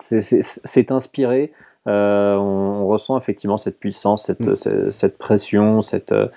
[0.00, 1.52] c'est c'est inspiré.
[1.86, 4.90] Euh, on, ressent effectivement cette puissance, cette, mm.
[4.90, 6.28] cette, pression, cette euh,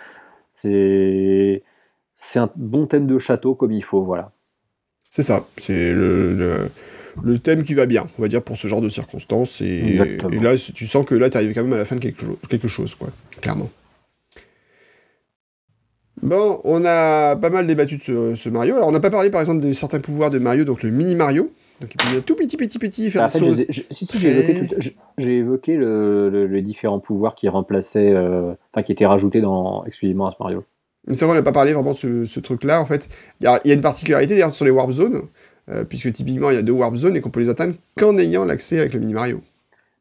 [0.54, 1.64] c'est
[2.18, 4.32] c'est un bon thème de château comme il faut, voilà.
[5.10, 6.70] C'est ça, c'est le,
[7.24, 9.62] le, thème qui va bien, on va dire, pour ce genre de circonstances.
[9.62, 9.96] Et,
[10.32, 12.22] et là, tu sens que là, tu arrives quand même à la fin de quelque,
[12.22, 13.08] chose, quelque chose, quoi,
[13.40, 13.70] clairement.
[16.28, 18.76] Bon, on a pas mal débattu de ce, Mario.
[18.76, 21.16] Alors, on n'a pas parlé, par exemple, de certains pouvoirs de Mario, donc le mini
[21.16, 21.52] Mario.
[21.80, 23.66] Donc, il peut tout petit, petit, petit, faire des choses.
[23.92, 24.20] si, si,
[25.18, 30.28] j'ai évoqué, le, les différents pouvoirs qui remplaçaient, euh, enfin, qui étaient rajoutés dans, exclusivement
[30.28, 30.66] à ce Mario.
[31.08, 33.08] Mais c'est vrai, on n'a pas parlé vraiment de ce, truc-là, en fait.
[33.40, 35.22] Il y, a, une particularité, d'ailleurs, sur les Warp Zones,
[35.70, 38.18] euh, puisque typiquement, il y a deux Warp Zones et qu'on peut les atteindre qu'en
[38.18, 39.42] ayant l'accès avec le mini Mario.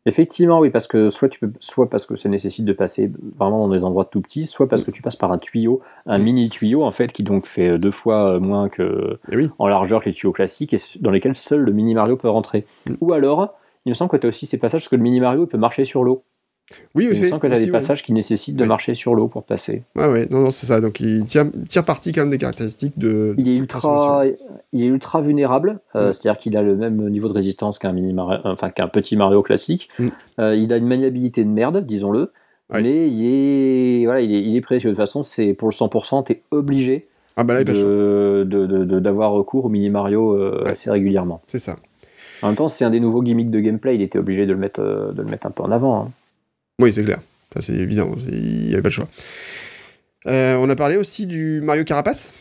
[0.07, 3.67] Effectivement, oui, parce que soit tu peux, soit parce que ça nécessite de passer vraiment
[3.67, 6.49] dans des endroits tout petits, soit parce que tu passes par un tuyau, un mini
[6.49, 10.15] tuyau en fait, qui donc fait deux fois moins que Eh en largeur que les
[10.15, 12.65] tuyaux classiques et dans lesquels seul le mini Mario peut rentrer.
[12.87, 12.95] Mm.
[13.01, 13.55] Ou alors,
[13.85, 15.49] il me semble que tu as aussi ces passages parce que le mini Mario il
[15.49, 16.23] peut marcher sur l'eau.
[16.97, 19.15] Oui, Il me semble que tu as aussi, des passages qui nécessitent de marcher sur
[19.15, 19.85] l'eau pour passer.
[19.95, 20.81] Ouais, ouais, non, non, c'est ça.
[20.81, 23.35] Donc, il tire, tire parti quand même des caractéristiques de.
[23.39, 24.25] Il de est ultra,
[24.73, 26.13] il est ultra vulnérable, euh, Mm.
[26.13, 29.89] c'est-à-dire qu'il a le même niveau de résistance qu'un Mario- enfin qu'un petit Mario classique.
[30.01, 30.07] Mm.
[30.41, 32.33] Euh, il a une maniabilité de merde, disons-le,
[32.73, 32.83] Ouais.
[32.83, 34.91] mais il est, voilà, il est, il est précieux.
[34.91, 37.05] De toute façon, c'est pour le 100%, tu es obligé
[37.37, 37.63] Ah, bah
[39.01, 40.73] d'avoir recours au mini Mario euh, Ouais.
[40.73, 41.43] assez régulièrement.
[41.47, 41.77] C'est ça.
[42.43, 44.59] En même temps, c'est un des nouveaux gimmicks de gameplay, il était obligé de le
[44.59, 46.01] mettre, euh, de le mettre un peu en avant.
[46.03, 46.11] hein.
[46.81, 47.21] Oui, c'est clair.
[47.55, 48.11] Ça, c'est évident.
[48.29, 49.09] Il n'y avait pas le choix.
[50.27, 52.35] Euh, on a parlé aussi du Mario Carapace.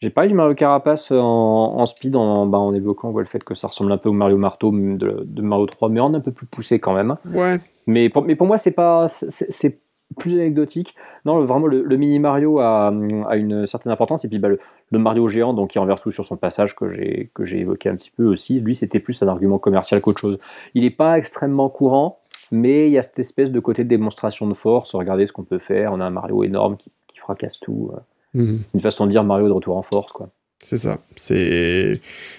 [0.00, 3.44] J'ai parlé du Mario Carapace en, en speed en, bah, en évoquant ouais, le fait
[3.44, 6.20] que ça ressemble un peu au Mario Marteau de, de Mario 3, mais en un
[6.20, 7.16] peu plus poussé quand même.
[7.26, 7.60] Ouais.
[7.86, 9.78] Mais pour, mais pour moi, c'est pas, c'est
[10.18, 10.94] plus anecdotique.
[11.26, 12.88] Non, vraiment, le, le mini Mario a,
[13.28, 14.24] a une certaine importance.
[14.24, 14.58] Et puis, bah, le,
[14.90, 17.90] le Mario géant, donc qui renverse tout sur son passage que j'ai que j'ai évoqué
[17.90, 18.58] un petit peu aussi.
[18.58, 20.38] Lui, c'était plus un argument commercial qu'autre chose.
[20.74, 22.19] Il n'est pas extrêmement courant,
[22.50, 24.94] mais il y a cette espèce de côté de démonstration de force.
[24.94, 25.92] Regardez ce qu'on peut faire.
[25.92, 27.90] On a un Mario énorme qui, qui fracasse tout.
[28.34, 30.28] Une façon de dire Mario de retour en force, quoi.
[30.62, 30.98] C'est ça.
[31.16, 31.94] C'est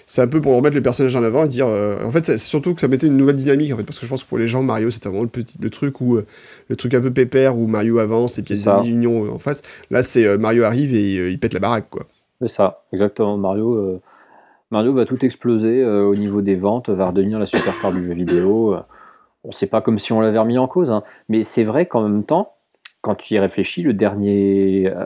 [0.05, 1.65] c'est un peu pour remettre les personnages en avant et dire.
[1.67, 4.05] euh, En fait, c'est surtout que ça mettait une nouvelle dynamique en fait, parce que
[4.05, 6.25] je pense que pour les gens, Mario, c'était vraiment le petit le truc où euh,
[6.67, 9.25] le truc un peu pépère où Mario avance et puis il y a des mignons
[9.25, 9.63] euh, en face.
[9.89, 12.03] Là, c'est euh, Mario arrive et euh, il pète la baraque quoi.
[12.41, 13.37] C'est ça, exactement.
[13.37, 13.99] Mario, euh,
[14.69, 18.13] Mario va tout exploser euh, au niveau des ventes, va redevenir la superstar du jeu
[18.13, 18.75] vidéo.
[19.43, 22.01] Bon, c'est pas comme si on l'avait remis en cause, hein, mais c'est vrai qu'en
[22.01, 22.53] même temps,
[23.01, 25.05] quand tu y réfléchis, le dernier, euh,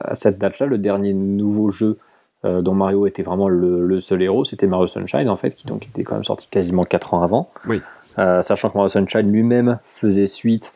[0.00, 1.98] à cette date-là, le dernier nouveau jeu
[2.44, 5.66] euh, dont Mario était vraiment le, le seul héros, c'était Mario Sunshine, en fait, qui
[5.66, 7.50] donc était quand même sorti quasiment 4 ans avant.
[7.66, 7.82] Oui.
[8.18, 10.74] Euh, sachant que Mario Sunshine lui-même faisait suite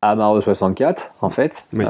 [0.00, 1.66] à Mario 64, en fait.
[1.74, 1.84] Oui.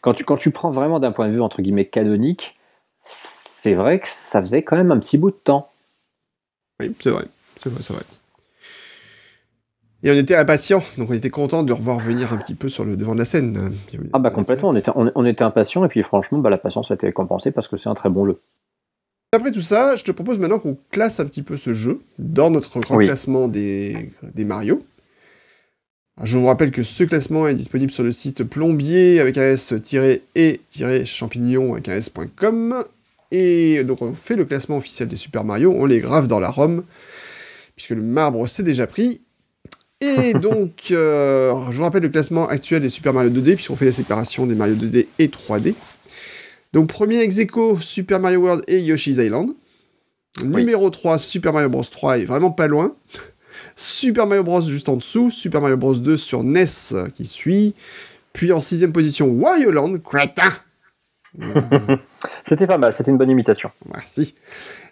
[0.00, 2.58] Quand, tu, quand tu prends vraiment d'un point de vue, entre guillemets, canonique,
[3.04, 5.70] c'est vrai que ça faisait quand même un petit bout de temps.
[6.80, 7.24] Oui, c'est vrai.
[7.62, 8.02] C'est vrai, c'est vrai.
[10.06, 12.68] Et on était impatients, donc on était content de le revoir venir un petit peu
[12.68, 13.72] sur le devant de la scène.
[14.12, 16.92] Ah bah complètement, on était, on, on était impatients et puis franchement, bah, la patience
[16.92, 18.38] a été récompensée parce que c'est un très bon jeu.
[19.32, 22.50] Après tout ça, je te propose maintenant qu'on classe un petit peu ce jeu dans
[22.50, 23.06] notre grand Oui.
[23.06, 24.84] classement des, des Mario.
[26.16, 29.50] Alors, Je vous rappelle que ce classement est disponible sur le site plombier avec un
[29.50, 32.76] s-et-champignon avec un s.com.
[33.32, 36.48] Et donc on fait le classement officiel des Super Mario, on les grave dans la
[36.48, 36.84] ROM,
[37.74, 39.20] puisque le marbre s'est déjà pris.
[40.00, 43.86] Et donc, euh, je vous rappelle le classement actuel des Super Mario 2D, puisqu'on fait
[43.86, 45.74] la séparation des Mario 2D et 3D.
[46.72, 49.50] Donc, premier ex aequo, Super Mario World et Yoshi's Island.
[50.44, 52.94] Numéro 3, Super Mario Bros 3 est vraiment pas loin.
[53.74, 55.30] Super Mario Bros juste en dessous.
[55.30, 57.74] Super Mario Bros 2 sur NES euh, qui suit.
[58.34, 60.52] Puis en sixième position, Wario Land, crétin
[62.44, 63.70] C'était pas mal, c'était une bonne imitation.
[63.92, 64.34] Merci.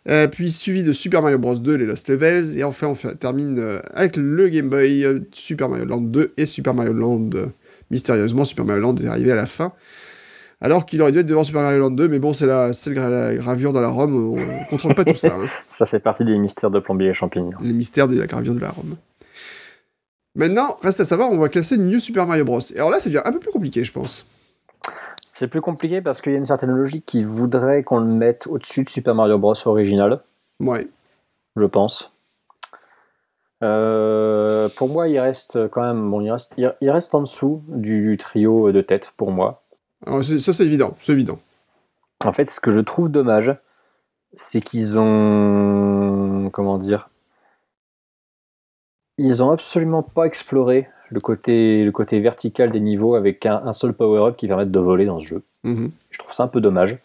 [0.09, 2.59] Euh, puis suivi de Super Mario Bros 2, les Lost Levels.
[2.59, 6.35] Et enfin, on fait- termine euh, avec le Game Boy, euh, Super Mario Land 2
[6.37, 7.31] et Super Mario Land.
[7.91, 9.73] mystérieusement, Super Mario Land est arrivé à la fin.
[10.61, 13.11] Alors qu'il aurait dû être devant Super Mario Land 2, mais bon, c'est la, gra-
[13.11, 15.29] la gravure dans la ROM, on ne contrôle pas tout ça.
[15.39, 15.47] hein.
[15.69, 17.51] Ça fait partie des mystères de plombier et champignons.
[17.63, 18.97] les mystères de la gravure de la ROM.
[20.37, 22.61] Maintenant, reste à savoir, on va classer New Super Mario Bros.
[22.75, 24.27] Et alors là, ça devient un peu plus compliqué, je pense.
[25.35, 28.47] C'est plus compliqué parce qu'il y a une certaine logique qui voudrait qu'on le mette
[28.47, 30.23] au-dessus de Super Mario Bros original,
[30.61, 30.89] Ouais.
[31.57, 32.13] je pense.
[33.63, 38.17] Euh, pour moi, il reste quand même, bon, il reste, il, reste en dessous du
[38.19, 39.63] trio de tête pour moi.
[40.07, 41.39] Alors, ça, c'est évident, c'est évident.
[42.25, 43.57] En fait, ce que je trouve dommage,
[44.35, 46.51] c'est qu'ils ont.
[46.53, 47.09] Comment dire
[49.19, 53.73] Ils ont absolument pas exploré le côté, le côté vertical des niveaux avec un, un
[53.73, 55.43] seul power-up qui permette de voler dans ce jeu.
[55.65, 55.91] Mhm.
[56.11, 56.99] Je trouve ça un peu dommage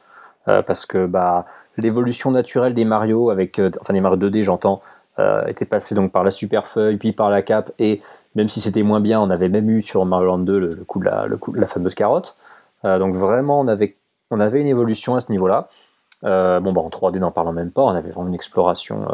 [0.48, 1.46] euh, parce que bah,
[1.78, 4.82] l'évolution naturelle des Mario, avec, euh, enfin des Mario 2D, j'entends,
[5.18, 8.02] euh, était passée donc par la super feuille, puis par la cape, et
[8.36, 10.84] même si c'était moins bien, on avait même eu sur Mario Land 2 le, le
[10.86, 12.38] coup de la, le coup de la fameuse carotte.
[12.84, 13.98] Donc vraiment, on avait,
[14.32, 15.68] on avait une évolution à ce niveau-là.
[16.22, 19.06] Bon, bah, en 3D, n'en parlons même pas, on avait vraiment une exploration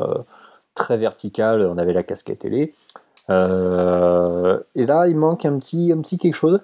[0.75, 2.75] très verticale, on avait la casquette télé.
[3.29, 6.59] Euh, et là, il manque un petit, un petit quelque chose.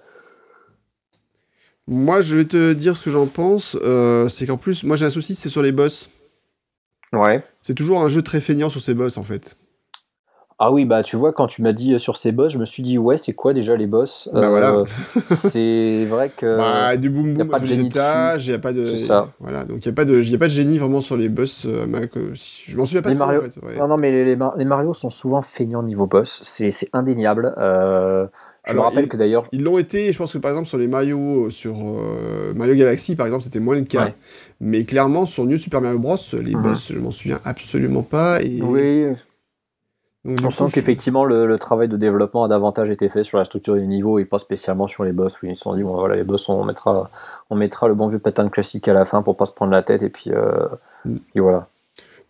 [1.88, 3.78] Moi, je vais te dire ce que j'en pense.
[3.82, 6.10] euh, c'est qu'en plus, moi, j'ai un souci, c'est sur les boss.
[7.14, 7.44] Ouais.
[7.62, 9.58] C'est toujours un jeu très feignant sur ces boss, en fait.
[10.64, 12.84] Ah oui, bah tu vois, quand tu m'as dit sur ces boss, je me suis
[12.84, 14.30] dit, ouais, c'est quoi déjà les boss?
[14.32, 14.84] Bah, voilà.
[15.26, 16.56] C'est vrai que.
[16.56, 18.86] Bah, du boom boom, pas de génie étages, il n'y a pas de.
[18.96, 19.30] ça.
[19.40, 20.22] Voilà, donc il n'y a, pas de...
[20.22, 21.66] y a pas de génie vraiment sur les boss.
[21.66, 23.42] Je m'en souviens pas les trop Mario...
[23.42, 23.80] en fait.
[23.80, 27.56] Non, non, mais les, les, Mario sont souvent feignants niveau boss, c'est indéniable.
[27.58, 28.28] Euh...
[28.68, 29.48] Je me rappelle que d'ailleurs.
[29.54, 31.74] Ils l'ont été, je pense que par exemple sur les Mario, sur
[32.56, 34.10] Mario Galaxy par exemple, c'était moins le cas.
[34.60, 36.62] Mais clairement, sur New Super Mario Bros, les Mhm.
[36.62, 38.44] boss, je m'en souviens absolument pas.
[38.44, 38.62] Et...
[38.62, 39.08] Oui,
[40.23, 43.45] Donc, on sent qu'effectivement le, le travail de développement a davantage été fait sur la
[43.45, 45.41] structure des niveaux et pas spécialement sur les boss.
[45.41, 47.10] Oui, ils se sont dit, bon voilà, les boss, on mettra,
[47.49, 49.81] on mettra le bon vieux pattern classique à la fin pour pas se prendre la
[49.81, 50.68] tête et puis, euh,
[51.06, 51.15] Mm.
[51.34, 51.68] et voilà.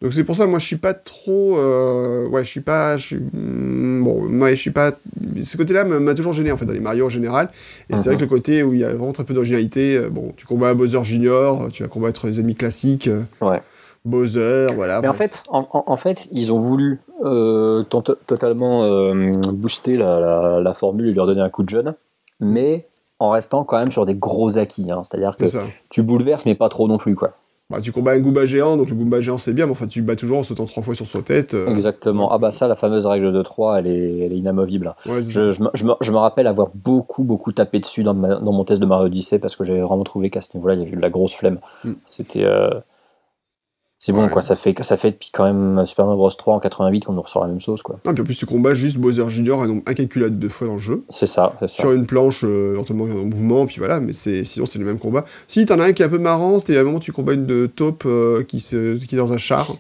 [0.01, 3.05] Donc c'est pour ça, moi je suis pas trop, euh, ouais, je suis pas, je
[3.05, 4.93] suis, hmm, bon, moi je suis pas,
[5.39, 7.49] ce côté-là m'a toujours gêné en fait dans les Mario en général.
[7.89, 8.03] Et c'est Mhm.
[8.05, 10.47] vrai que le côté où il y a vraiment très peu d'originalité, euh, bon, tu
[10.47, 13.09] combats Bowser Junior, tu vas combattre les ennemis classiques,
[13.41, 13.61] Ouais.
[14.05, 14.99] Bowser, voilà.
[15.01, 19.13] Mais en fait, en, fait, ils ont voulu euh, to- totalement euh,
[19.53, 21.93] booster la, la- la formule et lui redonner un coup de jeune,
[22.39, 22.87] mais
[23.19, 24.89] en restant quand même sur des gros acquis.
[24.91, 25.03] hein.
[25.03, 25.45] C'est-à-dire que
[25.89, 27.33] tu bouleverses, mais pas trop non plus, quoi.
[27.69, 29.99] Bah, tu combats un Goomba géant, donc le Goomba géant c'est bien, mais enfin tu
[30.01, 31.53] le bats toujours en sautant trois fois sur sa tête.
[31.53, 32.29] euh, Exactement.
[32.31, 34.93] Ah bah ça, la fameuse règle de 3, elle est, elle est inamovible.
[35.05, 35.31] ouais, ça.
[35.31, 38.35] Je, je me- je me, je me rappelle avoir beaucoup, beaucoup tapé dessus dans, ma-
[38.35, 40.79] dans mon test de Mario Odyssey parce que j'avais vraiment trouvé qu'à ce niveau-là, il
[40.79, 41.59] y avait eu de la grosse flemme.
[41.85, 41.91] Mm.
[42.09, 42.43] C'était.
[42.43, 42.71] euh,
[44.03, 44.29] C'est bon, Ouais.
[44.31, 44.41] quoi.
[44.41, 47.21] Ça fait, ça fait depuis quand même Super Mario Bros 3 en 88 qu'on nous
[47.21, 47.99] ressort la même sauce, quoi.
[48.07, 50.73] Ah, puis en plus tu combats juste Bowser Junior un nombre incalculable de fois dans
[50.73, 51.03] le jeu.
[51.09, 51.75] C'est ça, c'est ça.
[51.83, 54.97] sur une planche euh, lentement en mouvement, puis voilà, mais c'est sinon c'est le même
[54.97, 55.23] combat.
[55.47, 57.33] Si t'en as un qui est un peu marrant, c'était à un moment tu combats
[57.33, 59.71] une de taupe euh, qui, se, qui est dans un char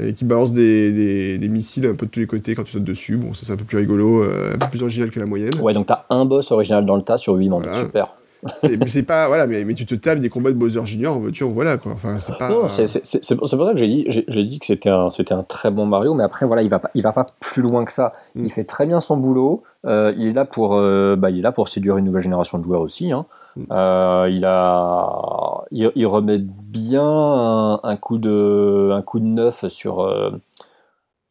[0.00, 2.72] et qui balance des, des, des missiles un peu de tous les côtés quand tu
[2.72, 3.18] sautes dessus.
[3.18, 5.52] Bon, ça c'est un peu plus rigolo, euh, un peu plus original que la moyenne.
[5.60, 7.64] Ouais, donc t'as un boss original dans le tas sur 8 mondes.
[7.66, 7.84] Voilà.
[7.84, 8.14] Super.
[8.54, 11.48] C'est pas voilà, mais, mais tu te tapes des combats de Bowser Junior en voiture,
[11.48, 11.92] voilà quoi.
[11.92, 12.48] Enfin, c'est pas.
[12.68, 15.86] C'est- pour ça que j'ai dit, j'ai dit que c'était un, c'était un très bon
[15.86, 18.12] Mario, mais après, voilà, il va pas, il va pas plus loin que ça.
[18.34, 18.44] Mm.
[18.44, 19.62] Il fait très bien son boulot.
[19.86, 22.58] euh, il, est là pour, euh, bah, il est là pour séduire une nouvelle génération
[22.58, 23.12] de joueurs aussi.
[23.12, 23.26] hein.
[23.56, 23.62] Mm.
[23.70, 29.68] Euh, il, a, il, il remet bien un, un coup de, un coup de neuf
[29.68, 30.30] sur, euh,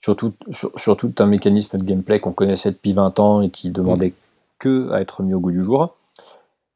[0.02, 3.50] sur, tout, sur, sur tout un mécanisme de gameplay qu'on connaissait depuis 20 ans et
[3.50, 4.14] qui demandait
[4.60, 5.96] que à être mis au goût du jour.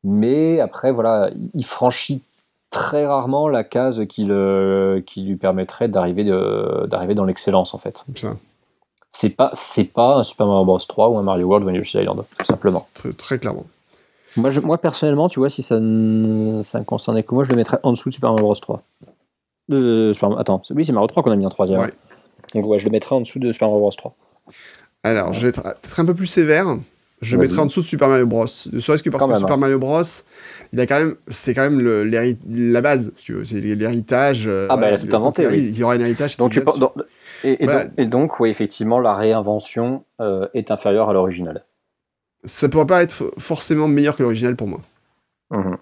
[0.07, 2.21] Mais après, voilà, il- franchit
[2.69, 7.79] très rarement la case qui, le, qui lui permettrait d'arriver de- d'arriver dans l'excellence, en
[7.79, 8.03] fait.
[8.15, 8.35] ça.
[9.11, 11.73] C'est pas, c'est pas un Super Mario Bros 3 ou un Mario World ou un
[11.73, 12.85] Yoshi Island, tout simplement.
[12.93, 13.65] Très, très clairement.
[14.37, 17.55] Moi, je- moi personnellement, tu vois, si ça ne, ça concernait que moi, je le
[17.55, 18.81] mettrais en dessous de Super Mario Bros 3.
[19.69, 21.79] De, Super- attends, c'est- oui, c'est Mario 3 qu'on a mis en troisième.
[21.79, 21.93] Ouais.
[22.53, 24.13] Donc ouais, je le mettrais en dessous de Super Mario Bros 3.
[25.03, 26.67] Alors, je vais être peut-être un peu plus sévère.
[27.21, 28.45] Je mettrai en dessous de Super Mario Bros.
[28.71, 29.57] Ne serait-ce que parce Quand que même, Super hein.
[29.57, 30.01] Mario Bros,
[30.73, 33.13] il a quand même, c'est quand même le- la base.
[33.15, 33.45] si tu veux.
[33.45, 34.47] C'est l'héritage.
[34.47, 35.65] euh, Ah, bah, voilà, a tout inventé, oui.
[35.65, 36.37] Il y aura un héritage.
[36.37, 36.93] Donc, tu vient penses- donc-
[37.43, 37.85] et, et Voilà.
[37.85, 41.63] donc, et donc, ouais, effectivement, la réinvention euh, est inférieure à l'original.
[42.43, 44.81] ça pourrait pas être forcément meilleur que l'original pour moi.
[45.51, 45.77] Mhm.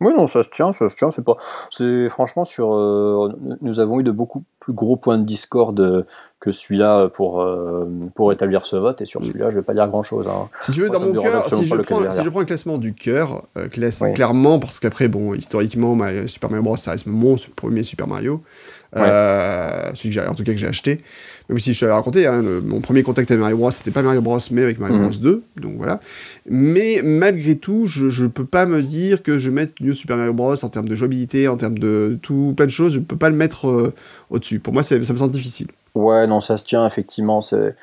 [0.00, 1.10] Oui, non, ça se tient, ça se tient.
[1.10, 1.36] C'est pas.
[1.70, 2.72] C'est franchement sur.
[2.74, 3.32] euh,
[3.62, 6.06] nous avons eu de beaucoup plus gros points de discorde
[6.40, 7.84] que celui-là pour euh,
[8.14, 9.00] pour établir ce vote.
[9.00, 9.24] Et sur Mm.
[9.24, 10.28] celui-là, je vais pas dire grand-chose.
[10.28, 10.48] Hein.
[10.60, 12.10] Si tu veux, Moi, dans ça me mon dérange cœur, absolument si pas je, prends,
[12.10, 14.14] si je prends un classement du cœur, euh, classe- Oui.
[14.14, 18.40] clairement, parce qu'après, bon, historiquement, ma- Super Mario Bros, ça reste mon premier Super Mario.
[18.96, 20.98] Euh, celui que en tout cas que j'ai acheté.
[21.50, 24.00] Même si je t'avais raconté, hein, le- mon premier contact avec Mario Bros, c'était pas
[24.02, 25.02] Mario Bros, mais avec Mario Mhm.
[25.08, 25.42] Bros 2.
[25.56, 26.00] Donc voilà.
[26.46, 30.32] Mais malgré tout, je, je peux pas me dire que je mette New Super Mario
[30.32, 33.28] Bros en termes de jouabilité, en termes de tout, plein de choses, je peux pas
[33.28, 33.92] le mettre euh,
[34.30, 34.58] au-dessus.
[34.60, 35.68] Pour moi, ça me semble difficile.
[35.94, 37.40] Ouais, non, ça se tient effectivement.
[37.42, 37.74] C'est.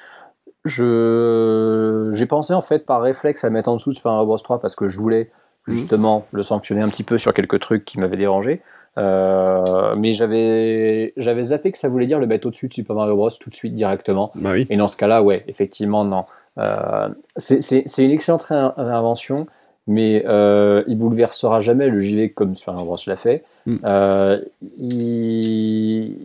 [0.65, 4.38] Je j'ai pensé en fait par réflexe à mettre en dessous de Super Mario Bros
[4.38, 5.30] 3 parce que je voulais
[5.68, 5.73] Mhm.
[5.76, 8.61] justement le sanctionner un petit peu sur quelques trucs qui m'avaient dérangé.
[8.97, 13.15] Euh, mais j'avais j'avais zappé que ça voulait dire le mettre au-dessus de Super Mario
[13.15, 14.31] Bros tout de suite directement.
[14.35, 14.67] Bah oui.
[14.69, 16.23] Et dans ce cas-là, ouais, effectivement, non.
[16.57, 19.47] Euh, c'est une excellente ré- réinvention,
[19.88, 23.43] mais euh, il bouleversera jamais le JV comme Super Mario Bros l'a fait.
[23.65, 23.76] Mm.
[23.84, 24.39] Euh,
[24.77, 26.15] il-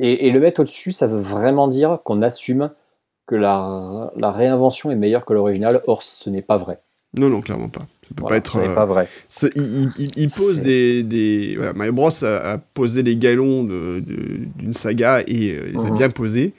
[0.00, 2.70] et, et le mettre au-dessus, ça veut vraiment dire qu'on assume
[3.26, 5.80] que la, la réinvention est meilleure que l'original.
[5.86, 6.78] Or, ce n'est pas vrai.
[7.14, 7.86] Non, non, clairement pas.
[8.02, 8.52] Ça peut Voilà, pas être.
[8.52, 9.06] ce n'est euh, pas vrai.
[9.28, 13.16] C'est- il, il- il pose C'est- des, des voilà, Mario Bros a, a posé les
[13.16, 15.96] galons de- de- d'une saga et euh, les a Mhm.
[15.98, 16.54] bien posés.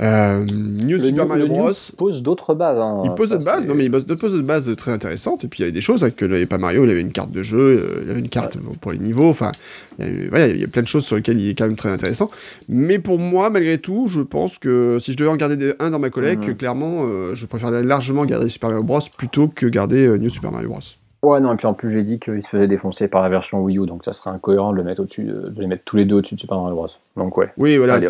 [0.00, 1.70] Euh, New Le Super New- Mario Bros.
[1.96, 2.78] pose d'autres bases.
[2.78, 3.02] hein.
[3.04, 4.92] Il pose Ça, de base, c'est- non mais il pose de pose de base très
[4.92, 7.00] intéressantes et puis il y avait des choses hein, que n'avait pas Mario, il avait
[7.00, 9.50] une carte de jeu, euh, il avait une carte pour les niveaux, enfin
[9.98, 11.74] il y, voilà, il y a plein de choses sur lesquelles il est quand même
[11.76, 12.30] très intéressant.
[12.68, 15.98] Mais pour moi, malgré tout, je pense que si je devais en garder un dans
[15.98, 20.06] ma collègue, que clairement, euh, je préférerais largement garder Super Mario Bros plutôt que garder
[20.06, 20.78] euh, New Super Mario Bros.
[21.24, 23.60] Ouais, non, et puis en plus, j'ai dit qu'il se faisait défoncer par la version
[23.64, 25.96] Wii U, donc ça serait incohérent de, le mettre au-dessus, de de les mettre tous
[25.96, 26.86] les deux au-dessus de Super Mario Bros.
[27.16, 27.48] Donc, ouais.
[27.56, 28.06] Oui, voilà, Allez,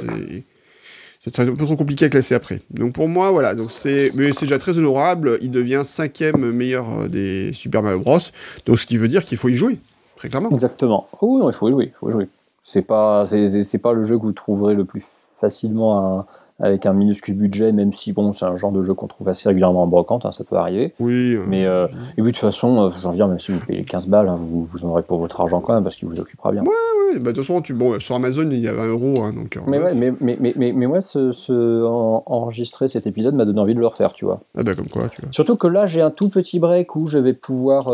[1.34, 1.42] c'est.
[1.42, 2.60] Un peu trop compliqué à classer après.
[2.70, 3.54] Donc pour moi, voilà.
[3.54, 5.38] Donc c'est, mais c'est déjà très honorable.
[5.40, 8.18] Il devient cinquième meilleur euh, des Super Mario Bros.
[8.66, 9.78] Donc ce qui veut dire qu'il faut y jouer,
[10.16, 10.50] très clairement.
[10.50, 11.08] Exactement.
[11.22, 11.84] oui, il faut y jouer.
[11.86, 12.28] Il faut y jouer.
[12.64, 15.04] C'est pas, c'est, c'est pas le jeu que vous trouverez le plus
[15.40, 16.26] facilement à,
[16.60, 19.48] avec un minuscule budget, même si bon, c'est un genre de jeu qu'on trouve assez
[19.48, 20.92] régulièrement en brocante, hein, ça peut arriver.
[20.98, 21.34] Oui.
[21.34, 21.86] Euh, mais euh,
[22.16, 24.38] et oui, de toute façon, euh, j'en viens, même si vous payez 15 balles, hein,
[24.40, 26.62] vous, vous en aurez pour votre argent quand même, parce qu'il vous occupera bien.
[26.62, 29.22] Ouais, ouais, bah, de toute façon, tu, bon, sur Amazon, il y a 20 euros.
[29.22, 33.36] Hein, donc, mais, ouais, mais, mais, mais, mais, mais, ouais, ce, ce enregistrer cet épisode
[33.36, 34.40] m'a donné envie de le refaire, tu vois.
[34.56, 35.30] Ah bah comme quoi, tu vois.
[35.30, 37.84] Surtout que là, j'ai un tout petit break où je vais pouvoir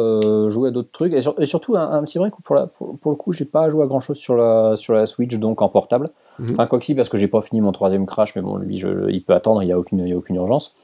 [0.50, 3.16] jouer à d'autres trucs, et, surtout un, petit break où pour, la, pour, pour le
[3.16, 6.10] coup, j'ai pas joué à grand chose sur la, sur la Switch, donc en portable.
[6.38, 6.50] Mhm.
[6.52, 8.78] Enfin, quoi que si, parce que j'ai pas fini mon troisième crash, mais bon, lui,
[8.78, 10.74] je, il peut attendre, il n'y a, aucune, a aucune urgence.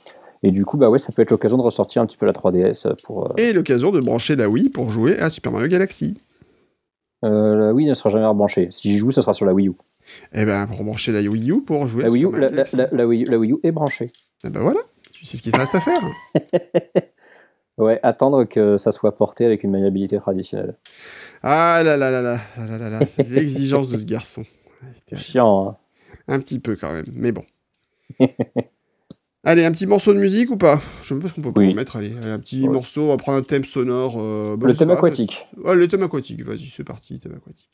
[0.42, 2.32] Et du coup, bah ouais, ça peut être l'occasion de ressortir un petit peu la
[2.32, 3.26] 3DS pour.
[3.26, 6.14] Euh, Et l'occasion de brancher la Wii pour jouer à Super Mario Galaxy.
[7.24, 8.68] Euh, la Wii ne sera jamais rebranchée.
[8.70, 9.72] Si j'y joue, ce sera sur la Wii U.
[10.32, 12.48] Eh ben, pour brancher la Wii U pour jouer la Wii U, la,
[12.92, 14.06] la, Wii, la, Wii U est branchée.
[14.46, 14.80] Eh ben voilà,
[15.12, 16.02] tu sais ce qu'il reste à faire.
[17.78, 20.76] ouais, attendre que ça soit porté avec une maniabilité traditionnelle.
[21.42, 24.44] Ah là là là là là là là, c'est l'exigence de ce garçon.
[25.16, 25.76] Chiant, hein.
[26.28, 27.44] Un petit peu quand même, mais bon.
[29.42, 30.80] Allez, un petit morceau de musique ou pas?
[31.00, 31.72] Je sais même pas ce qu'on peut oui.
[31.72, 31.96] mettre.
[31.96, 34.16] Allez, un petit morceau, on va prendre un thème sonore.
[34.18, 35.40] Euh, bah, le thème aquatique.
[35.56, 37.70] Ouais, le thème aquatique, vas-y, c'est parti, thème aquatique.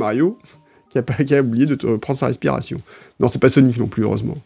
[0.00, 0.38] Mario
[0.90, 2.80] qui a, qui a oublié de te prendre sa respiration.
[3.20, 4.36] Non, c'est pas Sonic non plus, heureusement.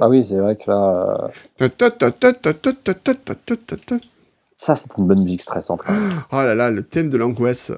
[0.00, 1.30] ah oui, c'est vrai que là.
[4.56, 5.82] Ça, c'est une bonne musique stressante.
[6.32, 7.72] Oh là là, le thème de l'angoisse.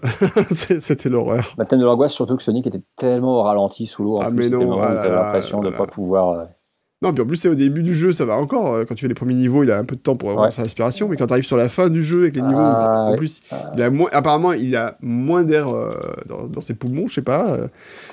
[0.50, 1.54] C'était l'horreur.
[1.58, 4.20] Le thème de l'angoisse, surtout que Sonic était tellement au ralenti sous l'eau.
[4.22, 6.48] Ah, mais non, ah l'impression de ne pas pouvoir.
[7.02, 8.74] Non, puis en plus, c'est au début du jeu, ça va encore.
[8.74, 10.52] Euh, quand tu fais les premiers niveaux, il a un peu de temps pour avoir
[10.52, 11.08] sa respiration.
[11.08, 13.40] Mais quand tu arrives sur la fin du jeu avec les niveaux, ah, en plus,
[13.74, 15.94] il a moins, apparemment, il a moins d'air euh,
[16.26, 17.54] dans, ses poumons, je sais pas.
[17.54, 17.68] Euh,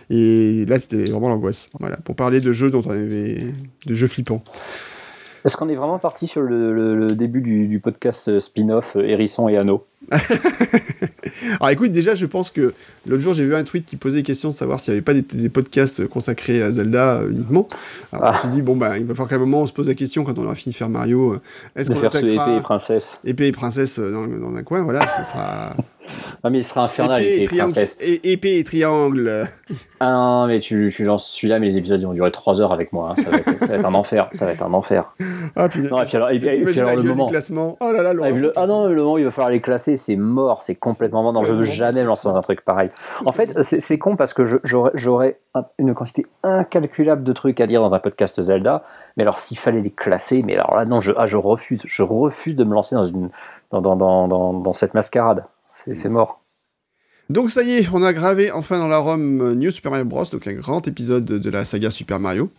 [0.09, 1.69] et là, c'était vraiment l'angoisse.
[1.81, 3.53] Voilà, pour parler de jeux dont on avait.
[3.85, 4.41] de jeux flippants.
[5.47, 9.55] Est-ce qu'on est vraiment parti sur le, début du, podcast euh, spin-off euh, Hérisson et
[9.55, 12.73] Anneau Alors écoute, déjà, je pense que
[13.05, 15.13] l'autre jour, j'ai vu un tweet qui posait question de savoir s'il n'y avait pas
[15.13, 17.65] des, podcasts consacrés à Zelda euh, uniquement.
[18.11, 19.71] Alors je me suis dit, bon, bah, il va falloir qu'à un moment, on se
[19.71, 21.37] pose la question quand on aura fini de faire Mario.
[21.77, 25.07] Est-ce qu'on faire ce épée et princesse Épée et princesse dans, dans un coin, voilà,
[25.07, 25.77] ça sera.
[26.43, 29.47] Ah, mais il sera infernal, épée, et triangle, épée et triangle.
[29.99, 32.93] Ah non, mais tu, tu lances celui-là, mais les épisodes vont durer 3 heures avec
[32.93, 33.09] moi.
[33.11, 33.21] Hein.
[33.23, 34.29] Ça, va être, ça, va être, un enfer.
[34.31, 35.13] Ça va être un enfer.
[35.55, 37.25] Ah, puis, non, et puis alors, et, puis, alors le moment.
[37.25, 37.77] Classement.
[37.79, 39.95] Oh là là, ah, le, ah non, le moment où il va falloir les classer,
[39.95, 40.61] c'est mort.
[40.61, 41.33] C'est complètement mort.
[41.33, 42.91] Non, je veux jamais me lancer dans un truc pareil.
[43.25, 45.39] En fait, c'est con parce que j'aurais
[45.79, 48.83] une quantité incalculable de trucs à dire dans un podcast Zelda.
[49.15, 51.81] Mais alors, s'il fallait les classer, mais alors là, non, je, ah, je refuse.
[51.85, 53.29] Je refuse de me lancer dans, une,
[53.71, 53.95] dans, dans,
[54.27, 55.43] dans, dans cette mascarade.
[55.95, 56.43] C'est mort.
[57.29, 60.23] Donc ça y est, on a gravé enfin dans la ROM New Super Mario Bros,
[60.31, 62.49] donc un grand épisode de la saga Super Mario.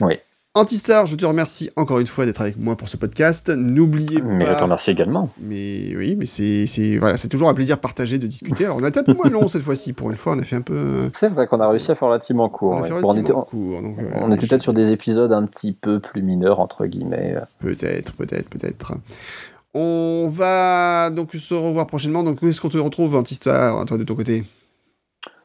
[0.00, 0.18] Oui.
[0.56, 3.50] Antistar, je te remercie encore une fois d'être avec moi pour ce podcast.
[3.50, 4.26] N'oubliez pas.
[4.26, 5.28] Mais je te remercie également.
[5.38, 8.64] Mais oui, mais c'est voilà, c'est toujours un plaisir partagé de discuter.
[8.64, 9.92] Alors on a été un peu moins long cette fois-ci.
[9.92, 11.10] Pour une fois, on a fait un peu.
[11.12, 12.72] C'est vrai qu'on a réussi à faire relativement court.
[12.72, 16.58] On, était, court, donc, on était peut-être sur des épisodes un petit peu plus mineurs
[16.58, 17.36] entre guillemets.
[17.60, 18.94] Peut-être, peut-être, peut-être.
[19.78, 22.22] On va donc se revoir prochainement.
[22.22, 24.42] Donc, où est-ce qu'on te retrouve, Antistar, toi, de ton côté?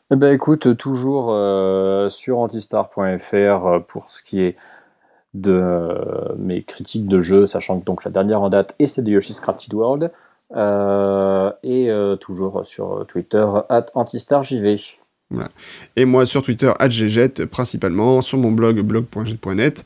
[0.09, 2.95] Eh ben, écoute, toujours euh, sur antistar.fr
[3.35, 4.55] euh, pour ce qui est
[5.33, 9.03] de euh, mes critiques de jeu, sachant que donc la dernière en date est celle
[9.03, 10.11] de Yoshi's Crafted World.
[11.63, 11.89] et
[12.21, 14.77] toujours sur Twitter, at antistarjv.
[15.29, 15.49] Voilà.
[15.97, 19.83] Et moi sur Twitter, @gjet principalement, sur mon blog blog.jet.net.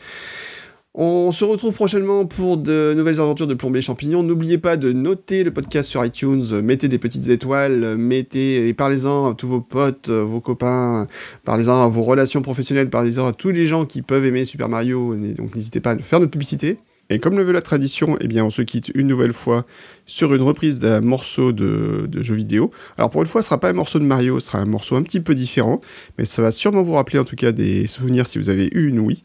[0.98, 4.24] On se retrouve prochainement pour de nouvelles aventures de plombier champignon.
[4.24, 9.30] N'oubliez pas de noter le podcast sur iTunes, mettez des petites étoiles, mettez et parlez-en
[9.30, 11.06] à tous vos potes, vos copains,
[11.44, 15.14] parlez-en à vos relations professionnelles, parlez-en à tous les gens qui peuvent aimer Super Mario.
[15.36, 16.78] Donc n'hésitez pas à faire notre publicité.
[17.10, 19.66] Et comme le veut la tradition, eh bien, on se quitte une nouvelle fois
[20.06, 22.72] sur une reprise d'un morceau de, de, jeu vidéo.
[22.98, 24.96] Alors pour une fois, ce sera pas un morceau de Mario, ce sera un morceau
[24.96, 25.82] un petit peu différent,
[26.18, 28.88] mais ça va sûrement vous rappeler en tout cas des souvenirs si vous avez eu
[28.88, 29.24] une Wii.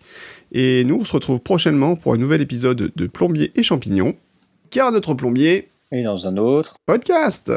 [0.52, 4.14] Et nous, on se retrouve prochainement pour un nouvel épisode de Plombier et Champignons,
[4.70, 7.50] car notre plombier est dans un autre podcast.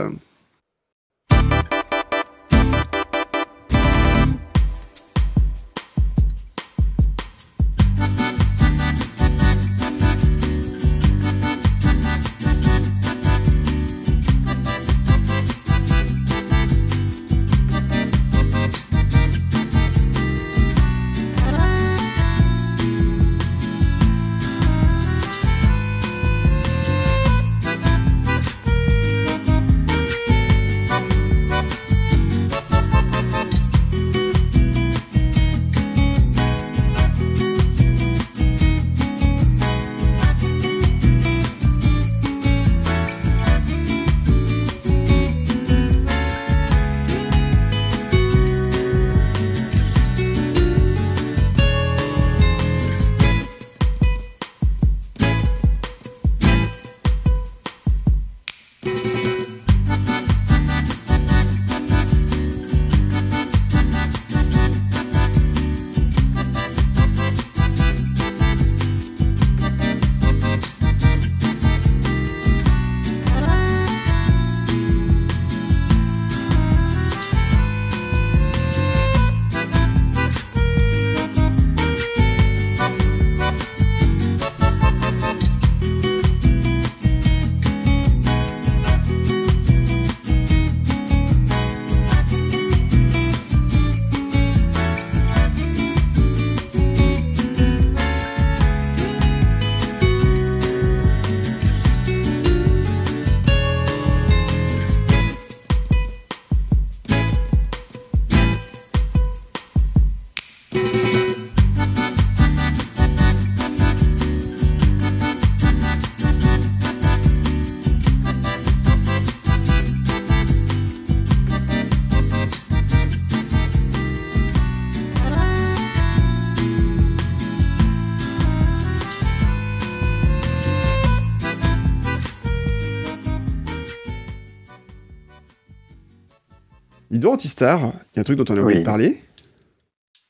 [137.27, 139.23] Antistar, il y a un truc dont on a oublié de parler.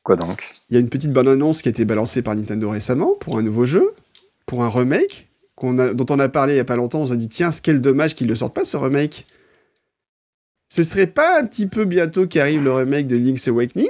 [0.03, 0.51] Quoi donc?
[0.69, 3.37] Il y a une petite bonne annonce qui a été balancée par Nintendo récemment pour
[3.37, 3.93] un nouveau jeu,
[4.45, 5.27] pour un remake,
[5.61, 6.99] dont on a parlé il y a pas longtemps.
[6.99, 9.25] On s'est dit, tiens, quel dommage qu'il ne sorte pas ce remake.
[10.67, 13.89] Ce serait pas un petit peu bientôt qu'arrive le remake de Link's Awakening?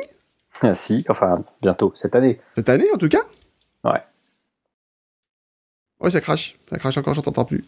[0.62, 2.40] Ah si, enfin, bientôt, cette année.
[2.56, 3.24] Cette année en tout cas?
[3.84, 4.02] Ouais.
[6.00, 6.58] Ouais, ça crache.
[6.70, 7.64] Ça crache encore, j'en t'entends plus.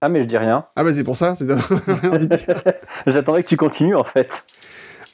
[0.00, 0.64] Ah, mais je dis rien.
[0.76, 1.46] Ah, bah c'est pour ça, c'est
[3.06, 4.44] J'attendais que tu continues en fait.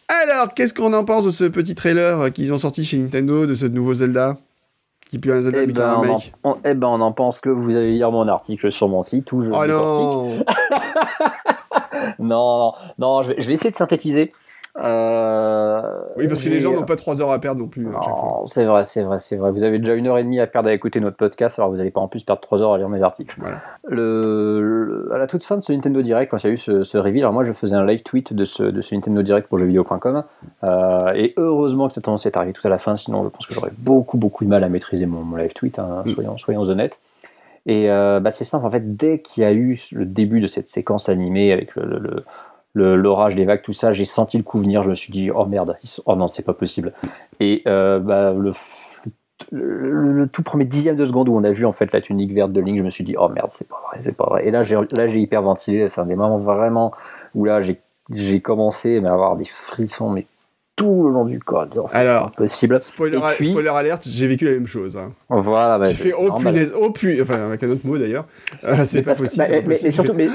[0.08, 3.54] Alors, qu'est-ce qu'on en pense de ce petit trailer qu'ils ont sorti chez Nintendo de
[3.54, 4.36] ce nouveau Zelda?
[5.08, 6.00] Qui pue un Zelda eh ben,
[6.42, 9.04] on en, eh ben, on en pense que vous allez lire mon article sur mon
[9.04, 10.38] site où je Oh non
[12.18, 14.32] Non, non, je vais essayer de synthétiser.
[14.78, 15.80] Euh,
[16.16, 17.88] oui, parce que les gens n'ont pas trois heures à perdre non plus.
[18.46, 19.50] C'est vrai, c'est vrai, c'est vrai.
[19.50, 21.78] Vous avez déjà une heure et demie à perdre à écouter notre podcast, alors vous
[21.78, 23.38] n'allez pas en plus perdre trois heures à lire mes articles.
[23.88, 26.82] Le, à la toute fin de ce Nintendo Direct, quand il y a eu ce,
[26.82, 29.48] ce reveal, alors moi je faisais un live tweet de ce, de ce Nintendo Direct
[29.48, 30.24] pour jeuxvideo.com,
[30.64, 33.46] euh, et heureusement que cette annonce est arrivée tout à la fin, sinon je pense
[33.46, 36.10] que j'aurais beaucoup beaucoup de mal à maîtriser mon, live tweet, hein, mm.
[36.10, 37.00] soyons, soyons honnêtes.
[37.68, 40.46] Et euh, bah, c'est simple, en fait, dès qu'il y a eu le début de
[40.46, 42.24] cette séquence animée avec le
[42.76, 44.82] l'orage, les vagues, tout ça, j'ai senti le coup venir.
[44.82, 46.92] Je me suis dit, oh merde, oh non, c'est pas possible.
[47.40, 48.52] Et euh, bah, le,
[49.50, 52.52] le, tout premier dixième de seconde où on a vu en fait la tunique verte
[52.52, 54.46] de Link, je me suis dit, oh merde, c'est pas vrai, c'est pas vrai.
[54.46, 55.88] Et là, j'ai là j'ai hyper ventilé.
[55.88, 56.92] C'est un des moments vraiment
[57.34, 57.80] où là j'ai
[58.12, 60.26] j'ai commencé à avoir des frissons, mais
[60.76, 61.80] tout le long du code.
[61.92, 62.78] Alors, possible.
[62.80, 64.96] Spoiler, spoiler alerte, j'ai vécu la même chose.
[64.96, 65.12] Hein.
[65.30, 65.78] Voilà.
[65.78, 68.26] Bah, j'ai fait oh punaise, oh punaise, enfin avec un autre mot d'ailleurs.
[68.62, 69.46] Euh, c'est pas possible.
[69.66, 70.28] mais, surtout, mais,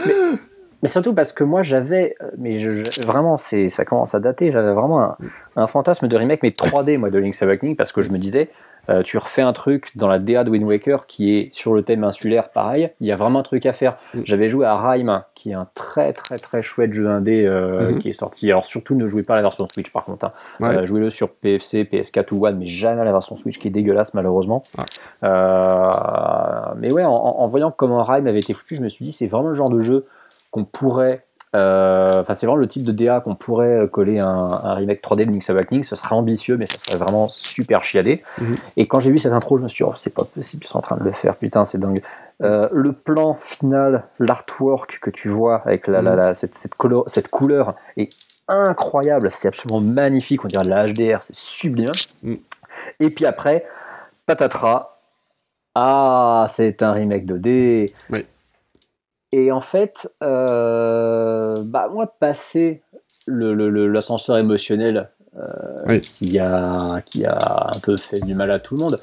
[0.82, 2.58] Mais surtout parce que moi j'avais, mais
[3.06, 5.18] vraiment c'est, ça commence à dater, j'avais vraiment un,
[5.56, 8.50] un, fantasme de remake mais 3D moi de Link's Awakening parce que je me disais
[8.90, 11.84] euh, tu refais un truc dans la DA de Wind Waker qui est sur le
[11.84, 13.98] thème insulaire, pareil, il y a vraiment un truc à faire.
[14.14, 14.22] Mm.
[14.26, 17.98] J'avais joué à Rime, qui est un très très très chouette jeu indé euh, mm-hmm.
[18.00, 18.50] qui est sorti.
[18.50, 20.26] Alors surtout ne jouez pas la version Switch par contre.
[20.26, 20.34] Hein.
[20.62, 24.14] Euh, jouez-le sur PFC, PS4 ou One, mais jamais la version Switch qui est dégueulasse
[24.14, 24.64] malheureusement.
[25.22, 26.74] Ah.
[26.80, 29.28] mais ouais, en, en, voyant comment Rime avait été foutu, je me suis dit c'est
[29.28, 30.06] vraiment le genre de jeu
[30.52, 34.74] qu'on pourrait euh, enfin, c'est vraiment le type de DA qu'on pourrait coller un, un,
[34.74, 35.84] remake 3D de Link's Awakening.
[35.84, 38.24] Ce serait ambitieux, mais ça serait vraiment super chiadé.
[38.40, 38.56] Mhm.
[38.78, 40.68] Et quand j'ai vu cette intro, je me suis dit, oh, c'est pas possible, ils
[40.68, 42.02] sont en train de le faire, putain, c'est dingue.
[42.42, 46.34] Euh, le plan final, l'artwork que tu vois avec la, la, mhm.
[46.34, 48.14] cette, cette, couleur, cette couleur est
[48.48, 51.92] incroyable, c'est absolument magnifique, on dirait de la HDR, c'est sublime.
[52.24, 52.38] Mhm.
[53.02, 53.66] Et puis après,
[54.26, 55.00] patatras,
[55.76, 57.94] ah, c'est un remake 2D.
[58.10, 58.26] Oui.
[59.32, 62.82] Et en fait, euh, bah moi, passer
[63.28, 68.76] l'ascenseur le, émotionnel euh, qui, a, qui a un peu fait du mal à tout
[68.76, 69.00] le monde,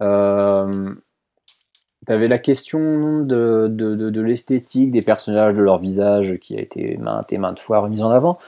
[0.00, 0.94] euh,
[2.06, 6.60] tu avais la question de, de, de, l'esthétique des personnages, de leur visage qui a
[6.60, 8.38] été maintes et maintes fois remise en avant.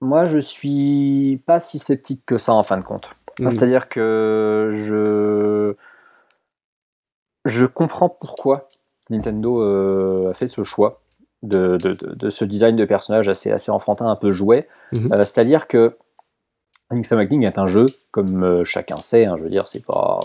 [0.00, 3.10] Moi, je suis pas si sceptique que ça en fin de compte.
[3.38, 3.50] Mmh.
[3.50, 5.74] C'est-à-dire que je,
[7.44, 8.68] je comprends pourquoi
[9.10, 11.00] Nintendo euh, a fait ce choix
[11.42, 11.76] de,
[12.30, 14.66] ce design de personnage assez, assez enfantin, un peu jouet.
[14.92, 15.12] Mhm.
[15.12, 15.96] Euh, c'est-à-dire que
[16.90, 20.20] Link's Awakening est un jeu, comme euh, chacun sait, hein, je veux dire, c'est pas,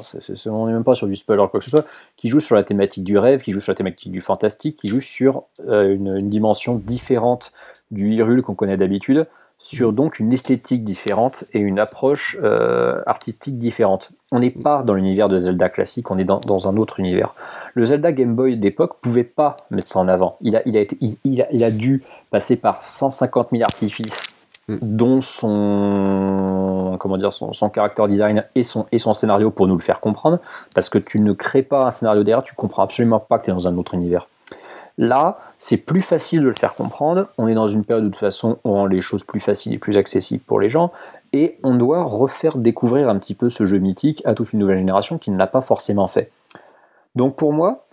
[0.45, 1.85] on n'est même pas sur du spoiler ou quoi que ce soit,
[2.15, 4.87] qui joue sur la thématique du rêve, qui joue sur la thématique du fantastique, qui
[4.87, 7.51] joue sur une, une, dimension différente
[7.91, 9.25] du Hyrule qu'on connaît d'habitude,
[9.59, 14.11] sur donc une esthétique différente et une approche euh, artistique différente.
[14.31, 17.35] On n'est pas dans l'univers de Zelda classique, on est dans, un autre univers.
[17.73, 20.37] Le Zelda Game Boy d'époque pouvait pas mettre ça en avant.
[20.41, 24.23] Il a, il a, été, il, a, il a dû passer par 150 000 artifices,
[24.69, 24.77] mm.
[24.81, 29.75] dont son, comment dire, son, son character design et son, et son scénario pour nous
[29.75, 30.39] le faire comprendre,
[30.73, 33.51] parce que tu ne crées pas un scénario derrière, tu comprends absolument pas que tu
[33.51, 34.27] es dans un autre univers.
[34.99, 37.29] Là, c'est plus facile de le faire comprendre.
[37.37, 39.73] On est dans une période où de toute façon on rend les choses plus faciles
[39.73, 40.91] et plus accessibles pour les gens.
[41.31, 44.77] Et on doit refaire découvrir un petit peu ce jeu mythique à toute une nouvelle
[44.77, 46.33] génération qui ne l'a pas forcément fait.
[47.15, 47.85] Donc pour moi,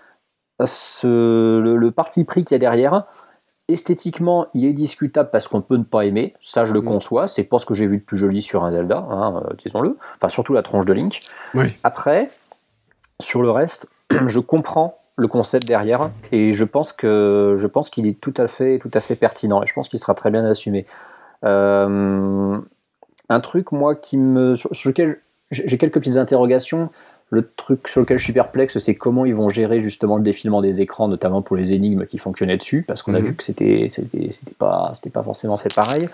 [0.58, 3.04] le, parti pris qu'il y a derrière,
[3.68, 6.34] esthétiquement, il est discutable parce qu'on peut ne pas aimer.
[6.42, 6.86] Ça, je le mm.
[6.86, 7.28] conçois.
[7.28, 9.96] C'est pas ce que j'ai vu de plus joli sur un Zelda, hein, euh, disons-le.
[10.16, 11.20] Enfin, surtout la tronche de Link.
[11.84, 12.30] Après,
[13.20, 13.88] sur le reste,
[14.26, 18.48] je comprends le concept derrière et je pense que je pense qu'il est tout à
[18.48, 20.86] fait tout à fait pertinent et je pense qu'il sera très bien assumé.
[21.44, 22.58] Euh,
[23.28, 25.20] un truc moi qui me sur, lequel
[25.50, 26.90] j'ai quelques petites interrogations.
[27.28, 30.62] Le truc sur lequel je suis perplexe, c'est comment ils vont gérer justement le défilement
[30.62, 33.26] des écrans, notamment pour les énigmes qui fonctionnaient dessus, parce qu'on a mhm.
[33.26, 36.08] vu que c'était c'était pas c'était pas forcément fait pareil.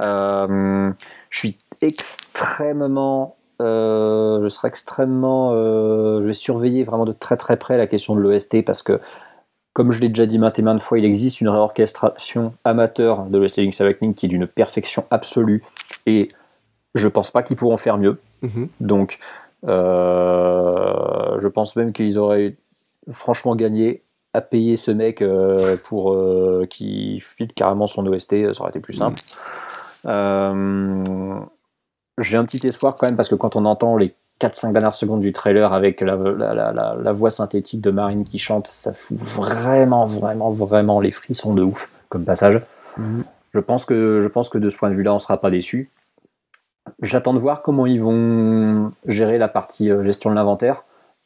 [0.00, 0.90] Euh,
[1.28, 5.52] je suis extrêmement euh, je serai extrêmement.
[5.52, 9.00] Euh, je vais surveiller vraiment de très très près la question de l'OST parce que,
[9.72, 13.38] comme je l'ai déjà dit maintes et maintes fois, il existe une réorchestration amateur de
[13.38, 15.64] l'OST Link's Awakening qui est d'une perfection absolue
[16.06, 16.30] et
[16.94, 18.20] je pense pas qu'ils pourront faire mieux.
[18.42, 18.68] Mhm.
[18.80, 19.18] Donc,
[19.66, 22.54] euh, je pense même qu'ils auraient
[23.12, 24.02] franchement gagné
[24.34, 25.24] à payer ce mec
[25.84, 26.16] pour
[26.68, 29.18] qui file carrément son OST, ça aurait été plus simple.
[32.18, 35.20] J'ai un petit espoir quand même parce que quand on entend les 4-5 dernières secondes
[35.20, 40.50] du trailer avec la, la, voix synthétique de Marine qui chante, ça fout vraiment, vraiment,
[40.50, 42.60] vraiment les frissons de ouf comme passage.
[42.96, 43.24] Mhm.
[43.54, 45.50] Je, pense que, je pense que de ce point de vue-là, on ne sera pas
[45.50, 45.90] déçu.
[47.02, 50.84] J'attends de voir comment ils vont gérer la partie euh, gestion de l'inventaire.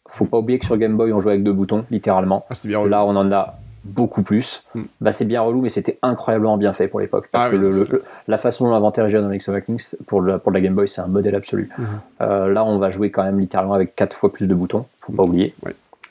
[0.09, 2.45] Faut pas oublier que sur Game Boy, on joue avec deux boutons, littéralement.
[2.51, 2.55] Ah,
[2.87, 4.65] Là, on en a beaucoup plus.
[4.75, 4.83] Hmm.
[5.01, 7.29] Bah, c'est bien relou, mais c'était incroyablement bien fait pour l'époque.
[7.33, 10.61] Parce ah que la façon dont l'inventaire est dans of Kings, pour, le, pour la
[10.61, 11.71] Game Boy, c'est un modèle absolu.
[11.77, 11.85] Hmm.
[12.21, 15.13] Euh, là, on va jouer quand même littéralement avec 4 fois plus de boutons, faut
[15.13, 15.55] pas oublier.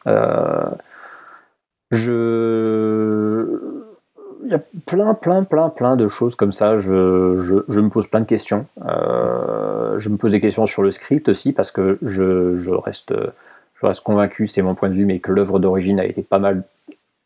[0.07, 0.69] Euh,
[1.91, 3.60] je.
[4.43, 6.80] Il y a plein, plein, plein, plein de choses comme ça.
[6.80, 8.65] Je, je, je me pose plein de questions.
[8.84, 13.14] Euh, je me pose des questions sur le script aussi, parce que je, je reste,
[13.76, 16.39] je reste convaincu, c'est mon point de vue, mais que l'œuvre d'origine a été pas
[16.39, 16.64] mal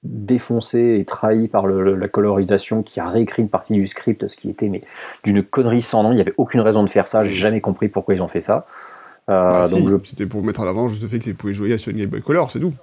[0.05, 4.49] défoncé et trahi par la colorisation qui a réécrit une partie du script, ce qui
[4.49, 4.81] était mais
[5.23, 6.11] d'une connerie sans nom.
[6.11, 7.23] Il n'y avait aucune raison de faire ça.
[7.23, 8.65] J'ai jamais compris pourquoi ils ont fait ça.
[9.29, 9.63] Euh, bah,
[10.03, 12.21] C'était pour mettre à l'avant juste le fait qu'ils pouvaient jouer sur une Game Boy
[12.21, 12.73] Color, c'est tout.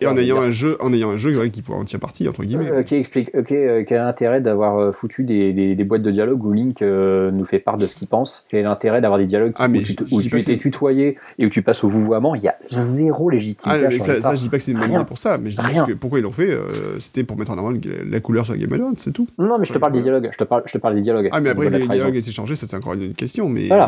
[0.00, 2.44] Et en ayant, un jeu, en ayant un jeu qui pourrait en tirer partie, entre
[2.44, 2.70] guillemets.
[2.70, 3.30] ok, explique.
[3.34, 7.58] Ok, quel est l'intérêt d'avoir foutu des, des, boîtes de dialogue où Link nous fait
[7.58, 8.44] part de ce qu'il pense?
[8.48, 11.50] Quel est l'intérêt d'avoir des dialogues ah, où, tu, où tu étais tutoyé et où
[11.50, 12.34] tu passes au vouvoiement?
[12.34, 13.86] Il y a zéro légitimité.
[13.86, 15.86] Ah, ça, ça, je dis pas que c'est une bonne pour ça, mais je dis
[15.86, 16.56] que pourquoi ils l'ont fait,
[17.00, 19.28] c'était pour mettre en avant la couleur sur Game Advance, c'est tout.
[19.38, 20.28] Non, mais je te parle des dialogues.
[20.32, 21.28] Je te parle, je te parle des dialogues.
[21.32, 23.48] Ah, mais après, les dialogues étaient changés, ça c'est encore une question.
[23.48, 23.86] Mais bah,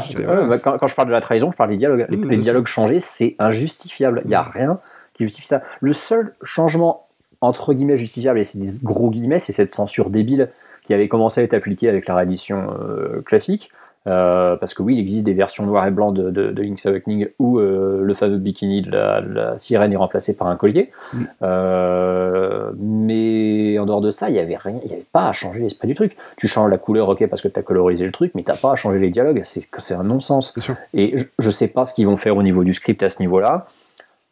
[0.62, 2.06] quand, je parle de la trahison, je parle des dialogues.
[2.08, 4.22] les, mmh, dialogues changés, c'est injustifiable.
[4.24, 4.50] Il n'y a mmh.
[4.52, 4.80] rien
[5.18, 5.62] qui justifie ça.
[5.80, 7.08] Le seul changement,
[7.40, 10.48] entre guillemets, justifiable, et c'est des gros guillemets, c'est cette censure débile
[10.84, 13.70] qui avait commencé à être appliquée avec la réédition euh, classique.
[14.08, 17.28] Euh, parce que oui, il existe des versions noir et blanc de, de, Link's Awakening
[17.38, 20.90] où euh, le fameux bikini de la, sirène est remplacé par un collier.
[21.12, 21.24] Mm.
[21.42, 25.32] Euh, mais en dehors de ça, il n'y avait rien, il n'y avait pas à
[25.32, 26.16] changer l'esprit du truc.
[26.36, 28.56] Tu changes la couleur, ok, parce que tu as colorisé le truc, mais tu n'as
[28.56, 29.42] pas à changer les dialogues.
[29.44, 30.54] C'est c'est un non-sens.
[30.94, 33.20] Et je ne sais pas ce qu'ils vont faire au niveau du script à ce
[33.20, 33.66] niveau-là.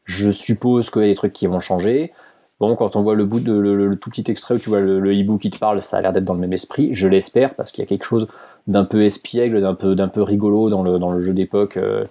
[0.07, 2.13] Je suppose qu'il y a des trucs qui vont changer.
[2.59, 5.15] Bon, quand on voit le bout de le, tout petit extrait où tu vois le,
[5.15, 6.95] hibou qui te parle, ça a l'air d'être dans le même esprit.
[6.95, 8.29] Je l'espère parce qu'il y a quelque chose
[8.67, 12.07] d'un peu espiègle, d'un peu, d'un rigolo dans le, jeu d'époque, euh,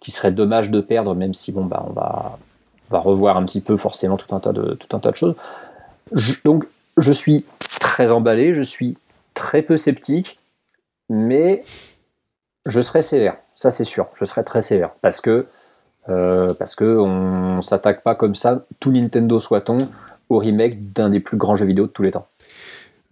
[0.00, 2.38] qui serait dommage de perdre, même si bon, bah, on, va,
[2.98, 5.36] revoir un petit peu forcément tout un tas de choses.
[6.44, 6.64] donc,
[6.96, 7.44] je suis
[7.80, 8.96] très emballé, je suis
[9.34, 10.38] très peu sceptique,
[11.08, 11.64] mais
[12.66, 15.46] je serai sévère, ça c'est sûr, je serai très sévère, parce que
[16.08, 19.78] euh, parce que on s'attaque pas comme ça, tout Nintendo soit-on,
[20.28, 22.26] au remake d'un des plus grands jeux vidéo de tous les temps.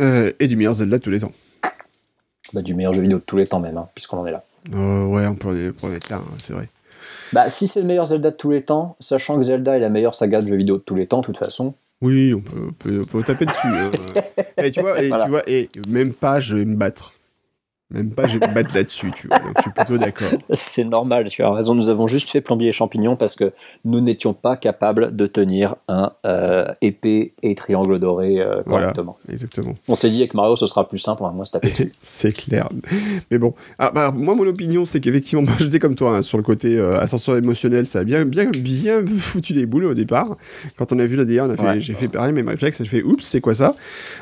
[0.01, 1.33] Euh, et du meilleur Zelda de tous les temps.
[2.53, 4.45] Bah, du meilleur jeu vidéo de tous les temps même, hein, puisqu'on en est là.
[4.75, 5.49] Euh, ouais, on peut
[5.83, 6.69] en être là, hein, c'est vrai.
[7.33, 9.89] Bah, si c'est le meilleur Zelda de tous les temps, sachant que Zelda est la
[9.89, 11.75] meilleure saga de jeux vidéo de tous les temps, de toute façon.
[12.03, 13.69] Oui, on peut, peut, taper dessus.
[13.69, 13.91] Hein.
[14.59, 17.15] et tu vois, et, tu vois, et même pas, je vais me battre.
[17.93, 19.39] Même pas, je vais me battre là-dessus, tu vois.
[19.39, 20.31] Donc, je suis plutôt d'accord.
[20.55, 21.75] C'est normal, tu as raison.
[21.75, 23.53] Nous avons juste fait plombier les champignons parce que
[23.85, 29.19] nous n'étions pas capables de tenir un euh, épée et triangle doré euh, correctement.
[29.23, 29.75] Voilà, exactement.
[29.89, 31.93] On s'est dit avec Mario, ce sera plus simple, hein, moi, se taper dessus.
[32.01, 32.69] c'est clair.
[33.31, 36.45] Mais bon, ah, bah, moi, mon opinion, c'est qu'effectivement, j'étais comme toi hein, sur le
[36.45, 37.87] côté euh, ascenseur émotionnel.
[37.87, 40.37] Ça a bien, bien, bien foutu des boules au départ.
[40.79, 43.43] Quand on a vu la DA, j'ai fait pareil, mais réflexe, j'ai fait oups, c'est
[43.43, 43.75] quoi ça?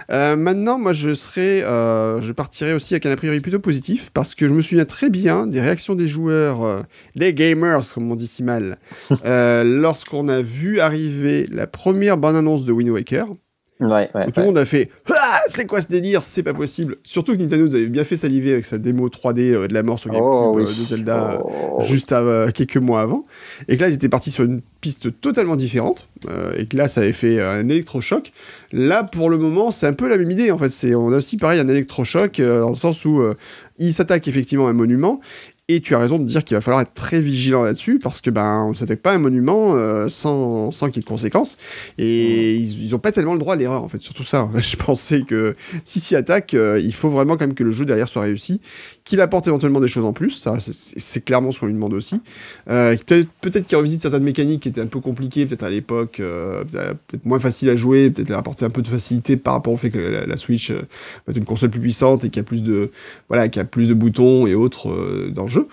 [0.08, 4.48] Maintenant, moi, je serais, je partirais aussi avec un a priori plutôt positif parce que
[4.48, 6.82] je me souviens très bien des réactions des joueurs, euh,
[7.14, 8.78] les gamers, comme on dit si mal,
[9.24, 13.26] euh, lorsqu'on a vu arriver la première bande-annonce de Wind Waker.
[13.80, 16.22] Ouais, tout le monde a fait ah, c'est quoi ce délire?
[16.22, 16.96] C'est pas possible.
[17.02, 19.82] Surtout que Nintendo nous avait bien fait saliver avec sa démo 3D euh, de la
[19.82, 21.82] mort sur GameCube oh, de Zelda oh.
[21.84, 22.14] juste
[22.54, 23.24] quelques mois avant.
[23.68, 26.08] Et que là, ils étaient partis sur une piste totalement différente.
[26.56, 28.32] et que là, ça avait fait un électrochoc.
[28.72, 30.50] Là, pour le moment, c'est un peu la même idée.
[30.50, 33.22] En fait, c'est on a aussi pareil un électrochoc dans le sens où
[33.78, 35.20] il s'attaque effectivement à un monument
[35.74, 38.30] et tu as raison de dire qu'il va falloir être très vigilant là-dessus parce que
[38.30, 41.58] ben on s'attaque pas à un monument euh, sans, sans qu'il y ait de conséquences.
[41.98, 44.48] Et ils, ils, ont pas tellement le droit à l'erreur en fait, surtout ça.
[44.56, 47.84] Je pensais que si s'y attaque, euh, il faut vraiment quand même que le jeu
[47.84, 48.60] derrière soit réussi,
[49.04, 50.30] qu'il apporte éventuellement des choses en plus.
[50.30, 52.20] Ça, c'est clairement ce qu'on lui demande aussi.
[52.68, 56.16] Euh, peut-être peut qu'il revisite certaines mécaniques qui étaient un peu compliquées, peut-être à l'époque,
[56.16, 59.90] peut-être moins facile à jouer, peut-être apporter un peu de facilité par rapport au fait
[59.90, 62.90] que la, Switch est une console plus puissante et qui a plus de
[63.28, 65.66] voilà, qui a plus de boutons et autres dans le jeu.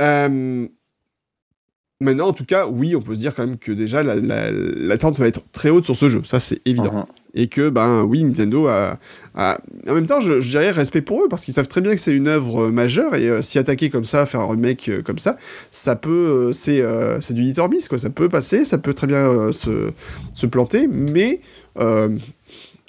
[0.00, 0.66] Euh,
[2.00, 5.24] maintenant, en tout cas, oui, on peut se dire quand même que déjà l'attente la,
[5.24, 7.06] va être très haute sur ce jeu, ça c'est évident.
[7.06, 7.19] Uh-huh.
[7.34, 8.98] Et que, ben oui, Nintendo a.
[9.36, 12.14] En même temps, je, dirais respect pour eux, parce qu'ils savent très bien que c'est
[12.14, 15.36] une œuvre majeure, et euh, s'y attaquer comme ça, faire un remake euh, comme ça,
[15.70, 16.50] ça peut.
[16.52, 16.82] c'est
[17.32, 17.98] du hit or quoi.
[17.98, 19.90] Ça peut passer, ça peut très bien se,
[20.34, 21.40] se, planter, mais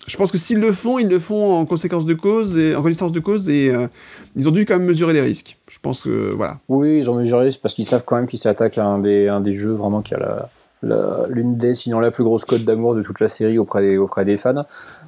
[0.08, 3.12] je pense que s'ils le font, ils le font en conséquence de cause en connaissance
[3.12, 3.88] de cause et euh,
[4.36, 5.58] ils ont dû quand même mesurer les risques.
[5.70, 6.60] Je pense que voilà.
[6.70, 9.00] Oui, ils ont mesuré les risques parce qu'ils savent quand même qu'ils s'attaquent à un
[9.00, 10.50] des, un des jeux vraiment qui a
[10.84, 14.26] l'une des, sinon la plus grosse cote d'amour de toute la série auprès des, auprès
[14.26, 14.66] des fans.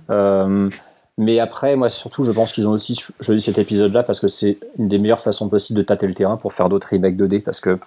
[0.10, 0.70] Euh,
[1.18, 4.58] mais après, moi surtout, je pense qu'ils ont aussi choisi cet épisode-là parce que c'est
[4.80, 7.60] une des meilleures façons possibles de tâter le terrain pour faire d'autres remakes 2D parce
[7.60, 7.78] que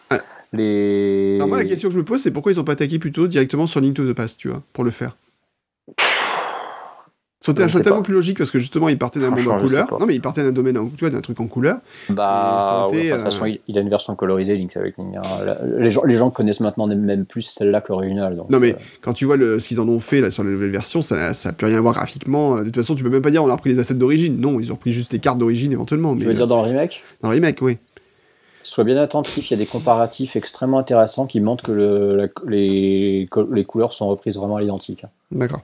[0.52, 1.36] les.
[1.36, 3.26] Alors moi, la question que je me pose, c'est pourquoi ils n'ont pas attaqué plutôt
[3.26, 5.16] directement sur Link to the Past, tu vois, pour le faire?
[7.52, 9.98] C'était un choix tellement plus logique parce que justement il partait d'un monde en couleur.
[9.98, 11.78] Non mais il partait d'un domaine, en, tu vois, d'un truc en couleur.
[12.10, 15.16] Bah, de toute façon, euh, il a une version colorisée Link's Awakening.
[15.16, 15.23] Hein.
[15.78, 18.36] Les, gens, les gens connaissent maintenant même plus celle-là que l'original.
[18.48, 18.78] Non mais euh.
[19.01, 21.32] quand tu vois le, ce qu'ils en ont fait là sur la nouvelle version, ça
[21.32, 22.56] n'a plus rien à voir graphiquement.
[22.56, 24.40] De toute façon, tu peux même pas dire on a repris les assets d'origine.
[24.40, 26.16] Non, ils ont repris juste les cartes d'origine éventuellement.
[26.16, 27.02] Tu veux dire dans le remake?
[27.23, 27.78] Dans le remake, oui.
[28.62, 33.28] Sois bien attentif, il y a des comparatifs extrêmement intéressants qui montrent que le, les,
[33.52, 35.05] les couleurs sont reprises vraiment à l'identique.
[35.31, 35.60] D'accord.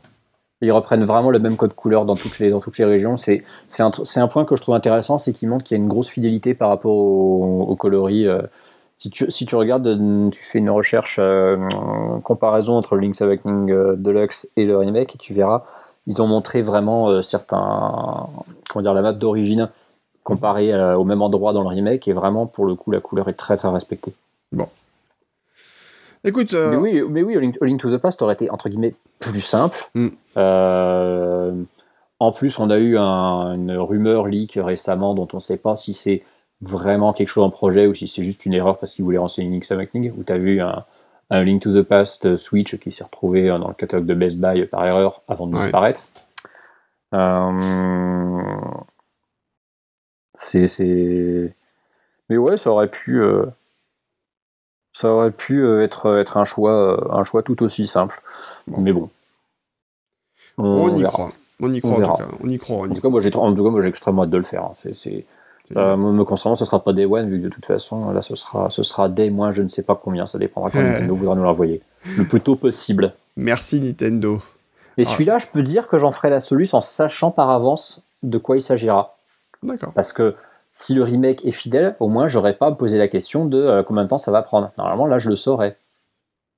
[0.62, 3.16] Ils reprennent vraiment le même code couleur dans toutes les, dans toutes les régions.
[3.16, 3.43] C'est
[3.80, 6.09] un, un point que je trouve intéressant, c'est qu'ils montrent qu'il y a une grosse
[6.09, 8.26] fidélité par rapport au, coloris.
[8.26, 8.43] Euh,
[8.98, 9.98] si tu, si tu regardes,
[10.30, 11.20] tu fais une recherche
[12.22, 15.64] comparaison entre Link's Awakening Deluxe et le remake, et tu verras,
[16.06, 18.28] ils ont montré vraiment certains,
[18.70, 19.70] comment dire, la map d'origine
[20.22, 23.32] comparée au même endroit dans le remake, et vraiment pour le coup la couleur est
[23.32, 24.14] très très respectée.
[24.52, 24.68] Bon.
[26.24, 26.52] Écoute.
[26.52, 29.76] Mais oui, mais oui, Link, Link, to the Past aurait été entre guillemets plus simple.
[29.94, 30.08] Mm.
[32.22, 35.92] En plus, on a eu une rumeur leak récemment dont on ne sait pas si
[35.92, 36.22] c'est
[36.60, 39.50] vraiment quelque chose en projet ou si c'est juste une erreur parce qu'ils voulaient renseigner
[39.50, 40.84] Link's Awakening, où tu as vu un,
[41.30, 44.86] Link to the Past Switch qui s'est retrouvé dans le catalogue de Best Buy par
[44.86, 46.00] erreur avant de disparaître.
[47.12, 48.50] Euh,
[50.34, 51.56] c'est,
[52.28, 53.46] Mais ouais, ça aurait pu, euh,
[54.93, 58.20] ça aurait pu euh, être, être un, choix, un choix tout aussi simple.
[58.66, 59.10] Mais bon.
[60.59, 61.32] On, y croit.
[61.60, 62.28] On y croit en tout cas.
[62.43, 62.86] On y croit.
[62.86, 63.20] en, tout cas, moi
[63.81, 64.64] j'ai extrêmement hâte de le faire.
[64.64, 64.90] Hein.
[64.94, 65.24] C'est,
[65.77, 68.36] euh, me concernant, ce sera pas Day One, vu que de toute façon, là, ce
[68.36, 70.27] sera, ce sera Day moins je ne sais pas combien.
[70.27, 71.81] Ça dépendra quand Nintendo voudra nous l'envoyer.
[72.19, 73.14] Le plus tôt possible.
[73.36, 74.40] Merci Nintendo.
[74.98, 78.36] Et celui-là, je peux dire que j'en ferai la solution en sachant par avance de
[78.36, 79.16] quoi il s'agira.
[79.62, 79.93] D'accord.
[79.94, 80.35] Parce que
[80.72, 83.58] si le remake est fidèle, au moins, j'aurais pas à me poser la question de
[83.58, 84.72] euh, combien de temps ça va prendre.
[84.78, 85.76] Normalement, là, je le saurais.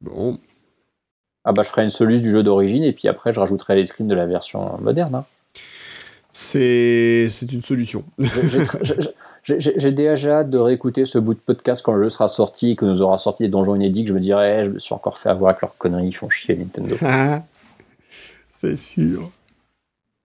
[0.00, 0.38] Bon,
[1.44, 3.86] ah bah je ferai une soluce du jeu d'origine et puis après je rajouterai les
[3.86, 5.14] screens de la version moderne.
[5.14, 5.24] Hein.
[6.32, 8.04] C'est une solution.
[9.44, 12.76] J'ai déjà hâte de réécouter ce bout de podcast quand le jeu sera sorti et
[12.76, 15.18] que nous aura sorti des donjons inédits que je me dirais je me suis encore
[15.18, 16.96] fait avoir avec leurs conneries, ils font chier Nintendo.
[18.48, 19.30] C'est sûr.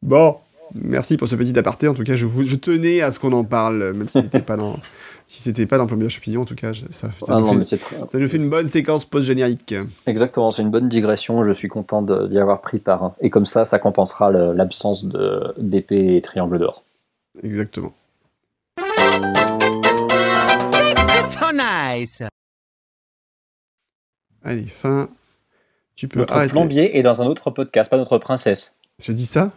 [0.01, 0.37] Bon,
[0.75, 1.87] Merci pour ce petit aparté.
[1.87, 4.41] En tout cas, je, vous, je tenais à ce qu'on en parle, même si c'était
[4.41, 4.79] pas dans,
[5.27, 6.41] si c'était pas dans Plombier Champignon.
[6.41, 9.75] En tout cas, ça, ça, nous, fait, ça nous fait une bonne séquence post-générique.
[10.07, 11.43] Exactement, c'est une bonne digression.
[11.43, 13.13] Je suis content d'y avoir pris part.
[13.21, 15.05] Et comme ça, ça compensera l'absence
[15.57, 16.83] d'épée et triangle d'or.
[17.43, 17.93] Exactement.
[21.29, 22.23] So nice.
[24.43, 25.09] Allez, fin.
[25.95, 28.73] Tu peux notre plombier est dans un autre podcast, pas notre princesse.
[29.01, 29.51] Je dis ça?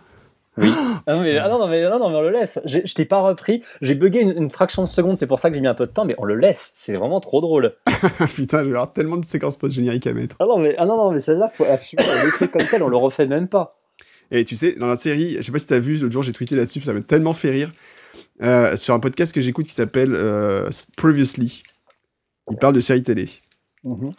[0.59, 0.73] Oui.
[1.05, 2.61] Ah non, mais, ah non, mais, non, non, mais on le laisse.
[2.65, 3.65] Je t'ai pas repris.
[3.81, 5.91] J'ai bugué une, fraction de seconde, c'est pour ça que j'ai mis un peu de
[5.91, 6.71] temps, mais on le laisse.
[6.77, 7.75] C'est vraiment trop drôle.
[8.37, 10.37] Putain, je vais avoir tellement de séquences post-génériques à mettre.
[10.39, 12.89] Ah non, mais, ah non, non, mais celle-là, faut absolument la laisser comme tel, on
[12.89, 13.71] le refait même pas.
[14.31, 16.33] Et tu sais, dans la série, je sais pas si t'as vu, l'autre jour j'ai
[16.33, 17.73] tweeté là-dessus, ça m'a tellement fait rire.
[18.43, 21.63] Euh, sur un podcast que j'écoute qui s'appelle euh, Previously.
[22.51, 23.29] Il parle de séries télé.
[23.85, 24.11] Mm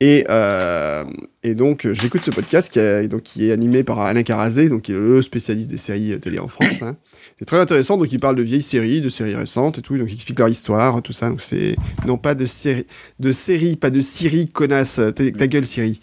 [0.00, 1.04] et, euh,
[1.42, 4.82] et donc, j'écoute ce podcast qui est, donc, qui est animé par Alain Carazé, donc,
[4.82, 6.82] qui est le spécialiste des séries télé en France.
[6.82, 6.96] Hein.
[7.38, 10.08] C'est très intéressant, donc il parle de vieilles séries, de séries récentes et tout, donc
[10.10, 11.28] il explique leur histoire, tout ça.
[11.28, 12.86] Donc c'est non pas de série,
[13.18, 15.00] de pas de Siri, connasse.
[15.14, 16.00] Ta, ta gueule, Siri.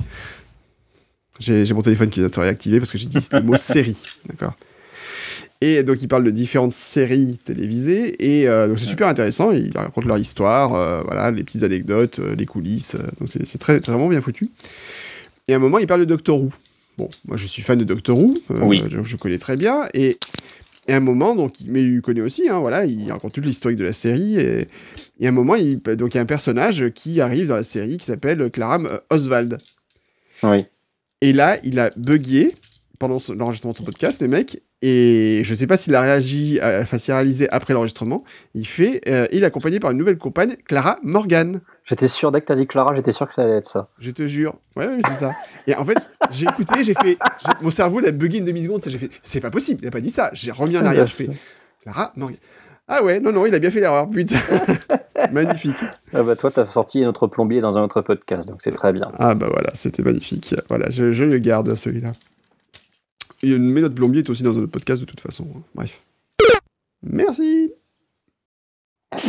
[1.39, 3.97] J'ai mon téléphone qui vient de se réactiver parce que j'ai dit le mot série,
[4.27, 4.55] d'accord.
[5.63, 8.15] Et donc, ils parlent de différentes séries télévisées.
[8.19, 9.51] Et euh, donc, c'est super intéressant.
[9.51, 12.97] Ils racontent leur histoire, euh, voilà, les petites anecdotes, euh, les coulisses.
[13.19, 14.49] donc, c'est très, vraiment bien foutu.
[15.47, 16.51] Et à un moment, ils parlent de Doctor Who.
[16.97, 18.33] Bon, moi, je suis fan de Doctor Who.
[18.63, 18.81] oui.
[19.03, 19.87] Je, connais très bien.
[19.93, 20.17] Et,
[20.87, 23.75] et à un moment, donc, mais il connaît aussi, hein, voilà, il raconte toute l'histoire
[23.75, 24.37] de la série.
[24.37, 24.67] Et,
[25.19, 27.63] et à un moment, il, donc, il y a un personnage qui arrive dans la
[27.63, 28.79] série qui s'appelle Clara
[29.11, 29.59] Oswald.
[30.41, 30.65] Oui.
[31.21, 32.55] Et là, il a bugué
[32.97, 36.59] pendant l'enregistrement de son podcast, le mec, et je ne sais pas s'il a réagi,
[36.61, 38.23] euh, enfin s'il a réalisé après l'enregistrement.
[38.55, 41.61] Il fait, euh, il est accompagné par une nouvelle compagne, Clara Morgan.
[41.85, 43.89] J'étais sûr, dès que tu as dit Clara, j'étais sûr que ça allait être ça.
[43.99, 44.55] Je te jure.
[44.75, 45.31] Ouais, ouais c'est ça.
[45.67, 45.97] Et en fait,
[46.31, 47.17] j'ai écouté, j'ai fait,
[47.61, 48.81] mon cerveau l'a bugué une demi-seconde.
[48.87, 50.31] J'ai fait, c'est pas possible, il a pas dit ça.
[50.33, 51.29] J'ai remis en arrière, je fais,
[51.83, 52.37] Clara Morgan.
[52.87, 54.35] Ah ouais, non, non, il a bien fait l'erreur, putain.
[55.31, 55.77] magnifique.
[56.13, 59.11] Ah bah toi, t'as sorti notre plombier dans un autre podcast, donc c'est très bien.
[59.17, 60.55] Ah bah voilà, c'était magnifique.
[60.67, 62.11] Voilà, je, je le garde, celui-là.
[63.43, 65.47] Et mais notre plombier est aussi dans un autre podcast de toute façon.
[65.55, 65.61] Hein.
[65.73, 66.01] Bref.
[67.03, 67.71] Merci.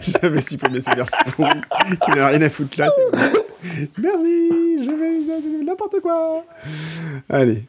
[0.00, 1.60] J'avais supprimé ce merci pourri
[2.04, 2.88] qui n'a rien à foutre là.
[3.98, 6.44] Merci, je vais n'importe quoi.
[7.28, 7.64] Allez.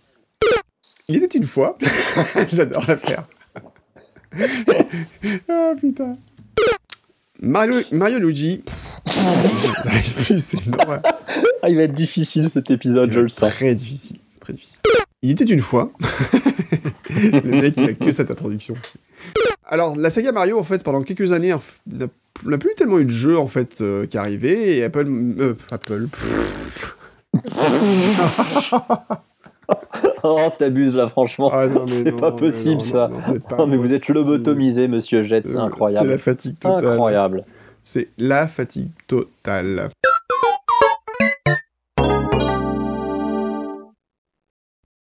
[1.07, 1.77] Il était une fois.
[2.51, 3.23] J'adore la faire.
[5.49, 6.15] ah putain.
[7.39, 8.63] Mario, Mario Luigi.
[9.05, 10.75] c'est une
[11.61, 13.49] Ah, il va être difficile cet épisode, je le sens.
[13.49, 14.79] Très difficile, très difficile.
[15.21, 15.91] Il était une fois.
[17.09, 18.75] le mec, il a que cette introduction.
[19.65, 21.55] Alors, la saga Mario, en fait, pendant quelques années,
[21.87, 25.07] n'a plus tellement eu de jeux, en fait, euh, qui arrivaient, et Apple...
[25.39, 26.07] Euh, Apple...
[30.23, 31.49] oh, t'abuses là, franchement.
[31.51, 33.09] Ah, c'est pas possible ça.
[33.57, 36.07] Non, mais vous êtes lobotomisé, monsieur Jet, c'est euh, incroyable.
[36.07, 36.87] C'est la fatigue totale.
[36.87, 37.41] Incroyable.
[37.83, 39.89] C'est la fatigue totale.